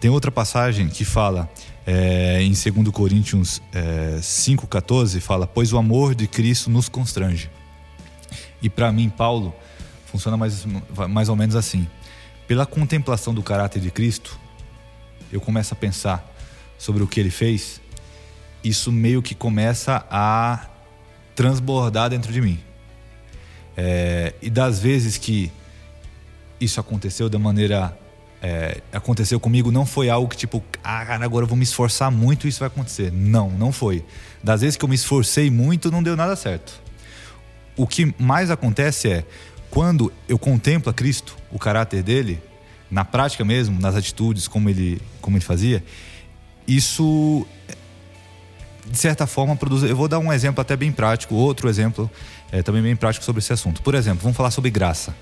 Tem 0.00 0.08
outra 0.08 0.30
passagem 0.30 0.88
que 0.88 1.04
fala 1.04 1.50
é, 1.84 2.40
em 2.40 2.52
2 2.52 2.88
Coríntios 2.92 3.60
é, 3.72 4.18
5,14: 4.20 5.20
fala, 5.20 5.48
pois 5.48 5.72
o 5.72 5.78
amor 5.78 6.14
de 6.14 6.28
Cristo 6.28 6.70
nos 6.70 6.88
constrange. 6.88 7.50
E 8.62 8.70
para 8.70 8.92
mim, 8.92 9.08
Paulo, 9.08 9.52
funciona 10.06 10.36
mais, 10.36 10.64
mais 11.10 11.28
ou 11.28 11.34
menos 11.34 11.56
assim. 11.56 11.88
Pela 12.46 12.64
contemplação 12.64 13.34
do 13.34 13.42
caráter 13.42 13.80
de 13.80 13.90
Cristo, 13.90 14.38
eu 15.32 15.40
começo 15.40 15.74
a 15.74 15.76
pensar 15.76 16.24
sobre 16.78 17.02
o 17.02 17.06
que 17.06 17.18
ele 17.18 17.30
fez, 17.30 17.80
isso 18.62 18.92
meio 18.92 19.22
que 19.22 19.34
começa 19.34 20.04
a 20.08 20.68
transbordar 21.34 22.10
dentro 22.10 22.32
de 22.32 22.40
mim. 22.40 22.58
É, 23.76 24.34
e 24.42 24.50
das 24.50 24.78
vezes 24.78 25.16
que 25.16 25.50
isso 26.60 26.80
aconteceu 26.80 27.28
da 27.28 27.38
maneira. 27.38 27.96
É, 28.44 28.80
aconteceu 28.92 29.38
comigo, 29.38 29.70
não 29.70 29.86
foi 29.86 30.10
algo 30.10 30.28
que 30.28 30.36
tipo, 30.36 30.60
ah, 30.82 31.14
agora 31.14 31.44
eu 31.44 31.48
vou 31.48 31.56
me 31.56 31.62
esforçar 31.62 32.10
muito 32.10 32.46
e 32.46 32.50
isso 32.50 32.58
vai 32.58 32.66
acontecer. 32.66 33.12
Não, 33.12 33.48
não 33.50 33.70
foi. 33.70 34.04
Das 34.42 34.62
vezes 34.62 34.76
que 34.76 34.84
eu 34.84 34.88
me 34.88 34.96
esforcei 34.96 35.48
muito, 35.48 35.92
não 35.92 36.02
deu 36.02 36.16
nada 36.16 36.34
certo. 36.34 36.82
O 37.76 37.86
que 37.86 38.12
mais 38.18 38.50
acontece 38.50 39.08
é 39.08 39.24
quando 39.70 40.12
eu 40.28 40.38
contemplo 40.38 40.90
a 40.90 40.92
Cristo, 40.92 41.36
o 41.52 41.58
caráter 41.58 42.02
dele, 42.02 42.42
na 42.90 43.04
prática 43.04 43.44
mesmo, 43.44 43.80
nas 43.80 43.94
atitudes, 43.94 44.48
como 44.48 44.68
ele, 44.68 45.00
como 45.20 45.36
ele 45.36 45.44
fazia, 45.44 45.82
isso 46.66 47.46
de 48.92 48.98
certa 48.98 49.26
forma 49.26 49.56
produz. 49.56 49.82
Eu 49.82 49.96
vou 49.96 50.06
dar 50.06 50.18
um 50.18 50.30
exemplo 50.30 50.60
até 50.60 50.76
bem 50.76 50.92
prático, 50.92 51.34
outro 51.34 51.66
exemplo 51.66 52.10
é, 52.52 52.62
também 52.62 52.82
bem 52.82 52.94
prático 52.94 53.24
sobre 53.24 53.40
esse 53.40 53.50
assunto. 53.50 53.80
Por 53.80 53.94
exemplo, 53.94 54.22
vamos 54.22 54.36
falar 54.36 54.50
sobre 54.50 54.70
graça. 54.70 55.16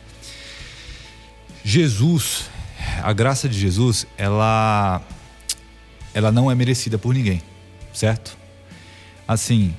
Jesus, 1.64 2.50
a 3.00 3.12
graça 3.12 3.48
de 3.48 3.56
Jesus, 3.56 4.08
ela, 4.18 5.00
ela 6.12 6.32
não 6.32 6.50
é 6.50 6.54
merecida 6.56 6.98
por 6.98 7.14
ninguém, 7.14 7.40
certo? 7.94 8.36
Assim, 9.28 9.72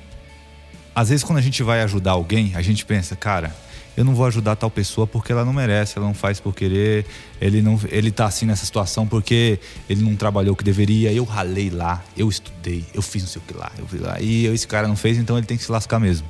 às 0.94 1.10
vezes 1.10 1.22
quando 1.22 1.38
a 1.38 1.42
gente 1.42 1.62
vai 1.62 1.82
ajudar 1.82 2.12
alguém, 2.12 2.52
a 2.54 2.62
gente 2.62 2.86
pensa, 2.86 3.14
cara, 3.14 3.54
eu 3.96 4.04
não 4.04 4.14
vou 4.14 4.26
ajudar 4.26 4.56
tal 4.56 4.70
pessoa 4.70 5.06
porque 5.06 5.32
ela 5.32 5.44
não 5.44 5.52
merece, 5.52 5.98
ela 5.98 6.06
não 6.06 6.14
faz 6.14 6.40
por 6.40 6.54
querer, 6.54 7.04
ele 7.40 7.60
não, 7.60 7.78
ele 7.90 8.10
tá 8.10 8.26
assim 8.26 8.46
nessa 8.46 8.64
situação 8.64 9.06
porque 9.06 9.58
ele 9.88 10.02
não 10.02 10.16
trabalhou 10.16 10.54
o 10.54 10.56
que 10.56 10.64
deveria, 10.64 11.12
eu 11.12 11.24
ralei 11.24 11.68
lá, 11.68 12.02
eu 12.16 12.28
estudei, 12.28 12.84
eu 12.94 13.02
fiz 13.02 13.22
não 13.22 13.28
sei 13.28 13.42
o 13.42 13.44
que 13.44 13.54
lá, 13.54 13.70
eu 13.78 13.86
fui 13.86 13.98
lá, 13.98 14.20
e 14.20 14.46
esse 14.46 14.66
cara 14.66 14.88
não 14.88 14.96
fez, 14.96 15.18
então 15.18 15.36
ele 15.36 15.46
tem 15.46 15.56
que 15.56 15.64
se 15.64 15.70
lascar 15.70 15.98
mesmo. 15.98 16.26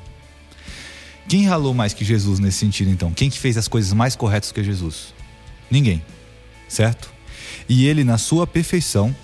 Quem 1.29 1.46
ralou 1.46 1.72
mais 1.72 1.94
que 1.94 2.05
Jesus 2.05 2.40
nesse 2.40 2.59
sentido, 2.59 2.90
então? 2.90 3.12
Quem 3.12 3.31
que 3.31 3.38
fez 3.38 3.57
as 3.57 3.68
coisas 3.68 3.92
mais 3.92 4.16
corretas 4.16 4.51
que 4.51 4.62
Jesus? 4.62 5.14
Ninguém, 5.70 6.03
certo? 6.68 7.11
E 7.68 7.87
ele, 7.87 8.03
na 8.03 8.18
sua 8.18 8.44
perfeição, 8.46 9.14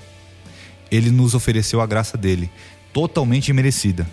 ele 0.90 1.10
nos 1.10 1.34
ofereceu 1.34 1.80
a 1.80 1.86
graça 1.86 2.16
dele, 2.16 2.50
totalmente 2.92 3.52
merecida. 3.52 4.08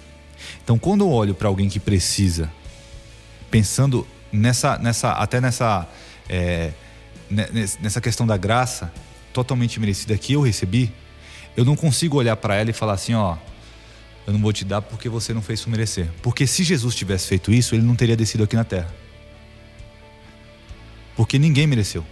Então, 0.63 0.79
quando 0.79 1.01
eu 1.01 1.11
olho 1.11 1.35
para 1.35 1.47
alguém 1.47 1.69
que 1.69 1.79
precisa, 1.79 2.51
pensando 3.51 4.05
nessa, 4.35 4.77
nessa 4.77 5.11
até 5.13 5.39
nessa, 5.41 5.87
é, 6.29 6.71
nessa 7.81 8.01
questão 8.01 8.27
da 8.27 8.37
graça 8.37 8.91
totalmente 9.33 9.79
merecida 9.79 10.17
que 10.17 10.33
eu 10.33 10.41
recebi, 10.41 10.93
eu 11.57 11.65
não 11.65 11.75
consigo 11.75 12.17
olhar 12.17 12.35
para 12.35 12.55
ela 12.55 12.69
e 12.69 12.73
falar 12.73 12.93
assim, 12.93 13.13
ó, 13.13 13.37
eu 14.27 14.33
não 14.33 14.39
vou 14.39 14.51
te 14.51 14.65
dar 14.65 14.81
porque 14.81 15.07
você 15.07 15.33
não 15.33 15.41
fez 15.41 15.59
isso 15.59 15.69
merecer. 15.69 16.09
Porque 16.21 16.47
se 16.47 16.63
Jesus 16.63 16.95
tivesse 16.95 17.27
feito 17.27 17.51
isso, 17.51 17.75
ele 17.75 17.83
não 17.83 17.95
teria 17.95 18.15
descido 18.15 18.43
aqui 18.43 18.55
na 18.55 18.63
terra. 18.63 18.93
Porque 21.15 21.37
ninguém 21.37 21.67
mereceu. 21.67 22.05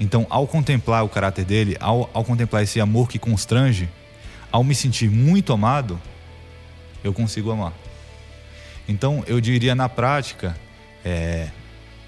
Então, 0.00 0.26
ao 0.30 0.46
contemplar 0.46 1.04
o 1.04 1.08
caráter 1.08 1.44
dele, 1.44 1.76
ao, 1.80 2.08
ao 2.12 2.24
contemplar 2.24 2.62
esse 2.62 2.80
amor 2.80 3.08
que 3.08 3.18
constrange, 3.18 3.88
ao 4.50 4.62
me 4.62 4.74
sentir 4.74 5.10
muito 5.10 5.52
amado, 5.52 6.00
eu 7.02 7.12
consigo 7.12 7.50
amar. 7.50 7.72
Então, 8.88 9.22
eu 9.26 9.40
diria 9.40 9.74
na 9.74 9.88
prática, 9.88 10.56
é, 11.04 11.48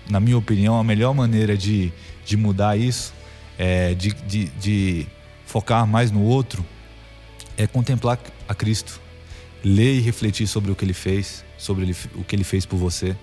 na 0.08 0.18
minha 0.18 0.38
opinião, 0.38 0.78
a 0.78 0.82
melhor 0.82 1.14
maneira 1.14 1.56
de, 1.56 1.92
de 2.24 2.36
mudar 2.36 2.76
isso, 2.78 3.12
é, 3.58 3.94
de, 3.94 4.12
de, 4.26 4.46
de 4.46 5.06
focar 5.44 5.86
mais 5.86 6.10
no 6.10 6.22
outro, 6.22 6.64
é 7.56 7.66
contemplar 7.66 8.18
a 8.48 8.54
Cristo, 8.54 8.98
ler 9.62 9.96
e 9.96 10.00
refletir 10.00 10.46
sobre 10.46 10.72
o 10.72 10.74
que 10.74 10.84
Ele 10.84 10.94
fez, 10.94 11.44
sobre 11.58 11.84
ele, 11.84 11.96
o 12.14 12.24
que 12.24 12.34
Ele 12.34 12.44
fez 12.44 12.64
por 12.64 12.78
você. 12.78 13.14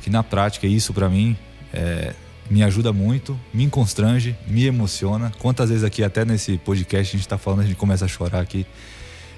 Que 0.00 0.08
na 0.08 0.22
prática 0.22 0.66
isso 0.66 0.94
para 0.94 1.08
mim 1.10 1.36
é, 1.74 2.14
me 2.48 2.62
ajuda 2.62 2.92
muito, 2.92 3.38
me 3.52 3.68
constrange, 3.68 4.34
me 4.46 4.64
emociona. 4.64 5.32
Quantas 5.38 5.68
vezes 5.68 5.84
aqui 5.84 6.02
até 6.02 6.24
nesse 6.24 6.56
podcast 6.58 7.10
a 7.10 7.18
gente 7.18 7.26
está 7.26 7.36
falando 7.36 7.60
a 7.60 7.64
gente 7.64 7.76
começa 7.76 8.04
a 8.04 8.08
chorar 8.08 8.40
aqui 8.40 8.66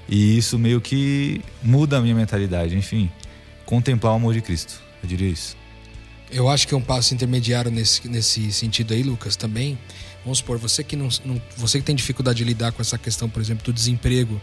e 0.07 0.37
isso 0.37 0.57
meio 0.57 0.81
que 0.81 1.41
muda 1.61 1.97
a 1.97 2.01
minha 2.01 2.15
mentalidade. 2.15 2.75
Enfim, 2.75 3.11
contemplar 3.69 4.13
o 4.13 4.15
amor 4.15 4.33
de 4.33 4.41
Cristo, 4.41 4.81
eu 5.03 5.07
diria 5.07 5.29
isso. 5.29 5.55
Eu 6.31 6.47
acho 6.47 6.67
que 6.67 6.73
é 6.73 6.77
um 6.77 6.81
passo 6.81 7.13
intermediário 7.13 7.71
nesse, 7.71 8.07
nesse 8.07 8.51
sentido 8.51 8.93
aí, 8.93 9.01
Lucas, 9.01 9.35
também 9.35 9.77
Vamos 10.23 10.39
supor, 10.39 10.57
você 10.57 10.83
que 10.83 10.95
não, 10.95 11.07
não, 11.23 11.41
você 11.55 11.79
que 11.79 11.85
tem 11.85 11.95
dificuldade 11.95 12.39
de 12.39 12.43
lidar 12.43 12.71
com 12.71 12.81
essa 12.81 12.97
questão, 12.97 13.29
por 13.29 13.41
exemplo, 13.41 13.63
do 13.63 13.73
desemprego. 13.73 14.39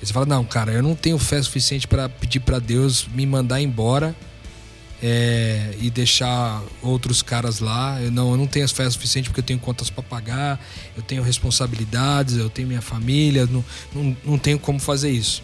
Você 0.00 0.12
fala, 0.12 0.26
não, 0.26 0.44
cara, 0.44 0.72
eu 0.72 0.82
não 0.82 0.94
tenho 0.94 1.18
fé 1.18 1.40
suficiente 1.42 1.88
para 1.88 2.08
pedir 2.08 2.40
para 2.40 2.58
Deus 2.58 3.08
me 3.08 3.24
mandar 3.24 3.62
embora 3.62 4.14
é, 5.02 5.74
e 5.80 5.88
deixar 5.90 6.62
outros 6.82 7.22
caras 7.22 7.60
lá. 7.60 8.00
Eu 8.02 8.10
não, 8.10 8.32
eu 8.32 8.36
não 8.36 8.46
tenho 8.46 8.68
fé 8.68 8.88
suficiente 8.90 9.30
porque 9.30 9.40
eu 9.40 9.44
tenho 9.44 9.58
contas 9.58 9.88
para 9.88 10.02
pagar, 10.02 10.60
eu 10.94 11.02
tenho 11.02 11.22
responsabilidades, 11.22 12.36
eu 12.36 12.50
tenho 12.50 12.68
minha 12.68 12.82
família, 12.82 13.46
não, 13.46 13.64
não, 13.94 14.16
não 14.24 14.38
tenho 14.38 14.58
como 14.58 14.78
fazer 14.78 15.10
isso. 15.10 15.42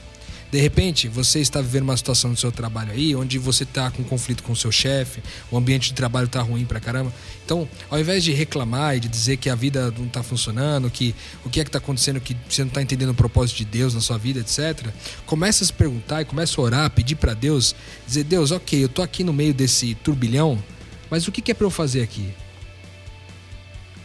De 0.53 0.61
repente, 0.61 1.09
você 1.09 1.41
está 1.41 1.63
vivendo 1.63 1.85
uma 1.85 1.97
situação 1.97 2.29
no 2.29 2.37
seu 2.37 2.53
trabalho 2.53 2.93
aí, 2.93 3.17
onde 3.17 3.39
você 3.39 3.63
está 3.63 3.91
com 3.91 4.05
conflito 4.05 4.43
com 4.43 4.53
o 4.53 4.57
seu 4.57 4.71
chefe, 4.71 5.23
o 5.51 5.57
ambiente 5.57 5.89
de 5.89 5.95
trabalho 5.95 6.27
está 6.27 6.43
ruim 6.43 6.67
pra 6.67 6.79
caramba. 6.79 7.11
Então, 7.43 7.67
ao 7.89 7.99
invés 7.99 8.23
de 8.23 8.33
reclamar 8.33 8.95
e 8.95 9.01
de 9.01 9.09
dizer 9.09 9.39
que 9.39 9.49
a 9.49 9.55
vida 9.55 9.91
não 9.97 10.05
está 10.05 10.23
funcionando, 10.23 10.91
que 10.91 11.15
o 11.43 11.49
que 11.49 11.59
é 11.59 11.65
que 11.65 11.71
está 11.71 11.79
acontecendo, 11.79 12.21
que 12.21 12.37
você 12.47 12.61
não 12.61 12.69
está 12.69 12.83
entendendo 12.83 13.09
o 13.09 13.15
propósito 13.15 13.57
de 13.57 13.65
Deus 13.65 13.95
na 13.95 14.03
sua 14.03 14.19
vida, 14.19 14.41
etc., 14.41 14.89
começa 15.25 15.65
a 15.65 15.67
se 15.67 15.73
perguntar 15.73 16.21
e 16.21 16.27
começa 16.27 16.61
a 16.61 16.65
orar, 16.65 16.91
pedir 16.91 17.15
para 17.15 17.33
Deus, 17.33 17.75
dizer: 18.07 18.25
Deus, 18.25 18.51
ok, 18.51 18.85
eu 18.85 18.91
tô 18.91 19.01
aqui 19.01 19.25
no 19.25 19.33
meio 19.33 19.55
desse 19.55 19.95
turbilhão, 19.95 20.63
mas 21.09 21.27
o 21.27 21.33
que 21.33 21.51
é 21.51 21.55
para 21.55 21.67
eu 21.67 21.71
fazer 21.71 22.03
aqui? 22.03 22.29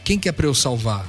Quem 0.05 0.17
que 0.17 0.29
é 0.29 0.31
para 0.31 0.47
eu 0.47 0.53
salvar? 0.53 1.05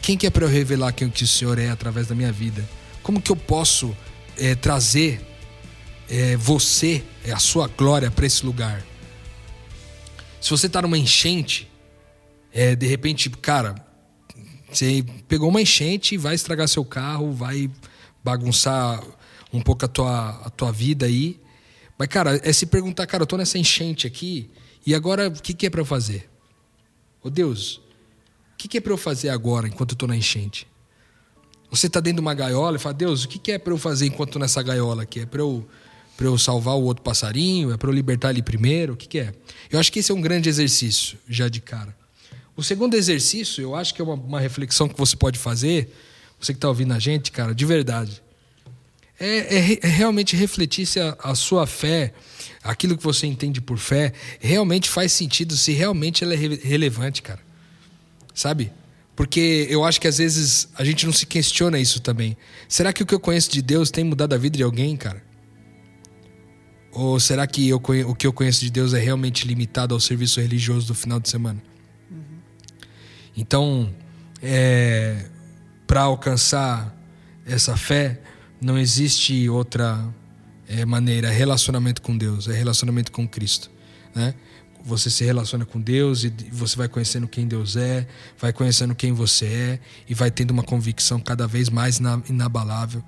Quem 0.00 0.16
que 0.16 0.24
é 0.24 0.30
para 0.30 0.44
eu 0.44 0.48
revelar 0.48 0.92
quem 0.92 1.10
que 1.10 1.24
o 1.24 1.26
Senhor 1.26 1.58
é 1.58 1.68
através 1.68 2.06
da 2.06 2.14
minha 2.14 2.30
vida? 2.30 2.64
Como 3.02 3.20
que 3.20 3.32
eu 3.32 3.36
posso 3.36 3.92
é, 4.40 4.54
trazer 4.54 5.20
é, 6.08 6.34
você, 6.36 7.04
é, 7.22 7.30
a 7.30 7.38
sua 7.38 7.68
glória 7.68 8.10
para 8.10 8.24
esse 8.26 8.44
lugar? 8.44 8.82
Se 10.40 10.50
você 10.50 10.66
está 10.66 10.80
numa 10.80 10.96
enchente, 10.96 11.70
é, 12.50 12.74
de 12.74 12.86
repente, 12.86 13.28
cara, 13.28 13.74
você 14.72 15.04
pegou 15.28 15.50
uma 15.50 15.60
enchente 15.60 16.14
e 16.14 16.18
vai 16.18 16.34
estragar 16.34 16.66
seu 16.66 16.84
carro, 16.84 17.32
vai 17.32 17.70
bagunçar 18.24 19.04
um 19.52 19.60
pouco 19.60 19.84
a 19.84 19.88
tua, 19.88 20.30
a 20.46 20.50
tua 20.50 20.72
vida 20.72 21.04
aí. 21.04 21.38
Mas, 21.98 22.08
cara, 22.08 22.40
é 22.42 22.52
se 22.52 22.64
perguntar, 22.64 23.06
cara, 23.06 23.24
eu 23.24 23.26
tô 23.26 23.36
nessa 23.36 23.58
enchente 23.58 24.06
aqui, 24.06 24.50
e 24.86 24.94
agora 24.94 25.28
o 25.28 25.32
que, 25.32 25.52
que 25.52 25.66
é 25.66 25.70
para 25.70 25.82
eu 25.82 25.84
fazer? 25.84 26.30
Ô 27.22 27.28
Deus, 27.28 27.76
o 28.54 28.56
que, 28.56 28.68
que 28.68 28.78
é 28.78 28.80
para 28.80 28.92
eu 28.92 28.96
fazer 28.96 29.28
agora 29.28 29.68
enquanto 29.68 29.90
eu 29.92 29.96
tô 29.96 30.06
na 30.06 30.16
enchente? 30.16 30.66
Você 31.70 31.86
está 31.86 32.00
dentro 32.00 32.16
de 32.16 32.20
uma 32.20 32.34
gaiola 32.34 32.76
e 32.76 32.80
fala, 32.80 32.94
Deus, 32.94 33.24
o 33.24 33.28
que 33.28 33.52
é 33.52 33.58
para 33.58 33.72
eu 33.72 33.78
fazer 33.78 34.06
enquanto 34.06 34.38
nessa 34.38 34.62
gaiola 34.62 35.04
aqui? 35.04 35.20
É 35.20 35.26
para 35.26 35.40
eu, 35.40 35.66
eu 36.18 36.36
salvar 36.36 36.74
o 36.74 36.82
outro 36.82 37.02
passarinho? 37.02 37.72
É 37.72 37.76
para 37.76 37.88
eu 37.88 37.94
libertar 37.94 38.30
ele 38.30 38.42
primeiro? 38.42 38.94
O 38.94 38.96
que, 38.96 39.06
que 39.06 39.20
é? 39.20 39.32
Eu 39.70 39.78
acho 39.78 39.92
que 39.92 40.00
esse 40.00 40.10
é 40.10 40.14
um 40.14 40.20
grande 40.20 40.48
exercício, 40.48 41.16
já 41.28 41.48
de 41.48 41.60
cara. 41.60 41.94
O 42.56 42.62
segundo 42.62 42.94
exercício, 42.94 43.62
eu 43.62 43.74
acho 43.74 43.94
que 43.94 44.02
é 44.02 44.04
uma, 44.04 44.14
uma 44.14 44.40
reflexão 44.40 44.88
que 44.88 44.98
você 44.98 45.16
pode 45.16 45.38
fazer, 45.38 45.94
você 46.40 46.52
que 46.52 46.58
está 46.58 46.68
ouvindo 46.68 46.92
a 46.92 46.98
gente, 46.98 47.30
cara, 47.30 47.54
de 47.54 47.64
verdade. 47.64 48.20
É, 49.18 49.58
é, 49.58 49.78
é 49.82 49.86
realmente 49.86 50.34
refletir 50.34 50.86
se 50.86 50.98
a, 50.98 51.16
a, 51.22 51.34
sua 51.34 51.66
fé, 51.66 52.12
aquilo 52.64 52.96
que 52.96 53.04
você 53.04 53.26
entende 53.26 53.60
por 53.60 53.78
fé, 53.78 54.12
realmente 54.40 54.88
faz 54.88 55.12
sentido, 55.12 55.56
se 55.56 55.72
realmente 55.72 56.24
ela 56.24 56.34
é 56.34 56.36
re 56.36 56.56
relevante, 56.56 57.22
cara. 57.22 57.40
Sabe? 58.34 58.72
Porque 59.20 59.66
eu 59.68 59.84
acho 59.84 60.00
que 60.00 60.08
às 60.08 60.16
vezes 60.16 60.66
a 60.74 60.82
gente 60.82 61.04
não 61.04 61.12
se 61.12 61.26
questiona 61.26 61.78
isso 61.78 62.00
também. 62.00 62.34
Será 62.66 62.90
que 62.90 63.02
o 63.02 63.06
que 63.06 63.14
eu 63.14 63.20
conheço 63.20 63.50
de 63.50 63.60
Deus 63.60 63.90
tem 63.90 64.02
mudado 64.02 64.32
a 64.32 64.38
vida 64.38 64.56
de 64.56 64.62
alguém, 64.62 64.96
cara? 64.96 65.22
Ou 66.90 67.20
será 67.20 67.46
que 67.46 67.68
eu, 67.68 67.76
o 67.76 68.14
que 68.14 68.26
eu 68.26 68.32
conheço 68.32 68.60
de 68.60 68.70
Deus 68.70 68.94
é 68.94 68.98
realmente 68.98 69.46
limitado 69.46 69.92
ao 69.92 70.00
serviço 70.00 70.40
religioso 70.40 70.86
do 70.86 70.94
final 70.94 71.20
de 71.20 71.28
semana? 71.28 71.62
Uhum. 72.10 72.38
Então, 73.36 73.94
é, 74.42 75.26
para 75.86 76.00
alcançar 76.00 76.98
essa 77.44 77.76
fé, 77.76 78.22
não 78.58 78.78
existe 78.78 79.50
outra 79.50 80.02
é, 80.66 80.86
maneira. 80.86 81.28
É 81.28 81.36
relacionamento 81.36 82.00
com 82.00 82.16
Deus, 82.16 82.48
é 82.48 82.54
relacionamento 82.54 83.12
com 83.12 83.28
Cristo. 83.28 83.70
Né? 84.14 84.34
Você 84.84 85.10
se 85.10 85.24
relaciona 85.24 85.64
com 85.64 85.80
Deus 85.80 86.24
e 86.24 86.32
você 86.50 86.76
vai 86.76 86.88
conhecendo 86.88 87.28
quem 87.28 87.46
Deus 87.46 87.76
é, 87.76 88.06
vai 88.38 88.52
conhecendo 88.52 88.94
quem 88.94 89.12
você 89.12 89.46
é 89.46 89.80
e 90.08 90.14
vai 90.14 90.30
tendo 90.30 90.50
uma 90.50 90.62
convicção 90.62 91.20
cada 91.20 91.46
vez 91.46 91.68
mais 91.68 92.00
inabalável 92.28 93.02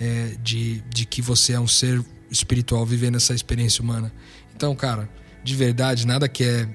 é, 0.00 0.36
de, 0.42 0.80
de 0.88 1.04
que 1.04 1.20
você 1.20 1.52
é 1.52 1.60
um 1.60 1.68
ser 1.68 2.04
espiritual 2.30 2.84
vivendo 2.84 3.16
essa 3.16 3.34
experiência 3.34 3.82
humana. 3.82 4.12
Então, 4.54 4.74
cara, 4.74 5.08
de 5.42 5.54
verdade, 5.54 6.06
nada 6.06 6.28
que 6.28 6.44
é 6.44 6.68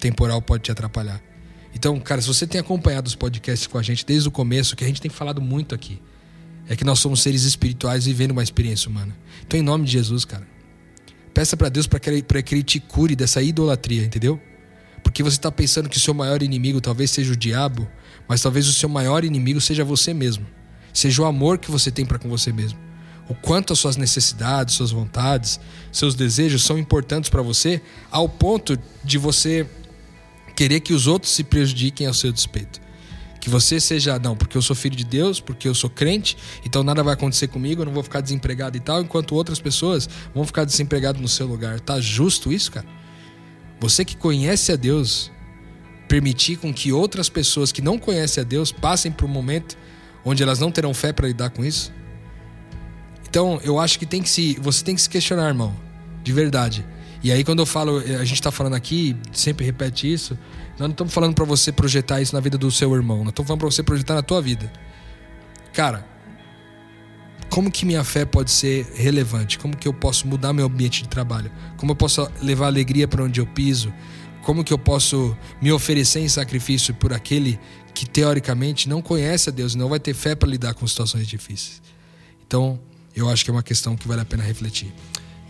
temporal 0.00 0.40
pode 0.42 0.64
te 0.64 0.72
atrapalhar. 0.72 1.20
Então, 1.74 1.98
cara, 2.00 2.20
se 2.20 2.28
você 2.28 2.46
tem 2.46 2.60
acompanhado 2.60 3.06
os 3.06 3.14
podcasts 3.14 3.66
com 3.66 3.78
a 3.78 3.82
gente 3.82 4.04
desde 4.04 4.28
o 4.28 4.30
começo, 4.30 4.74
que 4.74 4.84
a 4.84 4.86
gente 4.86 5.00
tem 5.00 5.10
falado 5.10 5.40
muito 5.40 5.74
aqui 5.74 6.00
é 6.68 6.74
que 6.74 6.84
nós 6.84 6.98
somos 6.98 7.22
seres 7.22 7.44
espirituais 7.44 8.06
vivendo 8.06 8.32
uma 8.32 8.42
experiência 8.42 8.88
humana. 8.88 9.16
Então, 9.46 9.58
em 9.58 9.62
nome 9.62 9.84
de 9.84 9.92
Jesus, 9.92 10.24
cara, 10.24 10.46
Peça 11.36 11.54
para 11.54 11.68
Deus 11.68 11.86
para 11.86 12.00
que, 12.00 12.08
ele, 12.08 12.22
que 12.22 12.54
ele 12.54 12.62
te 12.62 12.80
cure 12.80 13.14
dessa 13.14 13.42
idolatria, 13.42 14.02
entendeu? 14.02 14.40
Porque 15.02 15.22
você 15.22 15.36
está 15.36 15.52
pensando 15.52 15.86
que 15.86 15.98
o 15.98 16.00
seu 16.00 16.14
maior 16.14 16.42
inimigo 16.42 16.80
talvez 16.80 17.10
seja 17.10 17.34
o 17.34 17.36
diabo, 17.36 17.86
mas 18.26 18.40
talvez 18.40 18.66
o 18.66 18.72
seu 18.72 18.88
maior 18.88 19.22
inimigo 19.22 19.60
seja 19.60 19.84
você 19.84 20.14
mesmo. 20.14 20.46
Seja 20.94 21.20
o 21.20 21.26
amor 21.26 21.58
que 21.58 21.70
você 21.70 21.90
tem 21.90 22.06
para 22.06 22.18
com 22.18 22.26
você 22.26 22.50
mesmo. 22.54 22.78
O 23.28 23.34
quanto 23.34 23.74
as 23.74 23.78
suas 23.78 23.98
necessidades, 23.98 24.76
suas 24.76 24.92
vontades, 24.92 25.60
seus 25.92 26.14
desejos 26.14 26.64
são 26.64 26.78
importantes 26.78 27.28
para 27.28 27.42
você, 27.42 27.82
ao 28.10 28.30
ponto 28.30 28.78
de 29.04 29.18
você 29.18 29.68
querer 30.56 30.80
que 30.80 30.94
os 30.94 31.06
outros 31.06 31.32
se 31.32 31.44
prejudiquem 31.44 32.06
ao 32.06 32.14
seu 32.14 32.32
despeito. 32.32 32.80
Que 33.46 33.50
você 33.50 33.78
seja, 33.78 34.18
não, 34.18 34.36
porque 34.36 34.56
eu 34.56 34.60
sou 34.60 34.74
filho 34.74 34.96
de 34.96 35.04
Deus, 35.04 35.38
porque 35.38 35.68
eu 35.68 35.74
sou 35.74 35.88
crente, 35.88 36.36
então 36.64 36.82
nada 36.82 37.00
vai 37.00 37.14
acontecer 37.14 37.46
comigo, 37.46 37.82
eu 37.82 37.86
não 37.86 37.92
vou 37.92 38.02
ficar 38.02 38.20
desempregado 38.20 38.76
e 38.76 38.80
tal, 38.80 39.00
enquanto 39.00 39.36
outras 39.36 39.60
pessoas 39.60 40.08
vão 40.34 40.44
ficar 40.44 40.64
desempregadas 40.64 41.22
no 41.22 41.28
seu 41.28 41.46
lugar. 41.46 41.78
Tá 41.78 42.00
justo 42.00 42.52
isso, 42.52 42.72
cara? 42.72 42.84
Você 43.78 44.04
que 44.04 44.16
conhece 44.16 44.72
a 44.72 44.74
Deus, 44.74 45.30
permitir 46.08 46.56
com 46.56 46.74
que 46.74 46.92
outras 46.92 47.28
pessoas 47.28 47.70
que 47.70 47.80
não 47.80 48.00
conhecem 48.00 48.42
a 48.42 48.44
Deus 48.44 48.72
passem 48.72 49.12
por 49.12 49.26
um 49.26 49.28
momento 49.28 49.78
onde 50.24 50.42
elas 50.42 50.58
não 50.58 50.72
terão 50.72 50.92
fé 50.92 51.12
para 51.12 51.28
lidar 51.28 51.50
com 51.50 51.64
isso? 51.64 51.92
Então, 53.28 53.60
eu 53.62 53.78
acho 53.78 53.96
que 53.96 54.06
tem 54.06 54.22
que 54.22 54.28
se, 54.28 54.58
você 54.60 54.82
tem 54.82 54.96
que 54.96 55.02
se 55.02 55.08
questionar, 55.08 55.46
irmão, 55.46 55.72
de 56.24 56.32
verdade. 56.32 56.84
E 57.22 57.30
aí 57.30 57.44
quando 57.44 57.60
eu 57.60 57.66
falo, 57.66 57.98
a 57.98 58.24
gente 58.24 58.34
está 58.34 58.50
falando 58.50 58.74
aqui, 58.74 59.16
sempre 59.32 59.64
repete 59.64 60.12
isso, 60.12 60.36
nós 60.78 60.88
não 60.88 60.90
estamos 60.90 61.12
falando 61.12 61.34
para 61.34 61.44
você 61.44 61.72
projetar 61.72 62.20
isso 62.20 62.34
na 62.34 62.40
vida 62.40 62.58
do 62.58 62.70
seu 62.70 62.94
irmão. 62.94 63.18
Nós 63.18 63.28
estamos 63.28 63.48
falando 63.48 63.60
para 63.60 63.70
você 63.70 63.82
projetar 63.82 64.14
na 64.14 64.22
tua 64.22 64.42
vida. 64.42 64.70
Cara, 65.72 66.06
como 67.48 67.70
que 67.70 67.86
minha 67.86 68.04
fé 68.04 68.26
pode 68.26 68.50
ser 68.50 68.86
relevante? 68.94 69.58
Como 69.58 69.74
que 69.74 69.88
eu 69.88 69.94
posso 69.94 70.26
mudar 70.26 70.52
meu 70.52 70.66
ambiente 70.66 71.02
de 71.02 71.08
trabalho? 71.08 71.50
Como 71.78 71.92
eu 71.92 71.96
posso 71.96 72.30
levar 72.42 72.66
alegria 72.66 73.08
para 73.08 73.22
onde 73.24 73.40
eu 73.40 73.46
piso? 73.46 73.92
Como 74.42 74.62
que 74.62 74.72
eu 74.72 74.78
posso 74.78 75.36
me 75.60 75.72
oferecer 75.72 76.20
em 76.20 76.28
sacrifício 76.28 76.94
por 76.94 77.12
aquele 77.12 77.58
que 77.94 78.06
teoricamente 78.06 78.88
não 78.88 79.00
conhece 79.00 79.48
a 79.48 79.52
Deus 79.52 79.74
e 79.74 79.78
não 79.78 79.88
vai 79.88 79.98
ter 79.98 80.12
fé 80.12 80.34
para 80.34 80.48
lidar 80.48 80.74
com 80.74 80.86
situações 80.86 81.26
difíceis? 81.26 81.80
Então, 82.46 82.78
eu 83.14 83.28
acho 83.30 83.42
que 83.42 83.50
é 83.50 83.54
uma 83.54 83.62
questão 83.62 83.96
que 83.96 84.06
vale 84.06 84.20
a 84.20 84.24
pena 84.24 84.42
refletir. 84.42 84.92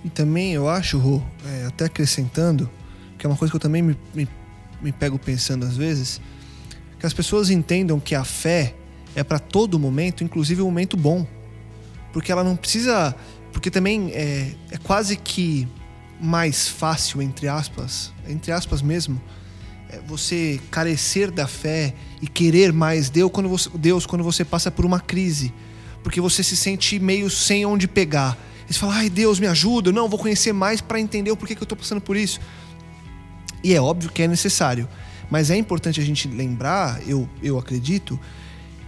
E 0.04 0.08
também 0.08 0.52
eu 0.52 0.68
acho, 0.68 0.98
Rô, 0.98 1.20
é, 1.44 1.66
até 1.66 1.86
acrescentando, 1.86 2.70
que 3.18 3.26
é 3.26 3.28
uma 3.28 3.36
coisa 3.36 3.50
que 3.50 3.56
eu 3.56 3.60
também 3.60 3.82
me, 3.82 3.96
me 4.14 4.28
me 4.80 4.92
pego 4.92 5.18
pensando 5.18 5.64
às 5.64 5.76
vezes, 5.76 6.20
que 6.98 7.06
as 7.06 7.12
pessoas 7.12 7.50
entendam 7.50 8.00
que 8.00 8.14
a 8.14 8.24
fé 8.24 8.74
é 9.14 9.24
para 9.24 9.38
todo 9.38 9.78
momento, 9.78 10.22
inclusive 10.22 10.60
o 10.60 10.64
um 10.64 10.68
momento 10.68 10.96
bom. 10.96 11.26
Porque 12.12 12.30
ela 12.30 12.44
não 12.44 12.56
precisa. 12.56 13.14
Porque 13.52 13.70
também 13.70 14.10
é, 14.12 14.54
é 14.70 14.78
quase 14.78 15.16
que 15.16 15.66
mais 16.20 16.68
fácil, 16.68 17.20
entre 17.22 17.48
aspas, 17.48 18.12
entre 18.28 18.52
aspas 18.52 18.82
mesmo, 18.82 19.20
é 19.88 20.00
você 20.06 20.60
carecer 20.70 21.30
da 21.30 21.46
fé 21.46 21.94
e 22.20 22.26
querer 22.26 22.72
mais 22.72 23.08
Deus 23.08 23.30
quando 23.30 23.48
você, 23.48 23.70
Deus 23.74 24.06
quando 24.06 24.24
você 24.24 24.44
passa 24.44 24.70
por 24.70 24.84
uma 24.84 25.00
crise. 25.00 25.52
Porque 26.02 26.20
você 26.20 26.42
se 26.42 26.56
sente 26.56 26.98
meio 26.98 27.28
sem 27.30 27.64
onde 27.66 27.88
pegar. 27.88 28.36
Você 28.68 28.78
fala, 28.78 28.96
ai 28.96 29.08
Deus, 29.10 29.38
me 29.38 29.46
ajuda, 29.46 29.92
não, 29.92 30.08
vou 30.08 30.18
conhecer 30.18 30.52
mais 30.52 30.80
para 30.80 30.98
entender 30.98 31.30
o 31.30 31.36
porquê 31.36 31.54
que 31.54 31.62
eu 31.62 31.64
estou 31.64 31.78
passando 31.78 32.00
por 32.00 32.16
isso. 32.16 32.40
E 33.66 33.74
é 33.74 33.82
óbvio 33.82 34.12
que 34.12 34.22
é 34.22 34.28
necessário. 34.28 34.88
Mas 35.28 35.50
é 35.50 35.56
importante 35.56 36.00
a 36.00 36.04
gente 36.04 36.28
lembrar, 36.28 37.00
eu, 37.04 37.28
eu 37.42 37.58
acredito, 37.58 38.16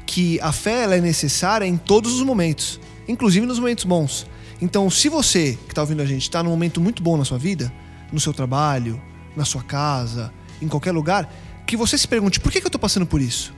que 0.06 0.40
a 0.40 0.52
fé 0.52 0.84
ela 0.84 0.94
é 0.94 1.00
necessária 1.00 1.66
em 1.66 1.76
todos 1.76 2.12
os 2.14 2.22
momentos, 2.22 2.78
inclusive 3.08 3.44
nos 3.44 3.58
momentos 3.58 3.82
bons. 3.82 4.24
Então, 4.62 4.88
se 4.88 5.08
você 5.08 5.58
que 5.66 5.72
está 5.72 5.80
ouvindo 5.80 6.00
a 6.00 6.06
gente 6.06 6.22
está 6.22 6.44
num 6.44 6.50
momento 6.50 6.80
muito 6.80 7.02
bom 7.02 7.16
na 7.16 7.24
sua 7.24 7.38
vida, 7.38 7.72
no 8.12 8.20
seu 8.20 8.32
trabalho, 8.32 9.02
na 9.34 9.44
sua 9.44 9.64
casa, 9.64 10.32
em 10.62 10.68
qualquer 10.68 10.92
lugar, 10.92 11.28
que 11.66 11.76
você 11.76 11.98
se 11.98 12.06
pergunte: 12.06 12.38
por 12.38 12.52
que, 12.52 12.60
que 12.60 12.66
eu 12.66 12.68
estou 12.68 12.80
passando 12.80 13.04
por 13.04 13.20
isso? 13.20 13.52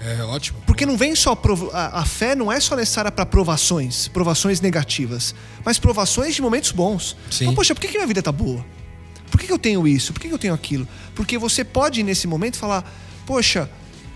É 0.00 0.22
ótimo. 0.22 0.60
Porque 0.64 0.86
não 0.86 0.96
vem 0.96 1.16
só. 1.16 1.36
A, 1.72 2.02
a 2.02 2.04
fé 2.04 2.36
não 2.36 2.52
é 2.52 2.60
só 2.60 2.76
necessária 2.76 3.10
para 3.10 3.26
provações, 3.26 4.06
provações 4.06 4.60
negativas, 4.60 5.34
mas 5.64 5.76
provações 5.76 6.36
de 6.36 6.40
momentos 6.40 6.70
bons. 6.70 7.16
Sim. 7.32 7.46
Então, 7.46 7.54
poxa, 7.56 7.74
por 7.74 7.80
que, 7.80 7.88
que 7.88 7.96
minha 7.96 8.06
vida 8.06 8.22
tá 8.22 8.30
boa? 8.30 8.64
Por 9.34 9.40
que, 9.40 9.50
eu 9.50 9.58
tenho 9.58 9.84
isso? 9.84 10.12
Por 10.12 10.20
que, 10.20 10.28
eu 10.28 10.38
tenho 10.38 10.54
aquilo? 10.54 10.86
Porque 11.12 11.36
você 11.36 11.64
pode, 11.64 12.04
nesse 12.04 12.24
momento, 12.28 12.56
falar: 12.56 12.88
Poxa, 13.26 13.68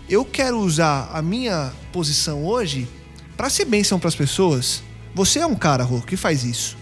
eu 0.09 0.25
quero 0.25 0.61
usar 0.61 1.11
a 1.13 1.21
minha 1.21 1.73
posição 1.93 2.47
hoje 2.47 2.89
para 3.37 3.51
ser 3.51 3.65
bênção 3.65 3.99
para 3.99 4.07
as 4.07 4.15
pessoas. 4.15 4.81
Você 5.17 5.41
é 5.41 5.47
um 5.47 5.57
cara, 5.57 5.83
Rô, 5.83 6.01
que 6.01 6.17
faz 6.17 6.45
isso. 6.45 6.77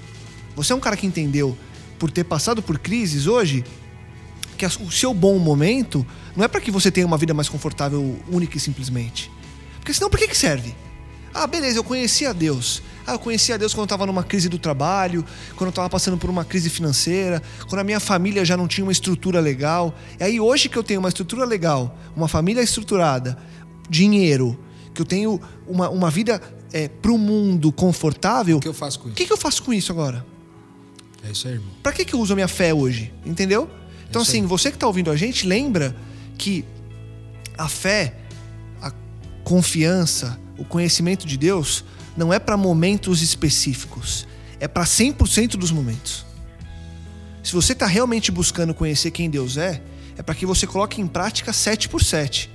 Você 0.54 0.74
é 0.74 0.76
um 0.76 0.80
cara 0.80 0.98
que 0.98 1.06
entendeu, 1.06 1.56
por 1.98 2.10
ter 2.10 2.24
passado 2.24 2.60
por 2.62 2.78
crises 2.78 3.26
hoje, 3.26 3.64
que 4.58 4.66
o 4.66 4.90
seu 4.90 5.14
bom 5.14 5.38
momento 5.38 6.06
não 6.36 6.44
é 6.44 6.48
para 6.48 6.60
que 6.60 6.70
você 6.70 6.90
tenha 6.90 7.06
uma 7.06 7.16
vida 7.16 7.32
mais 7.32 7.48
confortável 7.48 8.20
única 8.30 8.58
e 8.58 8.60
simplesmente. 8.60 9.30
Porque 9.78 9.94
senão, 9.94 10.10
que, 10.10 10.28
que 10.28 10.36
serve? 10.36 10.74
Ah, 11.32 11.46
beleza, 11.46 11.78
eu 11.78 11.84
conheci 11.84 12.26
a 12.26 12.34
Deus. 12.34 12.82
Ah, 13.06 13.12
eu 13.12 13.18
conheci 13.18 13.52
a 13.52 13.56
Deus 13.56 13.72
quando 13.72 13.82
eu 13.82 13.84
estava 13.94 14.04
numa 14.06 14.24
crise 14.24 14.48
do 14.48 14.58
trabalho, 14.58 15.24
quando 15.54 15.66
eu 15.68 15.70
estava 15.70 15.88
passando 15.88 16.16
por 16.18 16.28
uma 16.28 16.44
crise 16.44 16.68
financeira, 16.68 17.40
quando 17.68 17.80
a 17.80 17.84
minha 17.84 18.00
família 18.00 18.44
já 18.44 18.56
não 18.56 18.66
tinha 18.66 18.84
uma 18.84 18.90
estrutura 18.92 19.38
legal. 19.40 19.94
E 20.18 20.24
aí, 20.24 20.40
hoje 20.40 20.68
que 20.68 20.76
eu 20.76 20.82
tenho 20.82 20.98
uma 20.98 21.08
estrutura 21.08 21.44
legal, 21.44 21.96
uma 22.16 22.26
família 22.26 22.60
estruturada, 22.62 23.38
dinheiro, 23.88 24.58
que 24.92 25.00
eu 25.00 25.06
tenho 25.06 25.40
uma, 25.68 25.88
uma 25.88 26.10
vida 26.10 26.40
é, 26.72 26.88
para 26.88 27.12
o 27.12 27.18
mundo 27.18 27.70
confortável. 27.70 28.56
O 28.56 28.60
que 28.60 28.66
eu 28.68 28.74
faço 28.74 28.98
com 28.98 29.04
O 29.06 29.08
isso? 29.08 29.16
que, 29.16 29.26
que 29.26 29.32
eu 29.32 29.36
faço 29.36 29.62
com 29.62 29.72
isso 29.72 29.92
agora? 29.92 30.26
É 31.22 31.30
isso 31.30 31.46
aí, 31.46 31.54
irmão. 31.54 31.70
Pra 31.82 31.92
que, 31.92 32.04
que 32.04 32.14
eu 32.14 32.20
uso 32.20 32.32
a 32.32 32.36
minha 32.36 32.48
fé 32.48 32.74
hoje? 32.74 33.12
Entendeu? 33.24 33.70
Então, 34.08 34.22
Isso 34.22 34.32
assim, 34.32 34.46
você 34.46 34.70
que 34.72 34.78
tá 34.78 34.86
ouvindo 34.86 35.10
a 35.10 35.16
gente, 35.16 35.46
lembra 35.46 35.94
que 36.38 36.64
a 37.56 37.68
fé, 37.68 38.14
a 38.82 38.92
confiança, 39.44 40.38
o 40.58 40.64
conhecimento 40.64 41.26
de 41.26 41.36
Deus 41.36 41.84
não 42.16 42.32
é 42.32 42.38
para 42.38 42.56
momentos 42.56 43.22
específicos, 43.22 44.26
é 44.58 44.66
para 44.66 44.84
100% 44.84 45.56
dos 45.56 45.70
momentos. 45.70 46.24
Se 47.42 47.52
você 47.52 47.74
tá 47.74 47.86
realmente 47.86 48.32
buscando 48.32 48.74
conhecer 48.74 49.10
quem 49.10 49.30
Deus 49.30 49.56
é, 49.56 49.82
é 50.16 50.22
para 50.22 50.34
que 50.34 50.46
você 50.46 50.66
coloque 50.66 51.00
em 51.00 51.06
prática 51.06 51.52
7 51.52 51.88
por 51.88 52.02
7. 52.02 52.50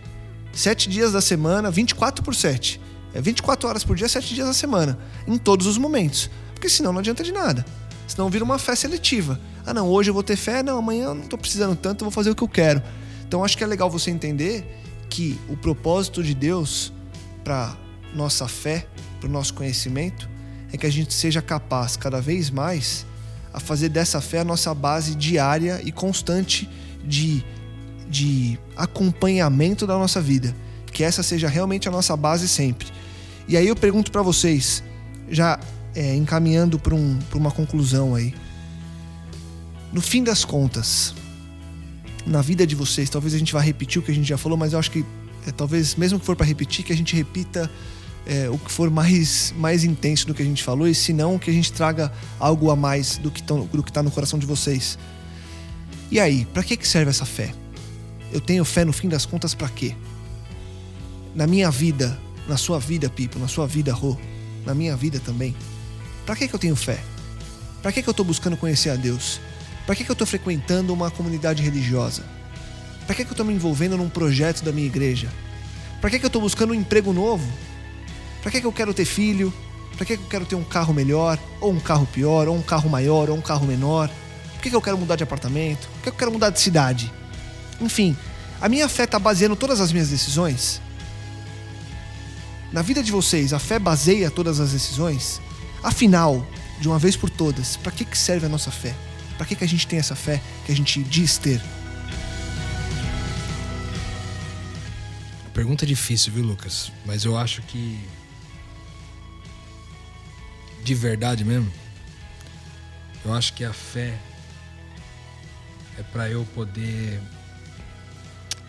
7 0.52 0.90
dias 0.90 1.14
da 1.14 1.22
semana, 1.22 1.72
24 1.72 2.24
por 2.24 2.36
7. 2.36 2.82
É 3.14 3.22
24 3.22 3.70
horas 3.70 3.84
por 3.84 3.96
dia, 3.96 4.10
7 4.10 4.34
dias 4.34 4.48
da 4.48 4.54
semana, 4.54 4.98
em 5.28 5.38
todos 5.38 5.68
os 5.68 5.78
momentos. 5.78 6.30
Porque 6.54 6.68
senão 6.68 6.92
não 6.92 7.00
adianta 7.00 7.24
de 7.24 7.32
nada. 7.32 7.66
Senão 8.08 8.30
vira 8.30 8.44
uma 8.44 8.60
fé 8.60 8.76
seletiva. 8.76 9.40
Ah, 9.66 9.74
não, 9.74 9.88
hoje 9.88 10.10
eu 10.10 10.14
vou 10.14 10.24
ter 10.24 10.36
fé, 10.36 10.62
não, 10.62 10.80
amanhã 10.80 11.06
eu 11.06 11.16
não 11.16 11.28
tô 11.28 11.38
precisando 11.38 11.76
tanto, 11.76 12.02
eu 12.02 12.06
vou 12.06 12.12
fazer 12.12 12.32
o 12.32 12.36
que 12.36 12.44
eu 12.44 12.48
quero. 12.48 12.82
Então 13.26 13.46
acho 13.46 13.58
que 13.58 13.64
é 13.64 13.68
legal 13.68 13.90
você 13.90 14.12
entender 14.12 14.66
que 15.10 15.40
o 15.48 15.56
propósito 15.56 16.22
de 16.22 16.34
Deus 16.34 16.92
para 17.44 17.78
nossa 18.14 18.48
fé, 18.48 18.88
para 19.22 19.30
o 19.30 19.32
nosso 19.32 19.54
conhecimento, 19.54 20.28
é 20.74 20.78
que 20.78 20.86
a 20.86 20.90
gente 20.90 21.14
seja 21.14 21.42
capaz 21.42 21.96
cada 21.96 22.20
vez 22.20 22.50
mais 22.50 23.06
a 23.54 23.60
fazer 23.60 23.90
dessa 23.90 24.20
fé 24.20 24.40
a 24.40 24.44
nossa 24.44 24.74
base 24.74 25.14
diária 25.16 25.80
e 25.84 25.92
constante 25.92 26.68
de, 27.06 27.44
de 28.10 28.58
acompanhamento 28.76 29.86
da 29.86 29.98
nossa 29.98 30.20
vida. 30.20 30.56
Que 30.92 31.04
essa 31.04 31.22
seja 31.22 31.48
realmente 31.48 31.88
a 31.88 31.92
nossa 31.92 32.18
base 32.18 32.48
sempre. 32.48 32.88
E 33.48 33.56
aí 33.56 33.68
eu 33.68 33.76
pergunto 33.76 34.12
para 34.12 34.22
vocês, 34.22 34.84
já 35.30 35.60
é, 35.94 36.16
encaminhando 36.16 36.80
para 36.80 36.96
um, 36.96 37.20
uma 37.34 37.52
conclusão 37.52 38.16
aí. 38.16 38.34
No 39.92 40.02
fim 40.02 40.24
das 40.24 40.46
contas, 40.46 41.14
na 42.26 42.42
vida 42.42 42.66
de 42.66 42.76
vocês, 42.76 43.10
talvez 43.10 43.34
a 43.34 43.38
gente 43.38 43.52
vá 43.52 43.60
repetir 43.60 44.02
o 44.02 44.06
que 44.06 44.12
a 44.12 44.16
gente 44.16 44.28
já 44.28 44.38
falou, 44.38 44.58
mas 44.58 44.74
eu 44.74 44.80
acho 44.80 44.90
que 44.90 45.06
é, 45.46 45.52
talvez, 45.52 45.96
mesmo 45.96 46.20
que 46.20 46.26
for 46.26 46.36
para 46.36 46.46
repetir, 46.46 46.86
que 46.86 46.94
a 46.94 46.96
gente 46.96 47.16
repita 47.16 47.70
é, 48.26 48.50
o 48.50 48.58
que 48.58 48.72
for 48.72 48.90
mais, 48.90 49.54
mais 49.58 49.84
intenso 49.84 50.28
do 50.28 50.34
que 50.34 50.42
a 50.42 50.46
gente 50.46 50.64
falou, 50.64 50.88
e 50.88 50.94
se 50.94 51.14
não, 51.14 51.40
que 51.40 51.50
a 51.50 51.54
gente 51.54 51.72
traga 51.74 52.12
algo 52.40 52.70
a 52.70 52.76
mais 52.76 53.18
do 53.18 53.32
que, 53.32 53.42
tão, 53.42 53.66
do 53.66 53.84
que 53.84 53.92
tá 53.92 54.04
no 54.04 54.12
coração 54.12 54.38
de 54.38 54.46
vocês. 54.46 54.98
E 56.10 56.20
aí, 56.20 56.46
para 56.46 56.64
que, 56.64 56.78
que 56.78 56.88
serve 56.88 57.10
essa 57.10 57.26
fé? 57.26 57.54
Eu 58.32 58.40
tenho 58.40 58.64
fé 58.64 58.86
no 58.86 58.94
fim 58.94 59.10
das 59.10 59.26
contas 59.26 59.54
para 59.54 59.70
quê? 59.70 59.96
Na 61.34 61.48
minha 61.48 61.72
vida, 61.72 62.20
na 62.48 62.58
sua 62.58 62.80
vida, 62.80 63.10
Pipo, 63.10 63.40
na 63.40 63.48
sua 63.48 63.66
vida, 63.68 63.94
Rô, 63.94 64.18
na 64.66 64.74
minha 64.74 64.96
vida 64.96 65.20
também. 65.20 65.56
Para 66.26 66.36
que, 66.36 66.48
que 66.48 66.54
eu 66.54 66.60
tenho 66.60 66.76
fé? 66.76 67.00
Para 67.82 67.92
que, 67.92 68.04
que 68.04 68.10
eu 68.10 68.14
tô 68.14 68.24
buscando 68.24 68.56
conhecer 68.56 68.90
a 68.90 68.96
Deus? 68.96 69.40
Para 69.86 69.96
que, 69.96 70.04
que 70.04 70.12
eu 70.12 70.16
tô 70.16 70.26
frequentando 70.26 70.94
uma 70.94 71.10
comunidade 71.10 71.64
religiosa? 71.64 72.24
Para 73.06 73.16
que, 73.16 73.26
que 73.26 73.32
eu 73.32 73.36
tô 73.36 73.44
me 73.44 73.54
envolvendo 73.54 73.98
num 73.98 74.10
projeto 74.10 74.64
da 74.64 74.72
minha 74.72 74.88
igreja? 74.88 75.30
Para 76.00 76.10
que, 76.10 76.20
que 76.20 76.26
eu 76.26 76.30
tô 76.30 76.40
buscando 76.40 76.72
um 76.72 76.76
emprego 76.76 77.12
novo? 77.12 77.46
Para 78.42 78.52
que, 78.52 78.62
que 78.62 78.68
eu 78.68 78.72
quero 78.72 78.94
ter 78.94 79.06
filho? 79.06 79.54
Para 79.96 80.06
que, 80.06 80.18
que 80.18 80.24
eu 80.24 80.28
quero 80.30 80.46
ter 80.46 80.56
um 80.56 80.64
carro 80.64 80.94
melhor? 80.94 81.38
Ou 81.60 81.72
um 81.72 81.80
carro 81.80 82.08
pior? 82.08 82.48
Ou 82.48 82.56
um 82.56 82.62
carro 82.62 82.90
maior? 82.90 83.30
Ou 83.30 83.38
um 83.38 83.42
carro 83.42 83.66
menor? 83.66 84.10
Por 84.54 84.62
que, 84.62 84.70
que 84.70 84.76
eu 84.76 84.82
quero 84.82 84.98
mudar 84.98 85.16
de 85.16 85.24
apartamento? 85.24 85.88
Por 85.88 86.04
que 86.04 86.10
eu 86.10 86.14
quero 86.14 86.32
mudar 86.32 86.50
de 86.50 86.60
cidade? 86.60 87.12
Enfim, 87.80 88.16
a 88.60 88.70
minha 88.70 88.88
fé 88.88 89.04
está 89.04 89.18
baseando 89.18 89.56
todas 89.56 89.80
as 89.82 89.92
minhas 89.92 90.10
decisões? 90.10 90.82
Na 92.72 92.82
vida 92.82 93.04
de 93.04 93.12
vocês, 93.12 93.54
a 93.54 93.60
fé 93.60 93.78
baseia 93.78 94.32
todas 94.32 94.60
as 94.60 94.72
decisões? 94.72 95.42
Afinal, 95.84 96.46
de 96.80 96.88
uma 96.88 96.98
vez 96.98 97.16
por 97.16 97.30
todas, 97.30 97.76
para 97.76 97.92
que, 97.92 98.06
que 98.06 98.18
serve 98.18 98.46
a 98.46 98.50
nossa 98.50 98.72
fé? 98.72 98.96
Para 99.36 99.46
que, 99.46 99.56
que 99.56 99.64
a 99.64 99.68
gente 99.68 99.86
tem 99.88 100.00
essa 100.00 100.16
fé 100.16 100.42
que 100.66 100.72
a 100.72 100.76
gente 100.76 101.04
diz 101.04 101.38
ter? 101.38 101.62
Pergunta 105.54 105.86
difícil, 105.86 106.32
viu, 106.32 106.44
Lucas? 106.44 106.92
Mas 107.06 107.26
eu 107.26 107.38
acho 107.38 107.62
que. 107.64 108.00
De 110.84 110.96
verdade 110.96 111.44
mesmo. 111.44 111.72
Eu 113.24 113.34
acho 113.34 113.54
que 113.54 113.64
a 113.64 113.72
fé 113.72 114.18
é 115.98 116.04
pra 116.04 116.30
eu 116.30 116.46
poder 116.56 117.22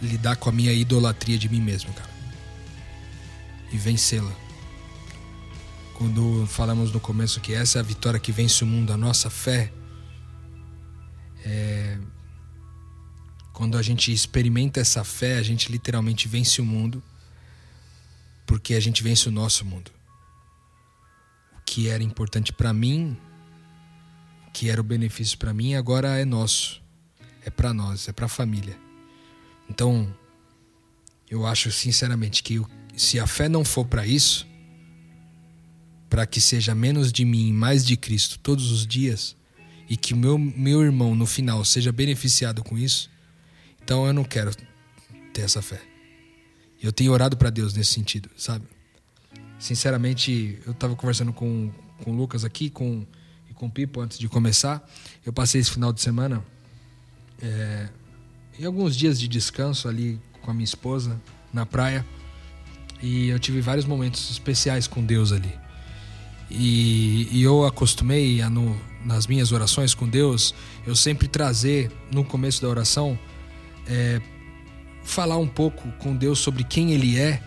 lidar 0.01 0.37
com 0.37 0.49
a 0.49 0.53
minha 0.53 0.73
idolatria 0.73 1.39
de 1.39 1.49
mim 1.49 1.61
mesmo, 1.61 1.93
cara. 1.95 2.11
E 3.73 3.77
vencê-la. 3.77 4.33
Quando 5.95 6.47
falamos 6.47 6.93
no 6.93 7.01
começo 7.01 7.41
que 7.41 7.55
essa 7.55 7.79
é 7.79 7.81
a 7.81 7.85
vitória 7.85 8.21
que 8.21 8.33
vence 8.33 8.63
o 8.65 8.67
mundo, 8.67 8.93
a 8.93 8.97
nossa 8.97 9.31
fé, 9.31 9.73
é 11.45 11.99
quando 13.53 13.77
a 13.77 13.83
gente 13.83 14.13
experimenta 14.13 14.81
essa 14.81 15.05
fé, 15.05 15.37
a 15.37 15.43
gente 15.43 15.71
literalmente 15.71 16.27
vence 16.27 16.61
o 16.61 16.65
mundo, 16.65 17.03
porque 18.47 18.75
a 18.75 18.81
gente 18.81 19.03
vence 19.03 19.29
o 19.29 19.33
nosso 19.33 19.65
mundo. 19.65 19.91
Que 21.73 21.89
era 21.89 22.03
importante 22.03 22.53
para 22.53 22.71
mim, 22.71 23.17
que 24.53 24.69
era 24.69 24.79
o 24.79 24.85
benefício 24.85 25.39
para 25.39 25.55
mim, 25.55 25.75
agora 25.75 26.19
é 26.21 26.25
nosso. 26.27 26.83
É 27.47 27.49
para 27.49 27.73
nós, 27.73 28.07
é 28.09 28.13
para 28.13 28.27
a 28.27 28.29
família. 28.29 28.79
Então, 29.71 30.15
eu 31.31 31.47
acho 31.47 31.73
sinceramente 31.73 32.43
que 32.43 32.61
se 32.95 33.19
a 33.19 33.27
fé 33.27 33.49
não 33.49 33.65
for 33.65 33.87
para 33.87 34.07
isso, 34.07 34.47
para 36.11 36.27
que 36.27 36.43
seja 36.43 36.75
menos 36.75 37.11
de 37.11 37.25
mim 37.25 37.49
e 37.49 37.53
mais 37.55 37.87
de 37.87 37.97
Cristo 37.97 38.39
todos 38.41 38.71
os 38.71 38.87
dias, 38.87 39.35
e 39.89 39.97
que 39.97 40.13
meu, 40.15 40.37
meu 40.37 40.83
irmão 40.83 41.15
no 41.15 41.25
final 41.25 41.65
seja 41.65 41.91
beneficiado 41.91 42.63
com 42.63 42.77
isso, 42.77 43.11
então 43.83 44.07
eu 44.07 44.13
não 44.13 44.25
quero 44.25 44.55
ter 45.33 45.41
essa 45.41 45.63
fé. 45.63 45.81
Eu 46.83 46.93
tenho 46.93 47.13
orado 47.13 47.35
para 47.35 47.49
Deus 47.49 47.73
nesse 47.73 47.95
sentido, 47.95 48.29
sabe? 48.37 48.67
Sinceramente, 49.63 50.59
eu 50.67 50.75
tava 50.75 50.97
conversando 50.97 51.33
com, 51.33 51.71
com 52.03 52.11
o 52.11 52.17
Lucas 52.17 52.45
aqui 52.45 52.69
com, 52.69 53.07
e 53.49 53.55
com 53.55 53.67
o 53.67 53.71
Pipo 53.71 54.01
antes 54.01 54.19
de 54.19 54.29
começar. 54.29 54.85
Eu 55.25 55.33
passei 55.33 55.61
esse 55.61 55.71
final 55.71 55.93
de 55.93 56.01
semana 56.01 56.45
é, 57.41 57.89
em 58.59 58.65
alguns 58.65 58.97
dias 58.97 59.21
de 59.21 59.29
descanso 59.29 59.87
ali 59.87 60.21
com 60.41 60.51
a 60.51 60.53
minha 60.53 60.65
esposa 60.65 61.23
na 61.53 61.65
praia. 61.65 62.05
E 63.01 63.29
eu 63.29 63.39
tive 63.39 63.61
vários 63.61 63.85
momentos 63.85 64.33
especiais 64.33 64.89
com 64.89 65.01
Deus 65.07 65.31
ali. 65.31 65.55
E, 66.51 67.29
e 67.31 67.41
eu 67.41 67.65
acostumei 67.65 68.43
a 68.43 68.51
no, 68.51 68.77
nas 69.05 69.29
minhas 69.29 69.53
orações 69.53 69.95
com 69.95 70.09
Deus, 70.09 70.53
eu 70.85 70.97
sempre 70.97 71.29
trazer 71.29 71.89
no 72.11 72.25
começo 72.25 72.61
da 72.61 72.69
oração 72.69 73.17
é, 73.87 74.21
falar 75.05 75.37
um 75.37 75.47
pouco 75.47 75.89
com 76.01 76.17
Deus 76.17 76.41
sobre 76.41 76.65
quem 76.65 76.91
Ele 76.91 77.17
é, 77.17 77.41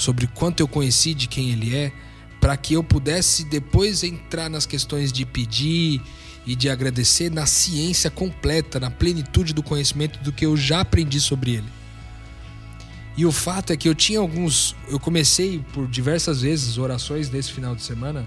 sobre 0.00 0.26
quanto 0.26 0.60
eu 0.60 0.66
conheci 0.66 1.12
de 1.12 1.28
quem 1.28 1.50
Ele 1.50 1.76
é, 1.76 1.92
para 2.40 2.56
que 2.56 2.72
eu 2.72 2.82
pudesse 2.82 3.44
depois 3.44 4.02
entrar 4.02 4.48
nas 4.48 4.64
questões 4.64 5.12
de 5.12 5.26
pedir 5.26 6.00
e 6.46 6.56
de 6.56 6.70
agradecer 6.70 7.30
na 7.30 7.44
ciência 7.44 8.10
completa, 8.10 8.80
na 8.80 8.90
plenitude 8.90 9.52
do 9.52 9.62
conhecimento 9.62 10.18
do 10.20 10.32
que 10.32 10.46
eu 10.46 10.56
já 10.56 10.80
aprendi 10.80 11.20
sobre 11.20 11.50
Ele. 11.56 11.68
E 13.14 13.26
o 13.26 13.30
fato 13.30 13.74
é 13.74 13.76
que 13.76 13.86
eu 13.86 13.94
tinha 13.94 14.20
alguns. 14.20 14.74
Eu 14.88 14.98
comecei 14.98 15.62
por 15.74 15.86
diversas 15.86 16.40
vezes 16.40 16.78
orações 16.78 17.28
nesse 17.28 17.52
final 17.52 17.76
de 17.76 17.82
semana 17.82 18.26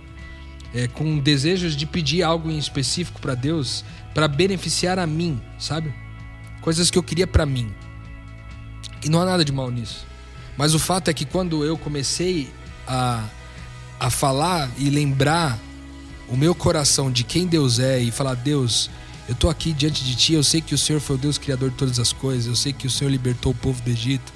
é, 0.76 0.88
com 0.88 1.18
desejos 1.18 1.76
de 1.76 1.88
pedir 1.88 2.22
algo 2.22 2.52
em 2.52 2.58
específico 2.60 3.20
para 3.20 3.34
Deus 3.34 3.84
para 4.14 4.28
beneficiar 4.28 5.00
a 5.00 5.08
mim, 5.08 5.42
sabe? 5.58 5.92
Coisas 6.62 6.92
que 6.92 7.00
eu 7.00 7.04
queria 7.04 7.26
para 7.26 7.48
mim. 7.48 7.74
E 9.04 9.10
não 9.10 9.20
há 9.20 9.26
nada 9.26 9.44
de 9.44 9.52
mal 9.52 9.72
nisso. 9.72 10.13
Mas 10.58 10.74
o 10.74 10.80
fato 10.80 11.10
é 11.10 11.14
que 11.14 11.26
quando 11.26 11.64
eu 11.66 11.78
comecei 11.78 12.50
a, 12.88 13.26
a 14.00 14.10
falar 14.10 14.70
e 14.78 14.90
lembrar 14.90 15.60
o 16.30 16.38
meu 16.38 16.54
coração 16.54 17.12
de 17.12 17.24
quem 17.24 17.48
Deus 17.48 17.80
é 17.80 18.00
e 18.00 18.12
falar: 18.12 18.36
Deus, 18.36 18.90
eu 19.28 19.36
tô 19.36 19.50
aqui 19.50 19.74
diante 19.74 20.04
de 20.04 20.16
ti, 20.16 20.34
eu 20.34 20.44
sei 20.44 20.62
que 20.62 20.76
o 20.76 20.78
Senhor 20.78 21.00
foi 21.00 21.16
o 21.16 21.20
Deus 21.20 21.38
criador 21.38 21.70
de 21.70 21.76
todas 21.76 22.00
as 22.00 22.12
coisas, 22.12 22.48
eu 22.48 22.56
sei 22.56 22.74
que 22.74 22.88
o 22.88 22.90
Senhor 22.90 23.10
libertou 23.10 23.52
o 23.52 23.56
povo 23.56 23.82
do 23.82 23.90
Egito, 23.90 24.32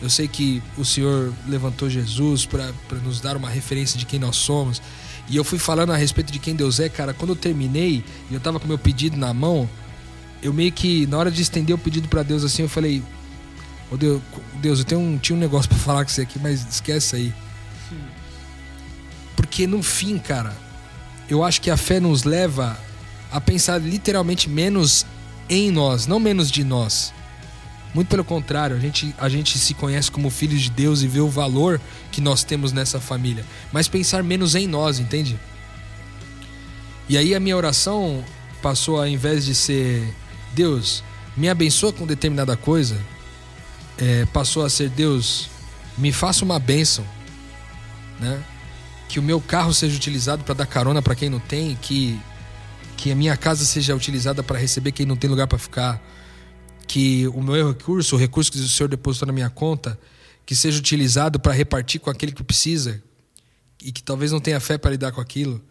eu 0.00 0.08
sei 0.08 0.26
que 0.26 0.62
o 0.78 0.84
Senhor 0.84 1.32
levantou 1.48 1.90
Jesus 1.90 2.46
para 2.46 2.72
nos 3.04 3.20
dar 3.20 3.36
uma 3.36 3.48
referência 3.48 3.98
de 3.98 4.06
quem 4.06 4.18
nós 4.18 4.36
somos. 4.36 4.80
E 5.28 5.36
eu 5.36 5.44
fui 5.44 5.58
falando 5.58 5.92
a 5.92 5.96
respeito 5.96 6.32
de 6.32 6.38
quem 6.40 6.56
Deus 6.56 6.80
é, 6.80 6.88
cara. 6.88 7.14
Quando 7.14 7.30
eu 7.30 7.36
terminei 7.36 8.02
e 8.28 8.34
eu 8.34 8.40
tava 8.40 8.58
com 8.58 8.66
meu 8.66 8.78
pedido 8.78 9.16
na 9.16 9.32
mão, 9.32 9.68
eu 10.42 10.52
meio 10.52 10.72
que, 10.72 11.06
na 11.06 11.18
hora 11.18 11.30
de 11.30 11.40
estender 11.40 11.74
o 11.74 11.78
pedido 11.78 12.08
para 12.08 12.22
Deus 12.22 12.42
assim, 12.42 12.62
eu 12.62 12.68
falei: 12.68 13.02
Ô 13.90 13.96
Deus, 13.96 14.22
Deus, 14.54 14.78
eu 14.78 14.84
tenho 14.84 15.00
um, 15.00 15.18
tinha 15.18 15.36
um 15.36 15.40
negócio 15.40 15.68
para 15.68 15.78
falar 15.78 16.04
com 16.04 16.10
você 16.10 16.22
aqui, 16.22 16.38
mas 16.38 16.64
esquece 16.68 17.16
aí. 17.16 17.34
Porque 19.34 19.66
no 19.66 19.82
fim, 19.82 20.18
cara, 20.18 20.56
eu 21.28 21.42
acho 21.42 21.60
que 21.60 21.70
a 21.70 21.76
fé 21.76 21.98
nos 21.98 22.24
leva 22.24 22.78
a 23.32 23.40
pensar 23.40 23.78
literalmente 23.78 24.48
menos 24.48 25.06
em 25.48 25.70
nós, 25.70 26.06
não 26.06 26.20
menos 26.20 26.50
de 26.50 26.62
nós. 26.62 27.12
Muito 27.92 28.08
pelo 28.08 28.22
contrário, 28.22 28.76
a 28.76 28.78
gente, 28.78 29.12
a 29.18 29.28
gente 29.28 29.58
se 29.58 29.74
conhece 29.74 30.10
como 30.10 30.30
filhos 30.30 30.60
de 30.60 30.70
Deus 30.70 31.02
e 31.02 31.08
vê 31.08 31.20
o 31.20 31.28
valor 31.28 31.80
que 32.12 32.20
nós 32.20 32.44
temos 32.44 32.70
nessa 32.70 33.00
família. 33.00 33.44
Mas 33.72 33.88
pensar 33.88 34.22
menos 34.22 34.54
em 34.54 34.68
nós, 34.68 35.00
entende? 35.00 35.38
E 37.08 37.18
aí 37.18 37.34
a 37.34 37.40
minha 37.40 37.56
oração 37.56 38.24
passou, 38.62 38.98
ao 38.98 39.08
invés 39.08 39.44
de 39.44 39.54
ser 39.54 40.14
Deus, 40.54 41.02
me 41.36 41.48
abençoa 41.48 41.92
com 41.92 42.06
determinada 42.06 42.56
coisa, 42.56 42.96
é, 44.00 44.24
passou 44.26 44.64
a 44.64 44.70
ser 44.70 44.88
Deus, 44.88 45.50
me 45.98 46.12
faça 46.12 46.44
uma 46.44 46.58
bênção, 46.58 47.04
né? 48.18 48.42
Que 49.08 49.18
o 49.18 49.22
meu 49.22 49.40
carro 49.40 49.74
seja 49.74 49.96
utilizado 49.96 50.42
para 50.44 50.54
dar 50.54 50.66
carona 50.66 51.02
para 51.02 51.14
quem 51.14 51.28
não 51.28 51.40
tem, 51.40 51.76
que 51.76 52.18
que 53.00 53.10
a 53.10 53.14
minha 53.14 53.34
casa 53.34 53.64
seja 53.64 53.96
utilizada 53.96 54.42
para 54.42 54.58
receber 54.58 54.92
quem 54.92 55.06
não 55.06 55.16
tem 55.16 55.30
lugar 55.30 55.46
para 55.46 55.56
ficar, 55.58 56.02
que 56.86 57.26
o 57.28 57.42
meu 57.42 57.68
recurso, 57.68 58.14
o 58.14 58.18
recurso 58.18 58.52
que 58.52 58.58
o 58.58 58.68
Senhor 58.68 58.90
depositou 58.90 59.26
na 59.26 59.32
minha 59.32 59.48
conta, 59.48 59.98
que 60.44 60.54
seja 60.54 60.78
utilizado 60.78 61.40
para 61.40 61.54
repartir 61.54 61.98
com 61.98 62.10
aquele 62.10 62.30
que 62.30 62.44
precisa 62.44 63.02
e 63.82 63.90
que 63.90 64.02
talvez 64.02 64.32
não 64.32 64.38
tenha 64.38 64.60
fé 64.60 64.76
para 64.76 64.90
lidar 64.90 65.12
com 65.12 65.20
aquilo, 65.20 65.62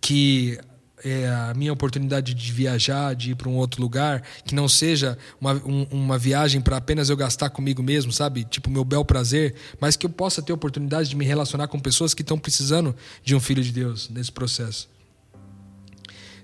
que 0.00 0.60
é, 1.04 1.28
a 1.28 1.54
minha 1.54 1.72
oportunidade 1.72 2.34
de 2.34 2.52
viajar, 2.52 3.14
de 3.14 3.32
ir 3.32 3.34
para 3.34 3.48
um 3.48 3.56
outro 3.56 3.80
lugar, 3.80 4.22
que 4.44 4.54
não 4.54 4.68
seja 4.68 5.16
uma, 5.40 5.54
um, 5.54 5.86
uma 5.90 6.18
viagem 6.18 6.60
para 6.60 6.76
apenas 6.76 7.08
eu 7.08 7.16
gastar 7.16 7.50
comigo 7.50 7.82
mesmo, 7.82 8.12
sabe? 8.12 8.44
Tipo, 8.44 8.70
meu 8.70 8.84
bel 8.84 9.04
prazer, 9.04 9.54
mas 9.80 9.96
que 9.96 10.06
eu 10.06 10.10
possa 10.10 10.42
ter 10.42 10.52
oportunidade 10.52 11.08
de 11.08 11.16
me 11.16 11.24
relacionar 11.24 11.68
com 11.68 11.78
pessoas 11.78 12.14
que 12.14 12.22
estão 12.22 12.38
precisando 12.38 12.94
de 13.22 13.34
um 13.34 13.40
filho 13.40 13.62
de 13.62 13.72
Deus 13.72 14.08
nesse 14.08 14.30
processo. 14.30 14.88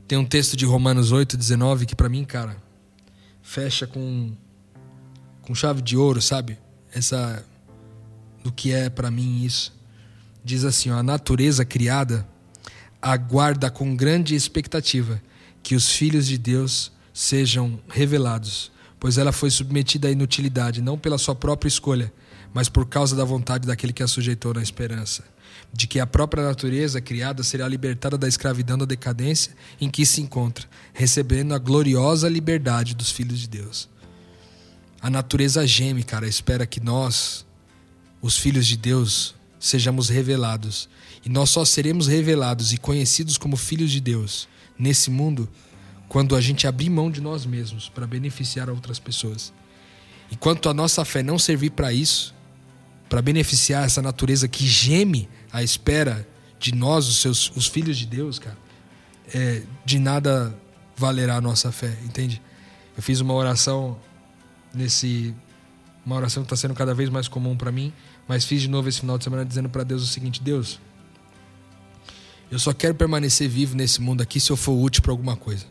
Tem 0.09 0.17
um 0.17 0.25
texto 0.25 0.57
de 0.57 0.65
Romanos 0.65 1.13
8, 1.13 1.37
19 1.37 1.87
que 1.87 1.95
para 1.95 2.09
mim, 2.09 2.25
cara, 2.25 2.57
fecha 3.43 3.87
com, 3.87 4.33
com 5.43 5.55
chave 5.55 5.83
de 5.83 5.97
ouro, 5.97 6.23
sabe? 6.23 6.59
Essa 6.93 7.45
do 8.43 8.53
que 8.53 8.73
é 8.73 8.89
para 8.89 9.11
mim 9.11 9.45
isso. 9.45 9.75
Diz 10.45 10.65
assim, 10.65 10.91
ó, 10.91 10.99
a 10.99 11.03
natureza 11.03 11.65
criada 11.65 12.27
aguarda 13.13 13.71
com 13.71 13.95
grande 13.95 14.35
expectativa 14.35 15.21
que 15.63 15.75
os 15.75 15.91
filhos 15.91 16.27
de 16.27 16.39
Deus 16.39 16.93
sejam 17.13 17.81
revelados, 17.89 18.71
pois 18.99 19.19
ela 19.19 19.33
foi 19.33 19.51
submetida 19.51 20.09
à 20.09 20.11
inutilidade 20.11 20.83
não 20.83 20.99
pela 20.99 21.19
sua 21.19 21.35
própria 21.35 21.69
escolha, 21.69 22.13
mas 22.53 22.69
por 22.69 22.87
causa 22.87 23.15
da 23.15 23.25
vontade 23.25 23.67
daquele 23.67 23.93
que 23.93 24.03
a 24.03 24.09
sujeitou 24.09 24.55
na 24.55 24.63
esperança 24.63 25.25
de 25.73 25.87
que 25.87 26.01
a 26.01 26.07
própria 26.07 26.43
natureza 26.43 27.01
criada 27.01 27.43
será 27.43 27.69
libertada 27.69 28.17
da 28.17 28.27
escravidão 28.27 28.79
da 28.79 28.85
decadência 28.85 29.55
em 29.81 29.91
que 29.91 30.07
se 30.07 30.21
encontra, 30.21 30.67
recebendo 30.93 31.55
a 31.55 31.59
gloriosa 31.59 32.29
liberdade 32.29 32.95
dos 32.95 33.11
filhos 33.11 33.41
de 33.41 33.49
Deus. 33.49 33.89
A 35.01 35.11
natureza 35.11 35.67
geme, 35.67 36.03
cara, 36.03 36.27
espera 36.27 36.67
que 36.67 36.81
nós, 36.81 37.45
os 38.23 38.39
filhos 38.39 38.67
de 38.67 38.77
Deus, 38.77 39.35
sejamos 39.61 40.09
revelados. 40.09 40.89
E 41.27 41.29
nós 41.29 41.51
só 41.51 41.65
seremos 41.65 42.07
revelados 42.07 42.73
e 42.73 42.79
conhecidos 42.79 43.37
como 43.37 43.57
filhos 43.57 43.91
de 43.91 44.01
Deus 44.01 44.49
nesse 44.79 45.11
mundo 45.11 45.49
quando 46.09 46.37
a 46.37 46.41
gente 46.41 46.69
abrir 46.69 46.89
mão 46.89 47.11
de 47.11 47.21
nós 47.21 47.45
mesmos 47.45 47.89
para 47.89 48.07
beneficiar 48.07 48.71
outras 48.71 49.01
pessoas. 49.01 49.53
Enquanto 50.31 50.69
a 50.69 50.75
nossa 50.75 51.05
fé 51.05 51.25
não 51.25 51.37
servir 51.37 51.71
para 51.71 51.93
isso, 51.93 52.33
para 53.09 53.21
beneficiar 53.21 53.85
essa 53.85 54.01
natureza 54.01 54.47
que 54.47 54.69
geme 54.69 55.29
à 55.53 55.65
espera 55.65 56.29
de 56.61 56.73
nós, 56.73 57.09
os 57.09 57.17
seus 57.17 57.51
os 57.57 57.67
filhos 57.67 57.99
de 57.99 58.07
Deus, 58.07 58.39
cara, 58.39 58.57
é, 59.35 59.65
de 59.85 59.99
nada 59.99 60.57
valerá 60.97 61.39
a 61.39 61.41
nossa 61.41 61.73
fé, 61.73 61.99
entende? 62.05 62.41
Eu 62.97 63.03
fiz 63.03 63.19
uma 63.19 63.35
oração 63.35 63.99
nesse 64.73 65.35
uma 66.05 66.15
oração 66.15 66.45
que 66.45 66.47
está 66.47 66.57
sendo 66.57 66.75
cada 66.75 66.95
vez 66.95 67.11
mais 67.11 67.27
comum 67.27 67.57
para 67.57 67.73
mim, 67.73 67.93
mas 68.29 68.45
fiz 68.45 68.63
de 68.63 68.69
novo 68.69 68.89
esse 68.89 69.01
final 69.01 69.19
de 69.19 69.25
semana 69.25 69.45
dizendo 69.45 69.69
para 69.69 69.83
Deus 69.83 70.05
o 70.05 70.07
seguinte: 70.07 70.41
Deus, 70.41 70.79
eu 72.51 72.59
só 72.59 72.73
quero 72.73 72.95
permanecer 72.95 73.49
vivo 73.49 73.77
nesse 73.77 74.01
mundo 74.01 74.23
aqui 74.23 74.39
se 74.39 74.51
eu 74.51 74.57
for 74.57 74.73
útil 74.73 75.03
para 75.03 75.13
alguma 75.13 75.37
coisa. 75.37 75.67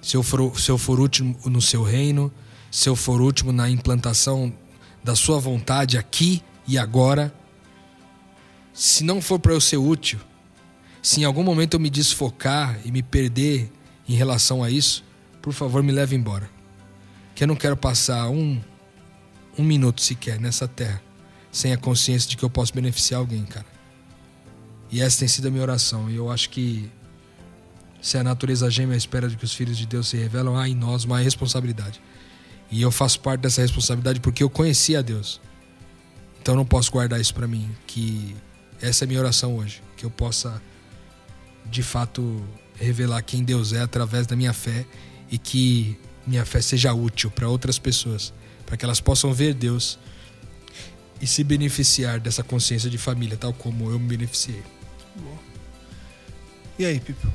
Se 0.00 0.16
eu, 0.16 0.22
for, 0.22 0.58
se 0.58 0.70
eu 0.70 0.78
for 0.78 1.00
útil 1.00 1.36
no 1.44 1.60
seu 1.60 1.82
reino, 1.82 2.32
se 2.70 2.88
eu 2.88 2.94
for 2.94 3.20
útil 3.20 3.52
na 3.52 3.68
implantação 3.68 4.52
da 5.02 5.16
sua 5.16 5.40
vontade 5.40 5.98
aqui 5.98 6.42
e 6.66 6.78
agora, 6.78 7.34
se 8.72 9.02
não 9.02 9.20
for 9.20 9.38
para 9.38 9.52
eu 9.52 9.60
ser 9.60 9.76
útil, 9.76 10.20
se 11.02 11.20
em 11.20 11.24
algum 11.24 11.42
momento 11.42 11.74
eu 11.74 11.80
me 11.80 11.90
desfocar 11.90 12.78
e 12.84 12.92
me 12.92 13.02
perder 13.02 13.72
em 14.08 14.14
relação 14.14 14.62
a 14.62 14.70
isso, 14.70 15.04
por 15.42 15.52
favor 15.52 15.82
me 15.82 15.92
leve 15.92 16.14
embora. 16.14 16.48
Que 17.34 17.42
eu 17.42 17.48
não 17.48 17.56
quero 17.56 17.76
passar 17.76 18.28
um, 18.28 18.60
um 19.58 19.64
minuto 19.64 20.00
sequer 20.00 20.38
nessa 20.40 20.68
terra 20.68 21.02
sem 21.50 21.72
a 21.72 21.76
consciência 21.76 22.28
de 22.28 22.36
que 22.36 22.44
eu 22.44 22.50
posso 22.50 22.72
beneficiar 22.74 23.20
alguém, 23.20 23.44
cara. 23.44 23.77
E 24.90 25.00
essa 25.00 25.18
tem 25.20 25.28
sido 25.28 25.48
a 25.48 25.50
minha 25.50 25.62
oração. 25.62 26.10
E 26.10 26.16
eu 26.16 26.30
acho 26.30 26.50
que 26.50 26.90
se 28.00 28.16
a 28.16 28.24
natureza 28.24 28.70
geme 28.70 28.94
à 28.94 28.96
espera 28.96 29.28
de 29.28 29.36
que 29.36 29.44
os 29.44 29.52
filhos 29.52 29.76
de 29.76 29.86
Deus 29.86 30.08
se 30.08 30.16
revelam, 30.16 30.56
há 30.56 30.68
em 30.68 30.74
nós 30.74 31.04
uma 31.04 31.18
responsabilidade. 31.18 32.00
E 32.70 32.80
eu 32.80 32.90
faço 32.90 33.20
parte 33.20 33.40
dessa 33.40 33.60
responsabilidade 33.60 34.20
porque 34.20 34.42
eu 34.42 34.50
conheci 34.50 34.96
a 34.96 35.02
Deus. 35.02 35.40
Então 36.40 36.54
não 36.54 36.64
posso 36.64 36.90
guardar 36.90 37.20
isso 37.20 37.34
para 37.34 37.46
mim, 37.46 37.68
que 37.86 38.34
essa 38.80 39.04
é 39.04 39.06
a 39.06 39.08
minha 39.08 39.20
oração 39.20 39.56
hoje, 39.56 39.82
que 39.96 40.04
eu 40.04 40.10
possa 40.10 40.62
de 41.66 41.82
fato 41.82 42.42
revelar 42.74 43.22
quem 43.22 43.42
Deus 43.42 43.72
é 43.72 43.80
através 43.80 44.26
da 44.26 44.36
minha 44.36 44.52
fé 44.52 44.86
e 45.30 45.36
que 45.36 45.98
minha 46.26 46.44
fé 46.44 46.60
seja 46.60 46.92
útil 46.94 47.30
para 47.30 47.48
outras 47.48 47.78
pessoas, 47.78 48.32
para 48.64 48.76
que 48.76 48.84
elas 48.84 49.00
possam 49.00 49.32
ver 49.32 49.54
Deus 49.54 49.98
e 51.20 51.26
se 51.26 51.42
beneficiar 51.42 52.20
dessa 52.20 52.42
consciência 52.42 52.88
de 52.88 52.96
família, 52.96 53.36
tal 53.36 53.52
como 53.52 53.90
eu 53.90 53.98
me 53.98 54.06
beneficiei. 54.06 54.62
E 56.78 56.84
aí, 56.84 57.00
Pipo? 57.00 57.26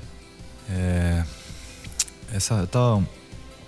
É, 0.70 1.24
essa, 2.34 2.54
eu 2.56 2.68
tava 2.68 3.06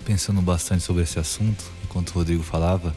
pensando 0.06 0.42
bastante 0.42 0.84
sobre 0.84 1.04
esse 1.04 1.20
assunto 1.20 1.66
enquanto 1.84 2.12
o 2.12 2.14
Rodrigo 2.14 2.44
falava. 2.44 2.96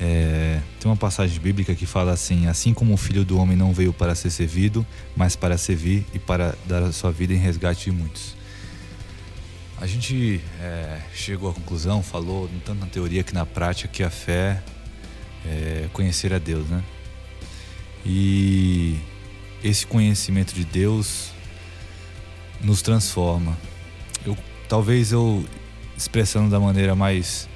É, 0.00 0.60
tem 0.80 0.90
uma 0.90 0.96
passagem 0.96 1.40
bíblica 1.40 1.72
que 1.74 1.86
fala 1.86 2.12
assim: 2.12 2.48
Assim 2.48 2.74
como 2.74 2.92
o 2.92 2.96
filho 2.96 3.24
do 3.24 3.38
homem 3.38 3.56
não 3.56 3.72
veio 3.72 3.92
para 3.92 4.14
ser 4.16 4.30
servido, 4.30 4.84
mas 5.16 5.36
para 5.36 5.56
servir 5.56 6.04
e 6.12 6.18
para 6.18 6.56
dar 6.66 6.82
a 6.82 6.92
sua 6.92 7.12
vida 7.12 7.32
em 7.32 7.36
resgate 7.36 7.84
de 7.84 7.92
muitos. 7.92 8.34
A 9.80 9.86
gente 9.86 10.40
é, 10.60 11.00
chegou 11.14 11.50
à 11.50 11.54
conclusão, 11.54 12.02
falou, 12.02 12.50
tanto 12.64 12.80
na 12.80 12.86
teoria 12.86 13.22
que 13.22 13.34
na 13.34 13.46
prática, 13.46 13.88
que 13.88 14.02
a 14.02 14.10
fé 14.10 14.62
é 15.46 15.88
conhecer 15.92 16.32
a 16.32 16.38
Deus, 16.38 16.68
né? 16.68 16.82
E 18.04 18.98
esse 19.64 19.86
conhecimento 19.86 20.54
de 20.54 20.62
Deus 20.62 21.30
nos 22.60 22.82
transforma. 22.82 23.56
Eu, 24.24 24.36
talvez 24.68 25.10
eu 25.10 25.42
expressando 25.96 26.50
da 26.50 26.60
maneira 26.60 26.94
mais 26.94 27.48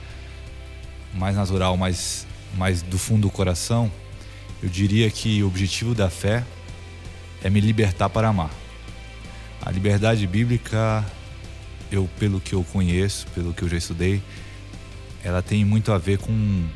mais 1.15 1.37
natural, 1.37 1.77
mais 1.77 2.27
mais 2.57 2.81
do 2.81 2.99
fundo 2.99 3.23
do 3.23 3.31
coração, 3.31 3.93
eu 4.63 4.71
diria 4.71 5.11
que 5.11 5.43
o 5.43 5.47
objetivo 5.47 5.95
da 5.95 6.09
fé 6.09 6.43
é 7.43 7.51
me 7.51 7.61
libertar 7.61 8.09
para 8.09 8.29
amar. 8.29 8.51
A 9.61 9.71
liberdade 9.71 10.27
bíblica, 10.27 11.05
eu 11.93 12.09
pelo 12.19 12.41
que 12.41 12.55
eu 12.55 12.65
conheço, 12.73 13.27
pelo 13.35 13.53
que 13.53 13.63
eu 13.63 13.69
já 13.69 13.77
estudei, 13.77 14.23
ela 15.23 15.43
tem 15.43 15.63
muito 15.63 15.93
a 15.93 15.99
ver 15.99 16.19
com 16.19 16.67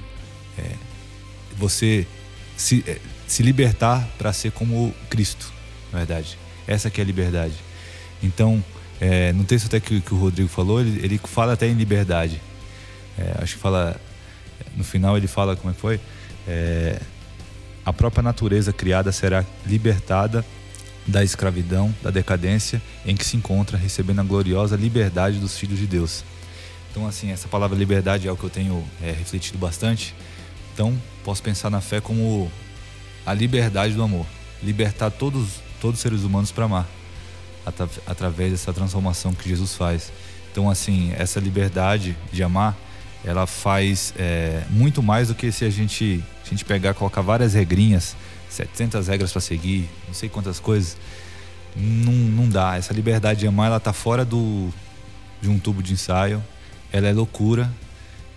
é, 0.58 0.74
você 1.56 2.06
se, 2.62 2.84
é, 2.86 2.98
se 3.26 3.42
libertar 3.42 4.08
para 4.16 4.32
ser 4.32 4.52
como 4.52 4.94
Cristo, 5.10 5.52
na 5.92 5.98
verdade. 5.98 6.38
Essa 6.64 6.88
que 6.88 7.00
é 7.00 7.04
a 7.04 7.06
liberdade. 7.06 7.54
Então, 8.22 8.64
é, 9.00 9.32
no 9.32 9.42
texto 9.42 9.66
até 9.66 9.80
que, 9.80 10.00
que 10.00 10.14
o 10.14 10.16
Rodrigo 10.16 10.48
falou, 10.48 10.80
ele, 10.80 11.04
ele, 11.04 11.18
fala 11.24 11.54
até 11.54 11.66
em 11.66 11.74
liberdade. 11.74 12.40
É, 13.18 13.42
acho 13.42 13.56
que 13.56 13.60
fala 13.60 14.00
no 14.76 14.84
final 14.84 15.16
ele 15.16 15.26
fala 15.26 15.56
como 15.56 15.72
é 15.72 15.74
que 15.74 15.80
foi? 15.80 16.00
É, 16.46 17.00
a 17.84 17.92
própria 17.92 18.22
natureza 18.22 18.72
criada 18.72 19.10
será 19.10 19.44
libertada 19.66 20.44
da 21.04 21.24
escravidão, 21.24 21.92
da 22.00 22.10
decadência 22.10 22.80
em 23.04 23.16
que 23.16 23.24
se 23.24 23.36
encontra, 23.36 23.76
recebendo 23.76 24.20
a 24.20 24.22
gloriosa 24.22 24.76
liberdade 24.76 25.40
dos 25.40 25.58
filhos 25.58 25.80
de 25.80 25.86
Deus. 25.88 26.22
Então, 26.92 27.08
assim, 27.08 27.32
essa 27.32 27.48
palavra 27.48 27.76
liberdade 27.76 28.28
é 28.28 28.32
o 28.32 28.36
que 28.36 28.44
eu 28.44 28.50
tenho 28.50 28.84
é, 29.02 29.10
refletido 29.10 29.58
bastante. 29.58 30.14
Então, 30.72 30.96
posso 31.24 31.42
pensar 31.42 31.70
na 31.70 31.80
fé 31.80 32.00
como 32.00 32.50
a 33.24 33.34
liberdade 33.34 33.94
do 33.94 34.02
amor, 34.02 34.26
libertar 34.62 35.10
todos 35.10 35.60
todos 35.80 35.98
os 35.98 36.02
seres 36.02 36.22
humanos 36.22 36.52
para 36.52 36.66
amar, 36.66 36.86
através 38.06 38.52
dessa 38.52 38.72
transformação 38.72 39.34
que 39.34 39.48
Jesus 39.48 39.74
faz. 39.74 40.12
Então, 40.52 40.70
assim, 40.70 41.12
essa 41.16 41.40
liberdade 41.40 42.16
de 42.32 42.42
amar 42.42 42.76
ela 43.24 43.46
faz 43.46 44.12
é, 44.18 44.64
muito 44.68 45.02
mais 45.02 45.28
do 45.28 45.34
que 45.34 45.52
se 45.52 45.64
a 45.64 45.70
gente, 45.70 46.22
a 46.44 46.48
gente 46.48 46.64
pegar, 46.64 46.92
colocar 46.94 47.20
várias 47.20 47.54
regrinhas, 47.54 48.16
700 48.48 49.06
regras 49.06 49.32
para 49.32 49.40
seguir, 49.40 49.88
não 50.06 50.14
sei 50.14 50.28
quantas 50.28 50.58
coisas. 50.58 50.96
Não, 51.74 52.12
não 52.12 52.48
dá. 52.48 52.76
Essa 52.76 52.92
liberdade 52.92 53.40
de 53.40 53.46
amar, 53.46 53.68
ela 53.68 53.80
tá 53.80 53.92
fora 53.92 54.24
do, 54.24 54.70
de 55.40 55.48
um 55.48 55.58
tubo 55.58 55.82
de 55.82 55.92
ensaio. 55.92 56.42
Ela 56.92 57.08
é 57.08 57.12
loucura. 57.12 57.72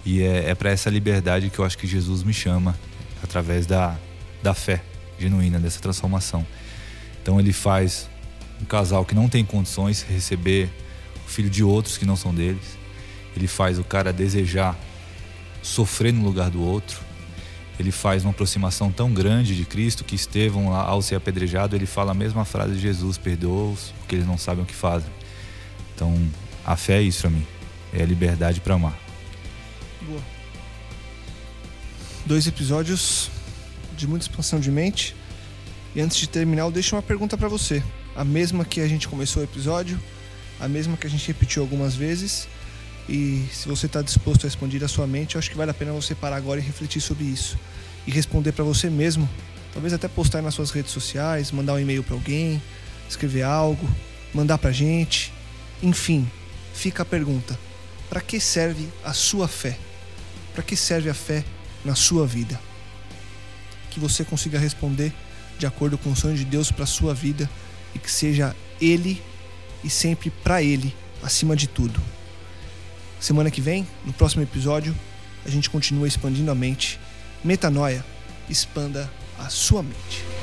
E 0.06 0.22
é, 0.22 0.52
é 0.52 0.56
para 0.56 0.70
essa 0.70 0.90
liberdade 0.90 1.50
que 1.50 1.58
eu 1.58 1.66
acho 1.66 1.78
que 1.78 1.88
Jesus 1.88 2.24
me 2.24 2.34
chama, 2.34 2.78
através 3.24 3.66
da, 3.66 3.98
da 4.44 4.54
fé 4.54 4.84
genuína, 5.18 5.60
dessa 5.60 5.80
transformação. 5.80 6.46
Então 7.22 7.40
ele 7.40 7.52
faz 7.52 8.08
um 8.62 8.66
casal 8.66 9.04
que 9.04 9.16
não 9.16 9.28
tem 9.28 9.44
condições 9.44 10.06
de 10.08 10.14
receber 10.14 10.70
o 11.26 11.30
filho 11.30 11.50
de 11.50 11.64
outros 11.64 11.98
que 11.98 12.06
não 12.06 12.16
são 12.16 12.34
deles. 12.34 12.78
Ele 13.36 13.48
faz 13.48 13.80
o 13.80 13.84
cara 13.84 14.14
desejar 14.14 14.78
sofrer 15.62 16.14
no 16.14 16.24
lugar 16.24 16.50
do 16.50 16.64
outro. 16.64 17.00
Ele 17.78 17.92
faz 17.92 18.24
uma 18.24 18.32
aproximação 18.32 18.92
tão 18.92 19.12
grande 19.12 19.56
de 19.56 19.66
Cristo 19.66 20.04
que 20.04 20.16
Estevão, 20.16 20.74
ao 20.74 21.02
ser 21.02 21.16
apedrejado, 21.16 21.76
ele 21.76 21.86
fala 21.86 22.12
a 22.12 22.14
mesma 22.14 22.46
frase 22.46 22.76
de 22.76 22.80
Jesus: 22.80 23.18
perdoa-os, 23.18 23.94
porque 24.00 24.16
eles 24.16 24.28
não 24.28 24.38
sabem 24.38 24.64
o 24.64 24.68
que 24.68 24.74
fazem. 24.74 25.10
Então, 25.94 26.16
a 26.66 26.78
fé 26.78 27.00
é 27.00 27.02
isso 27.02 27.22
para 27.22 27.32
mim: 27.32 27.46
é 27.92 28.02
a 28.02 28.06
liberdade 28.06 28.62
para 28.62 28.76
amar. 28.76 29.05
Boa. 30.08 30.22
Dois 32.28 32.46
episódios 32.46 33.32
de 33.98 34.06
muita 34.06 34.26
expansão 34.26 34.60
de 34.60 34.70
mente. 34.70 35.16
E 35.96 36.02
antes 36.02 36.18
de 36.18 36.30
terminar, 36.30 36.64
eu 36.64 36.72
deixo 36.72 36.96
uma 36.96 37.02
pergunta 37.02 37.36
para 37.36 37.48
você. 37.48 37.82
A 38.16 38.24
mesma 38.24 38.64
que 38.64 38.82
a 38.82 38.88
gente 38.88 39.08
começou 39.08 39.42
o 39.42 39.46
episódio, 39.46 40.00
a 40.60 40.68
mesma 40.68 40.96
que 40.96 41.08
a 41.08 41.10
gente 41.10 41.26
repetiu 41.26 41.64
algumas 41.64 41.96
vezes. 41.96 42.48
E 43.10 43.48
se 43.52 43.68
você 43.68 43.88
está 43.88 44.02
disposto 44.02 44.44
a 44.44 44.48
responder 44.48 44.84
a 44.84 44.88
sua 44.88 45.08
mente, 45.08 45.36
eu 45.36 45.40
acho 45.40 45.50
que 45.50 45.58
vale 45.58 45.72
a 45.72 45.74
pena 45.74 45.92
você 45.92 46.14
parar 46.14 46.36
agora 46.36 46.60
e 46.60 46.64
refletir 46.64 47.02
sobre 47.02 47.24
isso. 47.24 47.58
E 48.06 48.12
responder 48.12 48.52
para 48.52 48.64
você 48.64 48.90
mesmo. 48.92 49.28
Talvez 49.74 49.92
até 49.92 50.08
postar 50.08 50.42
nas 50.42 50.54
suas 50.54 50.70
redes 50.70 50.92
sociais, 50.92 51.52
mandar 51.52 51.74
um 51.74 51.80
e-mail 51.80 52.04
para 52.04 52.14
alguém, 52.14 52.62
escrever 53.10 53.42
algo, 53.42 53.90
mandar 54.34 54.60
pra 54.60 54.72
gente. 54.72 55.34
Enfim, 55.82 56.30
fica 56.74 57.02
a 57.02 57.06
pergunta: 57.06 57.58
para 58.08 58.22
que 58.22 58.40
serve 58.40 58.88
a 59.04 59.12
sua 59.14 59.48
fé? 59.48 59.78
Para 60.56 60.64
que 60.64 60.78
serve 60.78 61.10
a 61.10 61.14
fé 61.14 61.44
na 61.84 61.96
sua 61.96 62.26
vida? 62.26 62.58
Que 63.92 64.00
você 64.00 64.24
consiga 64.24 64.58
responder 64.58 65.14
de 65.60 65.66
acordo 65.66 65.98
com 65.98 66.14
o 66.14 66.16
sonho 66.16 66.38
de 66.38 66.46
Deus 66.46 66.72
para 66.72 66.86
sua 66.86 67.14
vida 67.14 67.50
e 67.94 68.00
que 68.00 68.10
seja 68.10 68.56
ele 68.80 69.22
e 69.84 69.90
sempre 69.90 70.30
para 70.30 70.64
ele 70.64 70.96
acima 71.22 71.58
de 71.58 71.68
tudo. 71.68 72.02
Semana 73.20 73.52
que 73.52 73.60
vem, 73.60 73.86
no 74.06 74.14
próximo 74.14 74.44
episódio, 74.44 74.96
a 75.46 75.50
gente 75.50 75.70
continua 75.70 76.08
expandindo 76.08 76.50
a 76.50 76.56
mente. 76.56 77.00
Metanoia, 77.44 78.04
expanda 78.50 79.12
a 79.38 79.50
sua 79.50 79.84
mente. 79.84 80.35